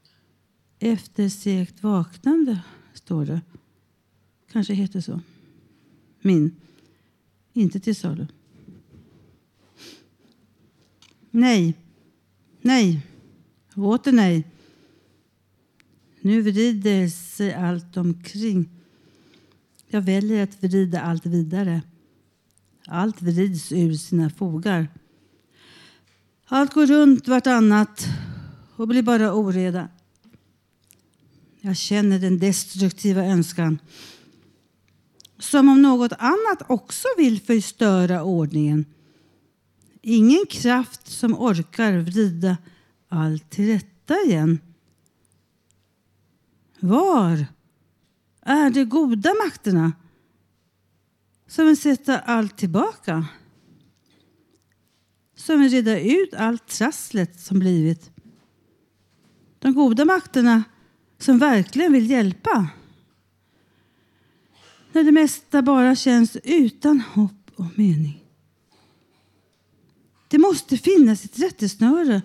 Efter 0.78 1.28
segt 1.28 1.82
vaknande, 1.82 2.60
står 2.94 3.26
det. 3.26 3.40
Kanske 4.52 4.74
heter 4.74 5.00
så. 5.00 5.20
Min. 6.20 6.56
Inte 7.52 7.80
till 7.80 7.96
salu. 7.96 8.26
Nej. 11.30 11.74
Nej. 12.60 13.00
Åter 13.74 14.12
nej. 14.12 14.44
Nu 16.26 16.42
vrider 16.42 17.08
sig 17.08 17.54
allt 17.54 17.96
omkring. 17.96 18.68
Jag 19.88 20.00
väljer 20.00 20.42
att 20.42 20.62
vrida 20.62 21.00
allt 21.00 21.26
vidare. 21.26 21.82
Allt 22.86 23.22
vrids 23.22 23.72
ur 23.72 23.94
sina 23.94 24.30
fogar. 24.30 24.88
Allt 26.46 26.74
går 26.74 26.86
runt 26.86 27.28
vartannat 27.28 28.06
och 28.76 28.88
blir 28.88 29.02
bara 29.02 29.34
oreda. 29.34 29.88
Jag 31.60 31.76
känner 31.76 32.18
den 32.18 32.38
destruktiva 32.38 33.24
önskan. 33.24 33.78
Som 35.38 35.68
om 35.68 35.82
något 35.82 36.12
annat 36.12 36.62
också 36.68 37.08
vill 37.16 37.40
förstöra 37.40 38.24
ordningen. 38.24 38.84
Ingen 40.02 40.44
kraft 40.50 41.08
som 41.10 41.34
orkar 41.34 41.98
vrida 41.98 42.56
allt 43.08 43.50
till 43.50 43.66
rätta 43.66 44.14
igen. 44.26 44.58
Var 46.86 47.46
är 48.40 48.70
de 48.70 48.84
goda 48.84 49.34
makterna 49.44 49.92
som 51.46 51.66
vill 51.66 51.76
sätta 51.76 52.18
allt 52.18 52.58
tillbaka? 52.58 53.26
Som 55.34 55.60
vill 55.60 55.70
reda 55.70 56.00
ut 56.00 56.34
allt 56.34 56.66
trasslet 56.66 57.40
som 57.40 57.58
blivit? 57.58 58.10
De 59.58 59.74
goda 59.74 60.04
makterna 60.04 60.64
som 61.18 61.38
verkligen 61.38 61.92
vill 61.92 62.10
hjälpa? 62.10 62.68
När 64.92 65.04
det 65.04 65.12
mesta 65.12 65.62
bara 65.62 65.94
känns 65.94 66.36
utan 66.44 67.00
hopp 67.00 67.50
och 67.56 67.78
mening. 67.78 68.24
Det 70.28 70.38
måste 70.38 70.76
finnas 70.76 71.24
ett 71.24 71.38
rättesnöre. 71.38 72.22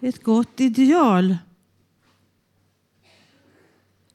Ett 0.00 0.22
gott 0.22 0.60
ideal 0.60 1.36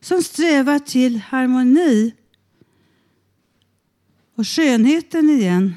som 0.02 0.24
strävar 0.24 0.80
till 0.80 1.20
harmoni 1.20 2.14
och 4.36 4.48
skönheten 4.48 5.30
igen. 5.30 5.76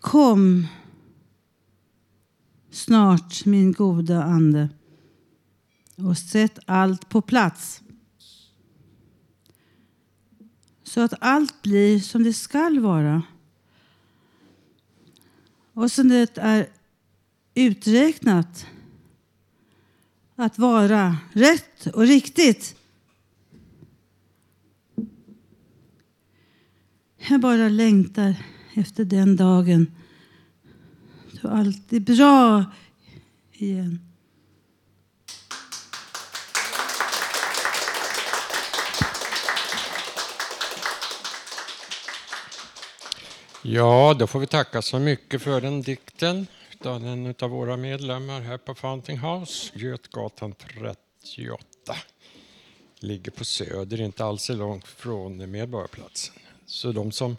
Kom 0.00 0.66
snart, 2.70 3.44
min 3.44 3.72
goda 3.72 4.22
ande, 4.22 4.68
och 5.96 6.18
sätt 6.18 6.58
allt 6.66 7.08
på 7.08 7.22
plats 7.22 7.82
så 10.82 11.00
att 11.00 11.14
allt 11.20 11.62
blir 11.62 12.00
som 12.00 12.22
det 12.22 12.32
skall 12.32 12.78
vara 12.78 13.22
och 15.72 15.92
som 15.92 16.08
det 16.08 16.38
är 16.38 16.68
uträknat 17.54 18.66
att 20.36 20.58
vara 20.58 21.16
rätt 21.32 21.86
och 21.86 22.02
riktigt. 22.02 22.76
Jag 27.28 27.40
bara 27.40 27.68
längtar 27.68 28.34
efter 28.74 29.04
den 29.04 29.36
dagen 29.36 29.94
då 31.42 31.48
allt 31.48 31.92
är 31.92 32.00
bra 32.00 32.64
igen. 33.52 34.00
Ja, 43.62 44.16
då 44.18 44.26
får 44.26 44.40
vi 44.40 44.46
tacka 44.46 44.82
så 44.82 44.98
mycket 44.98 45.42
för 45.42 45.60
den 45.60 45.82
dikten 45.82 46.46
av 46.86 47.06
en 47.06 47.34
av 47.40 47.50
våra 47.50 47.76
medlemmar 47.76 48.40
här 48.40 48.58
på 48.58 48.74
Fountain 48.74 49.18
House, 49.18 49.78
Götgatan 49.78 50.54
38. 50.54 51.64
Ligger 52.98 53.30
på 53.32 53.44
Söder, 53.44 54.00
inte 54.00 54.24
alls 54.24 54.42
så 54.42 54.54
långt 54.54 54.86
från 54.86 55.50
Medborgarplatsen. 55.50 56.34
Så 56.66 56.92
de 56.92 57.12
som 57.12 57.36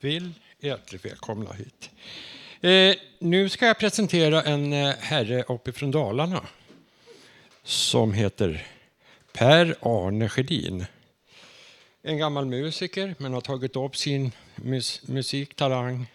vill 0.00 0.32
är 0.60 0.68
hjärtligt 0.68 1.04
välkomna 1.04 1.52
hit. 1.52 1.90
Eh, 2.60 2.96
nu 3.18 3.48
ska 3.48 3.66
jag 3.66 3.78
presentera 3.78 4.42
en 4.42 4.72
eh, 4.72 4.94
herre 4.98 5.42
uppifrån 5.42 5.90
Dalarna 5.90 6.46
som 7.62 8.12
heter 8.12 8.66
Per-Arne 9.32 10.28
Sjödin. 10.28 10.86
En 12.02 12.18
gammal 12.18 12.46
musiker, 12.46 13.14
men 13.18 13.32
har 13.32 13.40
tagit 13.40 13.76
upp 13.76 13.96
sin 13.96 14.32
mus 14.56 15.08
musiktalang 15.08 16.06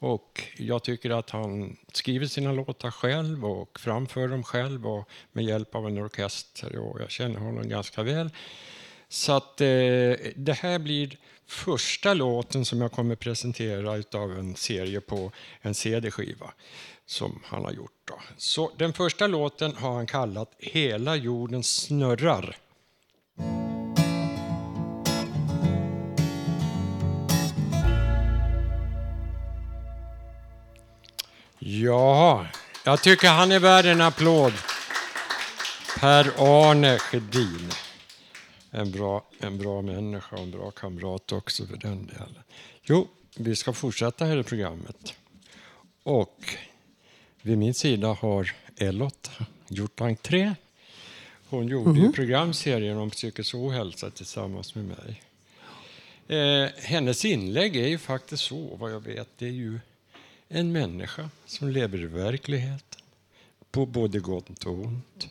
och 0.00 0.42
jag 0.56 0.82
tycker 0.82 1.10
att 1.10 1.30
han 1.30 1.76
skriver 1.92 2.26
sina 2.26 2.52
låtar 2.52 2.90
själv 2.90 3.44
och 3.44 3.80
framför 3.80 4.28
dem 4.28 4.42
själv 4.42 4.86
och 4.86 5.08
med 5.32 5.44
hjälp 5.44 5.74
av 5.74 5.86
en 5.86 5.98
orkester. 5.98 6.78
Och 6.78 7.00
jag 7.00 7.10
känner 7.10 7.40
honom 7.40 7.68
ganska 7.68 8.02
väl. 8.02 8.30
Så 9.08 9.32
att 9.32 9.60
eh, 9.60 9.66
det 10.36 10.56
här 10.60 10.78
blir 10.78 11.18
första 11.46 12.14
låten 12.14 12.64
som 12.64 12.80
jag 12.80 12.92
kommer 12.92 13.16
presentera 13.16 13.96
utav 13.96 14.38
en 14.38 14.56
serie 14.56 15.00
på 15.00 15.32
en 15.60 15.74
CD-skiva 15.74 16.52
som 17.06 17.42
han 17.44 17.64
har 17.64 17.72
gjort. 17.72 18.00
Då. 18.04 18.14
Så 18.36 18.70
den 18.76 18.92
första 18.92 19.26
låten 19.26 19.76
har 19.76 19.92
han 19.92 20.06
kallat 20.06 20.54
Hela 20.58 21.16
jorden 21.16 21.62
snurrar. 21.62 22.56
Ja, 31.62 32.46
jag 32.84 33.02
tycker 33.02 33.28
han 33.28 33.52
är 33.52 33.58
värd 33.58 33.86
en 33.86 34.00
applåd. 34.00 34.52
Per-Arne 36.00 36.98
Sjödin. 36.98 37.70
En 38.70 38.90
bra, 38.90 39.24
en 39.38 39.58
bra 39.58 39.82
människa 39.82 40.36
och 40.36 40.42
en 40.42 40.50
bra 40.50 40.70
kamrat 40.70 41.32
också 41.32 41.66
för 41.66 41.76
den 41.76 42.06
delen. 42.06 42.34
Jo, 42.82 43.08
vi 43.36 43.56
ska 43.56 43.72
fortsätta 43.72 44.24
här 44.24 44.36
i 44.40 44.42
programmet. 44.42 45.14
Och 46.02 46.54
vid 47.42 47.58
min 47.58 47.74
sida 47.74 48.08
har 48.20 48.52
Elot 48.76 49.30
gjort 49.68 50.00
entré. 50.00 50.54
Hon 51.48 51.68
gjorde 51.68 51.98
ju 51.98 52.04
Mhm. 52.04 52.12
programserien 52.12 52.96
om 52.96 53.10
psykisk 53.10 53.54
ohälsa 53.54 54.10
tillsammans 54.10 54.74
med 54.74 54.84
mig. 54.84 55.22
Eh, 56.38 56.70
hennes 56.78 57.24
inlägg 57.24 57.76
är 57.76 57.88
ju 57.88 57.98
faktiskt 57.98 58.42
så, 58.44 58.76
vad 58.76 58.92
jag 58.92 59.00
vet, 59.00 59.28
det 59.38 59.46
är 59.46 59.50
ju 59.50 59.80
en 60.52 60.72
människa 60.72 61.30
som 61.46 61.68
lever 61.68 61.98
i 61.98 62.06
verkligheten 62.06 63.00
på 63.70 63.86
både 63.86 64.20
gott 64.20 64.64
och 64.64 64.72
ont. 64.72 65.28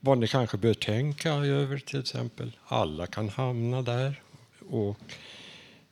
Vad 0.00 0.18
ni 0.18 0.28
kanske 0.28 0.56
bör 0.56 0.74
tänka 0.74 1.32
över 1.32 1.78
till 1.78 2.00
exempel. 2.00 2.56
Alla 2.64 3.06
kan 3.06 3.28
hamna 3.28 3.82
där. 3.82 4.22
Och 4.68 4.98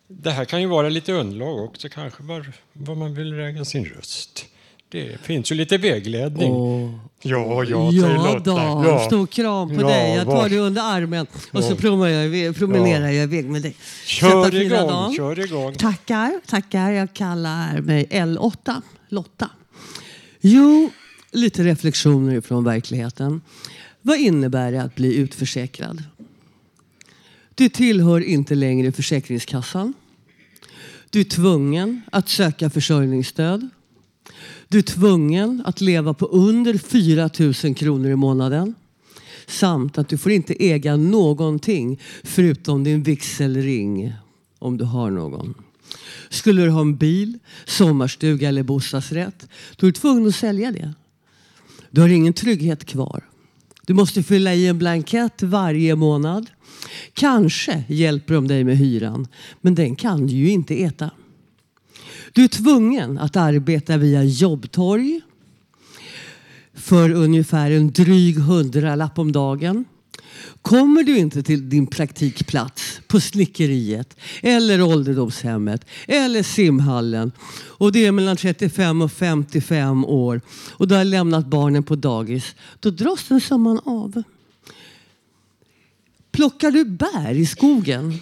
det 0.07 0.31
här 0.31 0.45
kan 0.45 0.61
ju 0.61 0.67
vara 0.67 0.89
lite 0.89 1.13
underlag 1.13 1.65
också 1.65 1.89
kanske 1.89 2.23
var, 2.23 2.53
var 2.73 2.95
man 2.95 3.15
vill 3.15 3.37
lägga 3.37 3.65
sin 3.65 3.85
röst. 3.85 4.47
Det 4.95 5.19
finns 5.23 5.53
ju 5.53 5.55
lite 5.55 5.79
vägledning. 5.79 6.53
Åh. 6.53 6.91
Ja, 7.23 7.65
ja, 7.65 7.91
Ja, 7.93 8.33
Lotta. 8.33 8.39
Dan, 8.51 8.83
Ja. 8.89 9.07
stor 9.07 9.27
kram 9.27 9.69
på 9.69 9.75
Ja, 9.83 9.87
dig. 9.89 10.15
Jag 10.15 10.27
tar 10.27 10.33
var- 10.35 10.49
dig 10.49 10.59
under 10.59 10.83
armen 10.83 11.27
och 11.53 11.65
så 11.65 11.73
Ja. 11.73 11.77
promenerar 11.77 12.35
jag, 12.35 12.57
promenerar 12.57 13.07
Ja. 13.07 13.13
jag 13.13 13.25
iväg 13.25 13.45
med 13.51 13.63
dig. 13.63 13.77
Kör 14.07 14.45
Sätta 14.45 14.57
igång, 14.63 14.79
Dan. 14.89 15.15
kör 15.15 15.45
igång. 15.45 15.75
Tackar, 15.75 16.41
tackar. 16.47 16.91
Jag 16.91 17.15
kallar 17.15 17.81
mig 17.81 18.07
L8, 18.11 18.83
Lotta. 19.09 19.51
Jo, 20.41 20.91
lite 21.33 21.65
reflektioner 21.65 22.41
från 22.41 22.65
verkligheten. 22.65 23.41
Vad 24.03 24.19
innebär 24.19 24.73
det 24.73 24.83
att 24.83 24.95
bli 24.95 25.17
utförsäkrad? 25.17 26.03
Du 27.55 27.69
tillhör 27.69 28.21
inte 28.21 28.55
längre 28.55 28.93
Försäkringskassan. 28.93 29.95
Du 31.11 31.21
är 31.21 31.25
tvungen 31.25 32.03
att 32.13 32.29
söka 32.29 32.71
försörjningsstöd. 32.71 33.69
Du 34.69 34.79
är 34.79 34.83
tvungen 34.83 35.63
att 35.65 35.81
leva 35.81 36.15
på 36.15 36.27
under 36.27 36.79
4 36.79 37.31
000 37.65 37.75
kronor 37.75 38.11
i 38.11 38.17
månaden. 38.17 38.75
Samt 39.47 39.99
att 39.99 40.09
du 40.09 40.19
får 40.19 40.33
inte 40.33 40.55
äga 40.59 40.97
någonting 40.97 42.01
förutom 42.23 42.85
din 42.85 43.03
vigselring 43.03 44.13
om 44.59 44.77
du 44.77 44.85
har 44.85 45.11
någon. 45.11 45.55
Skulle 46.29 46.63
du 46.63 46.71
ha 46.71 46.81
en 46.81 46.97
bil, 46.97 47.39
sommarstuga 47.65 48.49
eller 48.49 48.63
bostadsrätt, 48.63 49.49
då 49.77 49.87
är 49.87 49.93
du 49.93 49.93
tvungen 49.93 50.29
att 50.29 50.35
sälja 50.35 50.73
det. 50.73 50.93
Du 51.91 52.01
har 52.01 52.09
ingen 52.09 52.33
trygghet 52.33 52.85
kvar. 52.85 53.25
Du 53.87 53.95
måste 53.95 54.23
fylla 54.23 54.55
i 54.55 54.67
en 54.67 54.79
blankett 54.79 55.43
varje 55.43 55.95
månad. 55.95 56.51
Kanske 57.13 57.85
hjälper 57.89 58.35
de 58.35 58.49
dig 58.49 58.65
med 58.65 58.79
hyran, 58.79 59.27
men 59.61 59.75
den 59.75 59.97
kan 59.97 60.27
du 60.27 60.35
ju 60.35 60.51
inte 60.51 60.83
äta. 60.83 61.11
Du 62.35 62.45
är 62.45 62.49
tvungen 62.49 63.19
att 63.19 63.37
arbeta 63.37 63.97
via 63.97 64.25
jobbtorg 64.25 65.21
för 66.75 67.11
ungefär 67.11 67.71
en 67.71 67.93
dryg 67.93 68.39
hundralapp 68.39 69.19
om 69.19 69.33
dagen. 69.33 69.85
Kommer 70.63 71.03
du 71.03 71.19
inte 71.19 71.43
till 71.43 71.71
din 71.71 71.87
praktikplats 71.87 73.01
på 73.07 73.21
snickeriet 73.21 74.17
eller 74.43 74.83
ålderdomshemmet 74.83 75.87
eller 76.07 76.43
simhallen 76.43 77.33
och 77.67 77.93
det 77.93 78.07
är 78.07 78.13
mellan 78.13 78.37
35 78.37 79.03
och 79.03 79.13
55 79.13 80.05
år 80.05 80.41
och 80.71 80.89
du 80.89 80.95
har 80.95 81.05
lämnat 81.05 81.47
barnen 81.47 81.83
på 81.83 81.97
dagis, 81.97 82.55
då 82.81 82.91
dras 82.91 83.29
den 83.29 83.41
summan 83.41 83.81
av. 83.85 84.23
Plockar 86.33 86.71
du 86.71 86.85
bär 86.85 87.33
i 87.35 87.47
skogen 87.47 88.19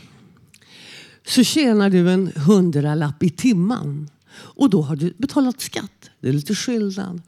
så 1.27 1.45
tjänar 1.45 1.91
du 1.91 2.11
en 2.11 2.33
hundralapp 2.37 3.23
i 3.23 3.31
timman. 3.31 4.11
Och 4.35 4.71
då 4.71 4.83
har 4.83 4.97
du 4.97 5.15
betalat 5.19 5.61
skatt. 5.61 6.11
Det 6.21 6.29
är 6.29 6.33
lite 6.33 6.55
skillnad. 6.55 7.23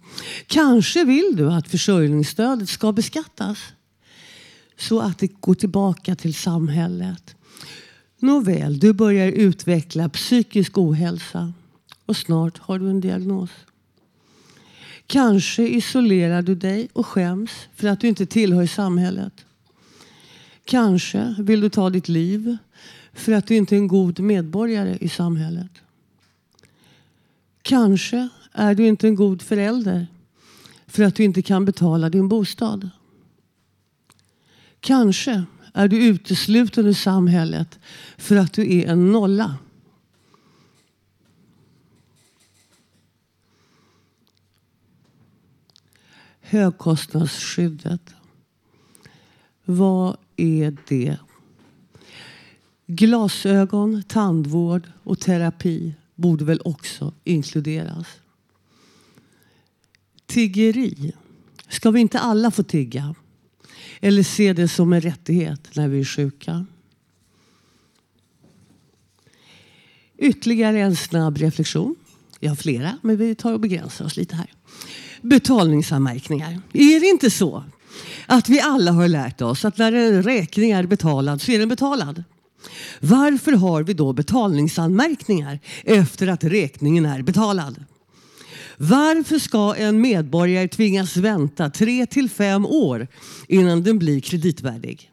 Kanske 0.46 1.04
vill 1.04 1.32
du 1.36 1.52
att 1.52 1.68
försörjningsstödet 1.68 2.68
ska 2.68 2.92
beskattas 2.92 3.58
så 4.78 5.00
att 5.00 5.18
det 5.18 5.40
går 5.40 5.54
tillbaka 5.54 6.14
till 6.14 6.34
samhället. 6.34 7.36
Nåväl, 8.18 8.78
du 8.78 8.92
börjar 8.92 9.28
utveckla 9.28 10.08
psykisk 10.08 10.78
ohälsa 10.78 11.52
och 12.06 12.16
snart 12.16 12.58
har 12.58 12.78
du 12.78 12.90
en 12.90 13.00
diagnos. 13.00 13.50
Kanske 15.06 15.68
isolerar 15.68 16.42
du 16.42 16.54
dig 16.54 16.88
och 16.92 17.06
skäms 17.06 17.50
för 17.74 17.88
att 17.88 18.00
du 18.00 18.08
inte 18.08 18.26
tillhör 18.26 18.66
samhället. 18.66 19.32
Kanske 20.64 21.34
vill 21.38 21.60
du 21.60 21.68
ta 21.68 21.90
ditt 21.90 22.08
liv 22.08 22.56
för 23.12 23.32
att 23.32 23.46
du 23.46 23.54
inte 23.56 23.76
är 23.76 23.78
en 23.78 23.88
god 23.88 24.20
medborgare 24.20 24.98
i 25.00 25.08
samhället. 25.08 25.70
Kanske 27.62 28.28
är 28.52 28.74
du 28.74 28.86
inte 28.86 29.08
en 29.08 29.14
god 29.14 29.42
förälder 29.42 30.06
för 30.86 31.02
att 31.04 31.14
du 31.14 31.24
inte 31.24 31.42
kan 31.42 31.64
betala 31.64 32.10
din 32.10 32.28
bostad. 32.28 32.90
Kanske 34.80 35.44
är 35.72 35.88
du 35.88 36.06
utesluten 36.06 36.86
ur 36.86 36.92
samhället 36.92 37.78
för 38.16 38.36
att 38.36 38.52
du 38.52 38.78
är 38.78 38.88
en 38.88 39.12
nolla. 39.12 39.56
Högkostnadsskyddet. 46.40 48.14
Vad 49.64 50.16
är 50.36 50.76
det? 50.88 51.16
Glasögon, 52.86 54.02
tandvård 54.02 54.88
och 55.02 55.20
terapi 55.20 55.94
borde 56.14 56.44
väl 56.44 56.60
också 56.64 57.14
inkluderas. 57.24 58.06
Tiggeri. 60.26 61.12
Ska 61.68 61.90
vi 61.90 62.00
inte 62.00 62.18
alla 62.18 62.50
få 62.50 62.62
tigga? 62.62 63.14
Eller 64.00 64.22
se 64.22 64.52
det 64.52 64.68
som 64.68 64.92
en 64.92 65.00
rättighet 65.00 65.76
när 65.76 65.88
vi 65.88 66.00
är 66.00 66.04
sjuka? 66.04 66.66
Ytterligare 70.18 70.80
en 70.80 70.96
snabb 70.96 71.38
reflektion. 71.38 71.94
Jag 72.40 72.50
har 72.50 72.56
flera, 72.56 72.98
men 73.02 73.16
vi 73.16 73.34
tar 73.34 73.52
och 73.52 73.60
begränsar 73.60 74.04
oss 74.04 74.16
lite 74.16 74.36
här. 74.36 74.52
Betalningsanmärkningar. 75.22 76.60
Är 76.72 77.00
det 77.00 77.06
inte 77.06 77.30
så 77.30 77.64
att 78.26 78.48
vi 78.48 78.60
alla 78.60 78.92
har 78.92 79.08
lärt 79.08 79.42
oss 79.42 79.64
att 79.64 79.78
när 79.78 79.92
en 79.92 80.22
räkning 80.22 80.70
är 80.70 80.86
betalad 80.86 81.42
så 81.42 81.52
är 81.52 81.58
den 81.58 81.68
betalad? 81.68 82.24
Varför 83.00 83.52
har 83.52 83.82
vi 83.82 83.94
då 83.94 84.12
betalningsanmärkningar 84.12 85.60
efter 85.84 86.26
att 86.26 86.44
räkningen 86.44 87.06
är 87.06 87.22
betalad? 87.22 87.84
Varför 88.76 89.38
ska 89.38 89.74
en 89.74 90.00
medborgare 90.00 90.68
tvingas 90.68 91.16
vänta 91.16 91.70
tre 91.70 92.06
till 92.06 92.30
fem 92.30 92.66
år 92.66 93.06
innan 93.48 93.82
den 93.82 93.98
blir 93.98 94.20
kreditvärdig? 94.20 95.10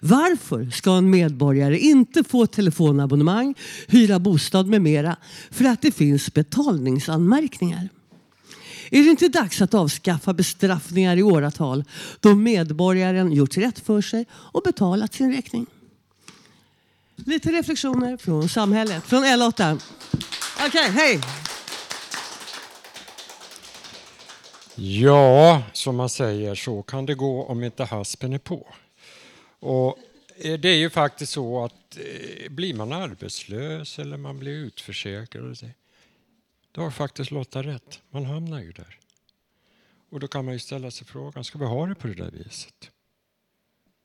Varför 0.00 0.70
ska 0.70 0.96
en 0.96 1.10
medborgare 1.10 1.78
inte 1.78 2.24
få 2.24 2.46
telefonabonnemang, 2.46 3.54
hyra 3.86 4.18
bostad 4.18 4.66
med 4.66 4.82
mera 4.82 5.16
för 5.50 5.64
att 5.64 5.82
det 5.82 5.92
finns 5.92 6.34
betalningsanmärkningar? 6.34 7.88
Är 8.90 9.02
det 9.04 9.10
inte 9.10 9.28
dags 9.28 9.62
att 9.62 9.74
avskaffa 9.74 10.32
bestraffningar 10.32 11.16
i 11.16 11.22
åratal 11.22 11.84
då 12.20 12.34
medborgaren 12.34 13.32
gjort 13.32 13.56
rätt 13.56 13.78
för 13.78 14.00
sig 14.00 14.26
och 14.32 14.62
betalat 14.62 15.14
sin 15.14 15.32
räkning? 15.32 15.66
Lite 17.16 17.52
reflektioner 17.52 18.16
från 18.16 18.48
samhället, 18.48 19.04
från 19.04 19.24
L8. 19.24 19.82
Okej, 20.66 20.90
hej! 20.90 21.20
Ja, 24.80 25.62
som 25.72 25.96
man 25.96 26.08
säger, 26.08 26.54
så 26.54 26.82
kan 26.82 27.06
det 27.06 27.14
gå 27.14 27.44
om 27.44 27.64
inte 27.64 27.84
haspen 27.84 28.32
är 28.32 28.38
på. 28.38 28.66
Och 29.60 29.98
eh, 30.38 30.58
det 30.58 30.68
är 30.68 30.76
ju 30.76 30.90
faktiskt 30.90 31.32
så 31.32 31.64
att 31.64 31.96
eh, 31.96 32.50
blir 32.50 32.74
man 32.74 32.92
arbetslös 32.92 33.98
eller 33.98 34.16
man 34.16 34.38
blir 34.38 34.52
utförsäkrad, 34.52 35.58
då 36.78 36.84
har 36.84 36.90
faktiskt 36.90 37.30
Lotta 37.30 37.62
rätt. 37.62 38.02
Man 38.10 38.24
hamnar 38.24 38.60
ju 38.60 38.72
där. 38.72 38.98
Och 40.10 40.20
då 40.20 40.28
kan 40.28 40.44
man 40.44 40.54
ju 40.54 40.60
ställa 40.60 40.90
sig 40.90 41.06
frågan, 41.06 41.44
ska 41.44 41.58
vi 41.58 41.64
ha 41.64 41.86
det 41.86 41.94
på 41.94 42.06
det 42.06 42.14
där 42.14 42.30
viset? 42.30 42.90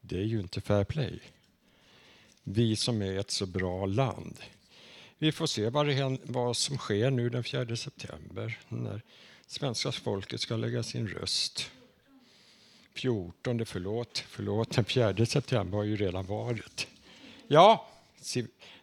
Det 0.02 0.18
är 0.18 0.24
ju 0.24 0.40
inte 0.40 0.62
fair 0.62 0.84
play. 0.84 1.20
Vi 2.44 2.76
som 2.76 3.02
är 3.02 3.20
ett 3.20 3.32
så 3.32 3.46
bra 3.46 3.86
land. 3.86 4.40
Vi 5.18 5.32
får 5.32 5.48
se 5.48 5.70
vad, 5.70 5.88
det, 5.88 6.20
vad 6.24 6.58
som 6.58 6.78
sker 6.78 7.12
nu 7.12 7.30
den 7.30 7.44
4 7.44 7.76
september 7.76 8.60
när 8.70 9.02
svenska 9.48 9.92
folket 9.92 10.42
ska 10.42 10.56
lägga 10.56 10.84
sin 10.84 11.08
röst. 11.08 11.72
14, 12.94 13.66
förlåt, 13.66 14.24
förlåt, 14.28 14.76
den 14.76 14.86
4 14.86 15.26
september 15.26 15.78
har 15.78 15.86
ju 15.86 15.96
redan 15.96 16.26
varit. 16.26 16.88
Ja, 17.48 17.88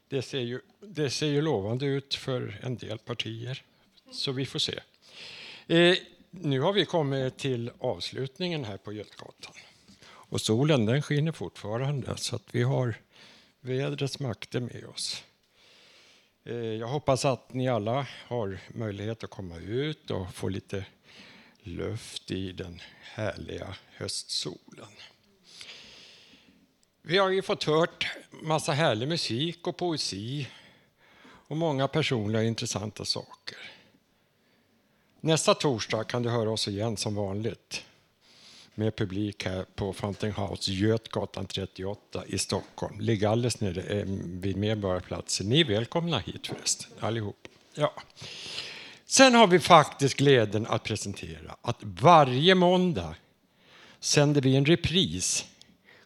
det 0.08 0.22
ser 0.22 0.40
ju, 0.40 0.60
det 0.80 1.10
ser 1.10 1.28
ju 1.28 1.42
lovande 1.42 1.86
ut 1.86 2.14
för 2.14 2.60
en 2.62 2.76
del 2.76 2.98
partier, 2.98 3.64
så 4.10 4.32
vi 4.32 4.46
får 4.46 4.58
se. 4.58 4.80
Eh, 5.66 5.96
nu 6.30 6.60
har 6.60 6.72
vi 6.72 6.84
kommit 6.84 7.38
till 7.38 7.70
avslutningen 7.78 8.64
här 8.64 8.76
på 8.76 8.92
Götgatan. 8.92 9.54
Och 10.02 10.40
solen 10.40 10.86
den 10.86 11.02
skiner 11.02 11.32
fortfarande, 11.32 12.16
så 12.16 12.36
att 12.36 12.54
vi 12.54 12.62
har 12.62 12.94
vädrets 13.60 14.18
makter 14.18 14.60
med 14.60 14.84
oss. 14.84 15.24
Eh, 16.44 16.54
jag 16.54 16.88
hoppas 16.88 17.24
att 17.24 17.54
ni 17.54 17.68
alla 17.68 18.06
har 18.26 18.58
möjlighet 18.68 19.24
att 19.24 19.30
komma 19.30 19.56
ut 19.56 20.10
och 20.10 20.34
få 20.34 20.48
lite 20.48 20.84
luft 21.62 22.30
i 22.30 22.52
den 22.52 22.80
härliga 23.00 23.74
höstsolen. 23.96 24.88
Vi 27.02 27.18
har 27.18 27.30
ju 27.30 27.42
fått 27.42 27.64
hört 27.64 28.06
massa 28.30 28.72
härlig 28.72 29.08
musik 29.08 29.66
och 29.66 29.76
poesi 29.76 30.48
och 31.22 31.56
många 31.56 31.88
personliga 31.88 32.42
intressanta 32.42 33.04
saker. 33.04 33.58
Nästa 35.22 35.54
torsdag 35.54 36.04
kan 36.04 36.22
du 36.22 36.30
höra 36.30 36.50
oss 36.50 36.68
igen 36.68 36.96
som 36.96 37.14
vanligt 37.14 37.84
med 38.74 38.96
publik 38.96 39.44
här 39.44 39.64
på 39.74 39.92
Fountain 39.92 40.32
House, 40.32 40.72
Götgatan 40.72 41.46
38 41.46 42.24
i 42.26 42.38
Stockholm. 42.38 43.00
Ligger 43.00 43.28
alldeles 43.28 43.60
nere 43.60 43.82
eh, 43.82 44.04
vid 44.24 44.56
Medborgarplatsen. 44.56 45.48
Ni 45.48 45.60
är 45.60 45.64
välkomna 45.64 46.18
hit 46.18 46.46
förresten, 46.46 46.90
allihop. 47.00 47.48
Ja. 47.74 47.92
Sen 49.06 49.34
har 49.34 49.46
vi 49.46 49.58
faktiskt 49.58 50.16
glädjen 50.16 50.66
att 50.66 50.82
presentera 50.82 51.56
att 51.62 51.78
varje 51.80 52.54
måndag 52.54 53.14
sänder 54.00 54.40
vi 54.40 54.56
en 54.56 54.66
repris 54.66 55.46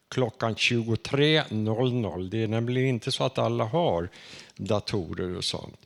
klockan 0.08 0.54
23.00. 0.54 2.28
Det 2.28 2.42
är 2.42 2.48
nämligen 2.48 2.88
inte 2.88 3.12
så 3.12 3.24
att 3.24 3.38
alla 3.38 3.64
har 3.64 4.10
datorer 4.56 5.36
och 5.36 5.44
sånt. 5.44 5.78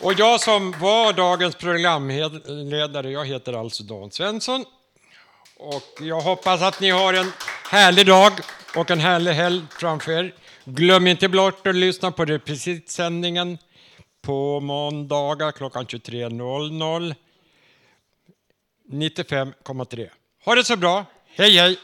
Och 0.00 0.12
jag 0.12 0.40
som 0.40 0.74
var 0.80 1.12
dagens 1.12 1.54
programledare, 1.54 3.10
jag 3.10 3.26
heter 3.26 3.52
alltså 3.52 3.82
Dan 3.82 4.10
Svensson. 4.10 4.64
Och 5.56 6.00
jag 6.00 6.20
hoppas 6.20 6.62
att 6.62 6.80
ni 6.80 6.90
har 6.90 7.14
en 7.14 7.32
härlig 7.70 8.06
dag 8.06 8.32
och 8.76 8.90
en 8.90 9.00
härlig 9.00 9.32
helg 9.32 9.62
framför 9.78 10.12
er. 10.12 10.34
Glöm 10.64 11.06
inte 11.06 11.28
bort 11.28 11.66
att 11.66 11.74
lyssna 11.74 12.10
på 12.10 12.24
reprissändningen 12.24 13.58
på 14.22 14.60
måndagar 14.60 15.52
klockan 15.52 15.86
23.00. 15.86 17.14
95,3. 18.90 20.08
Ha 20.44 20.54
det 20.54 20.64
så 20.64 20.76
bra. 20.76 21.04
Hej, 21.26 21.50
hej! 21.50 21.76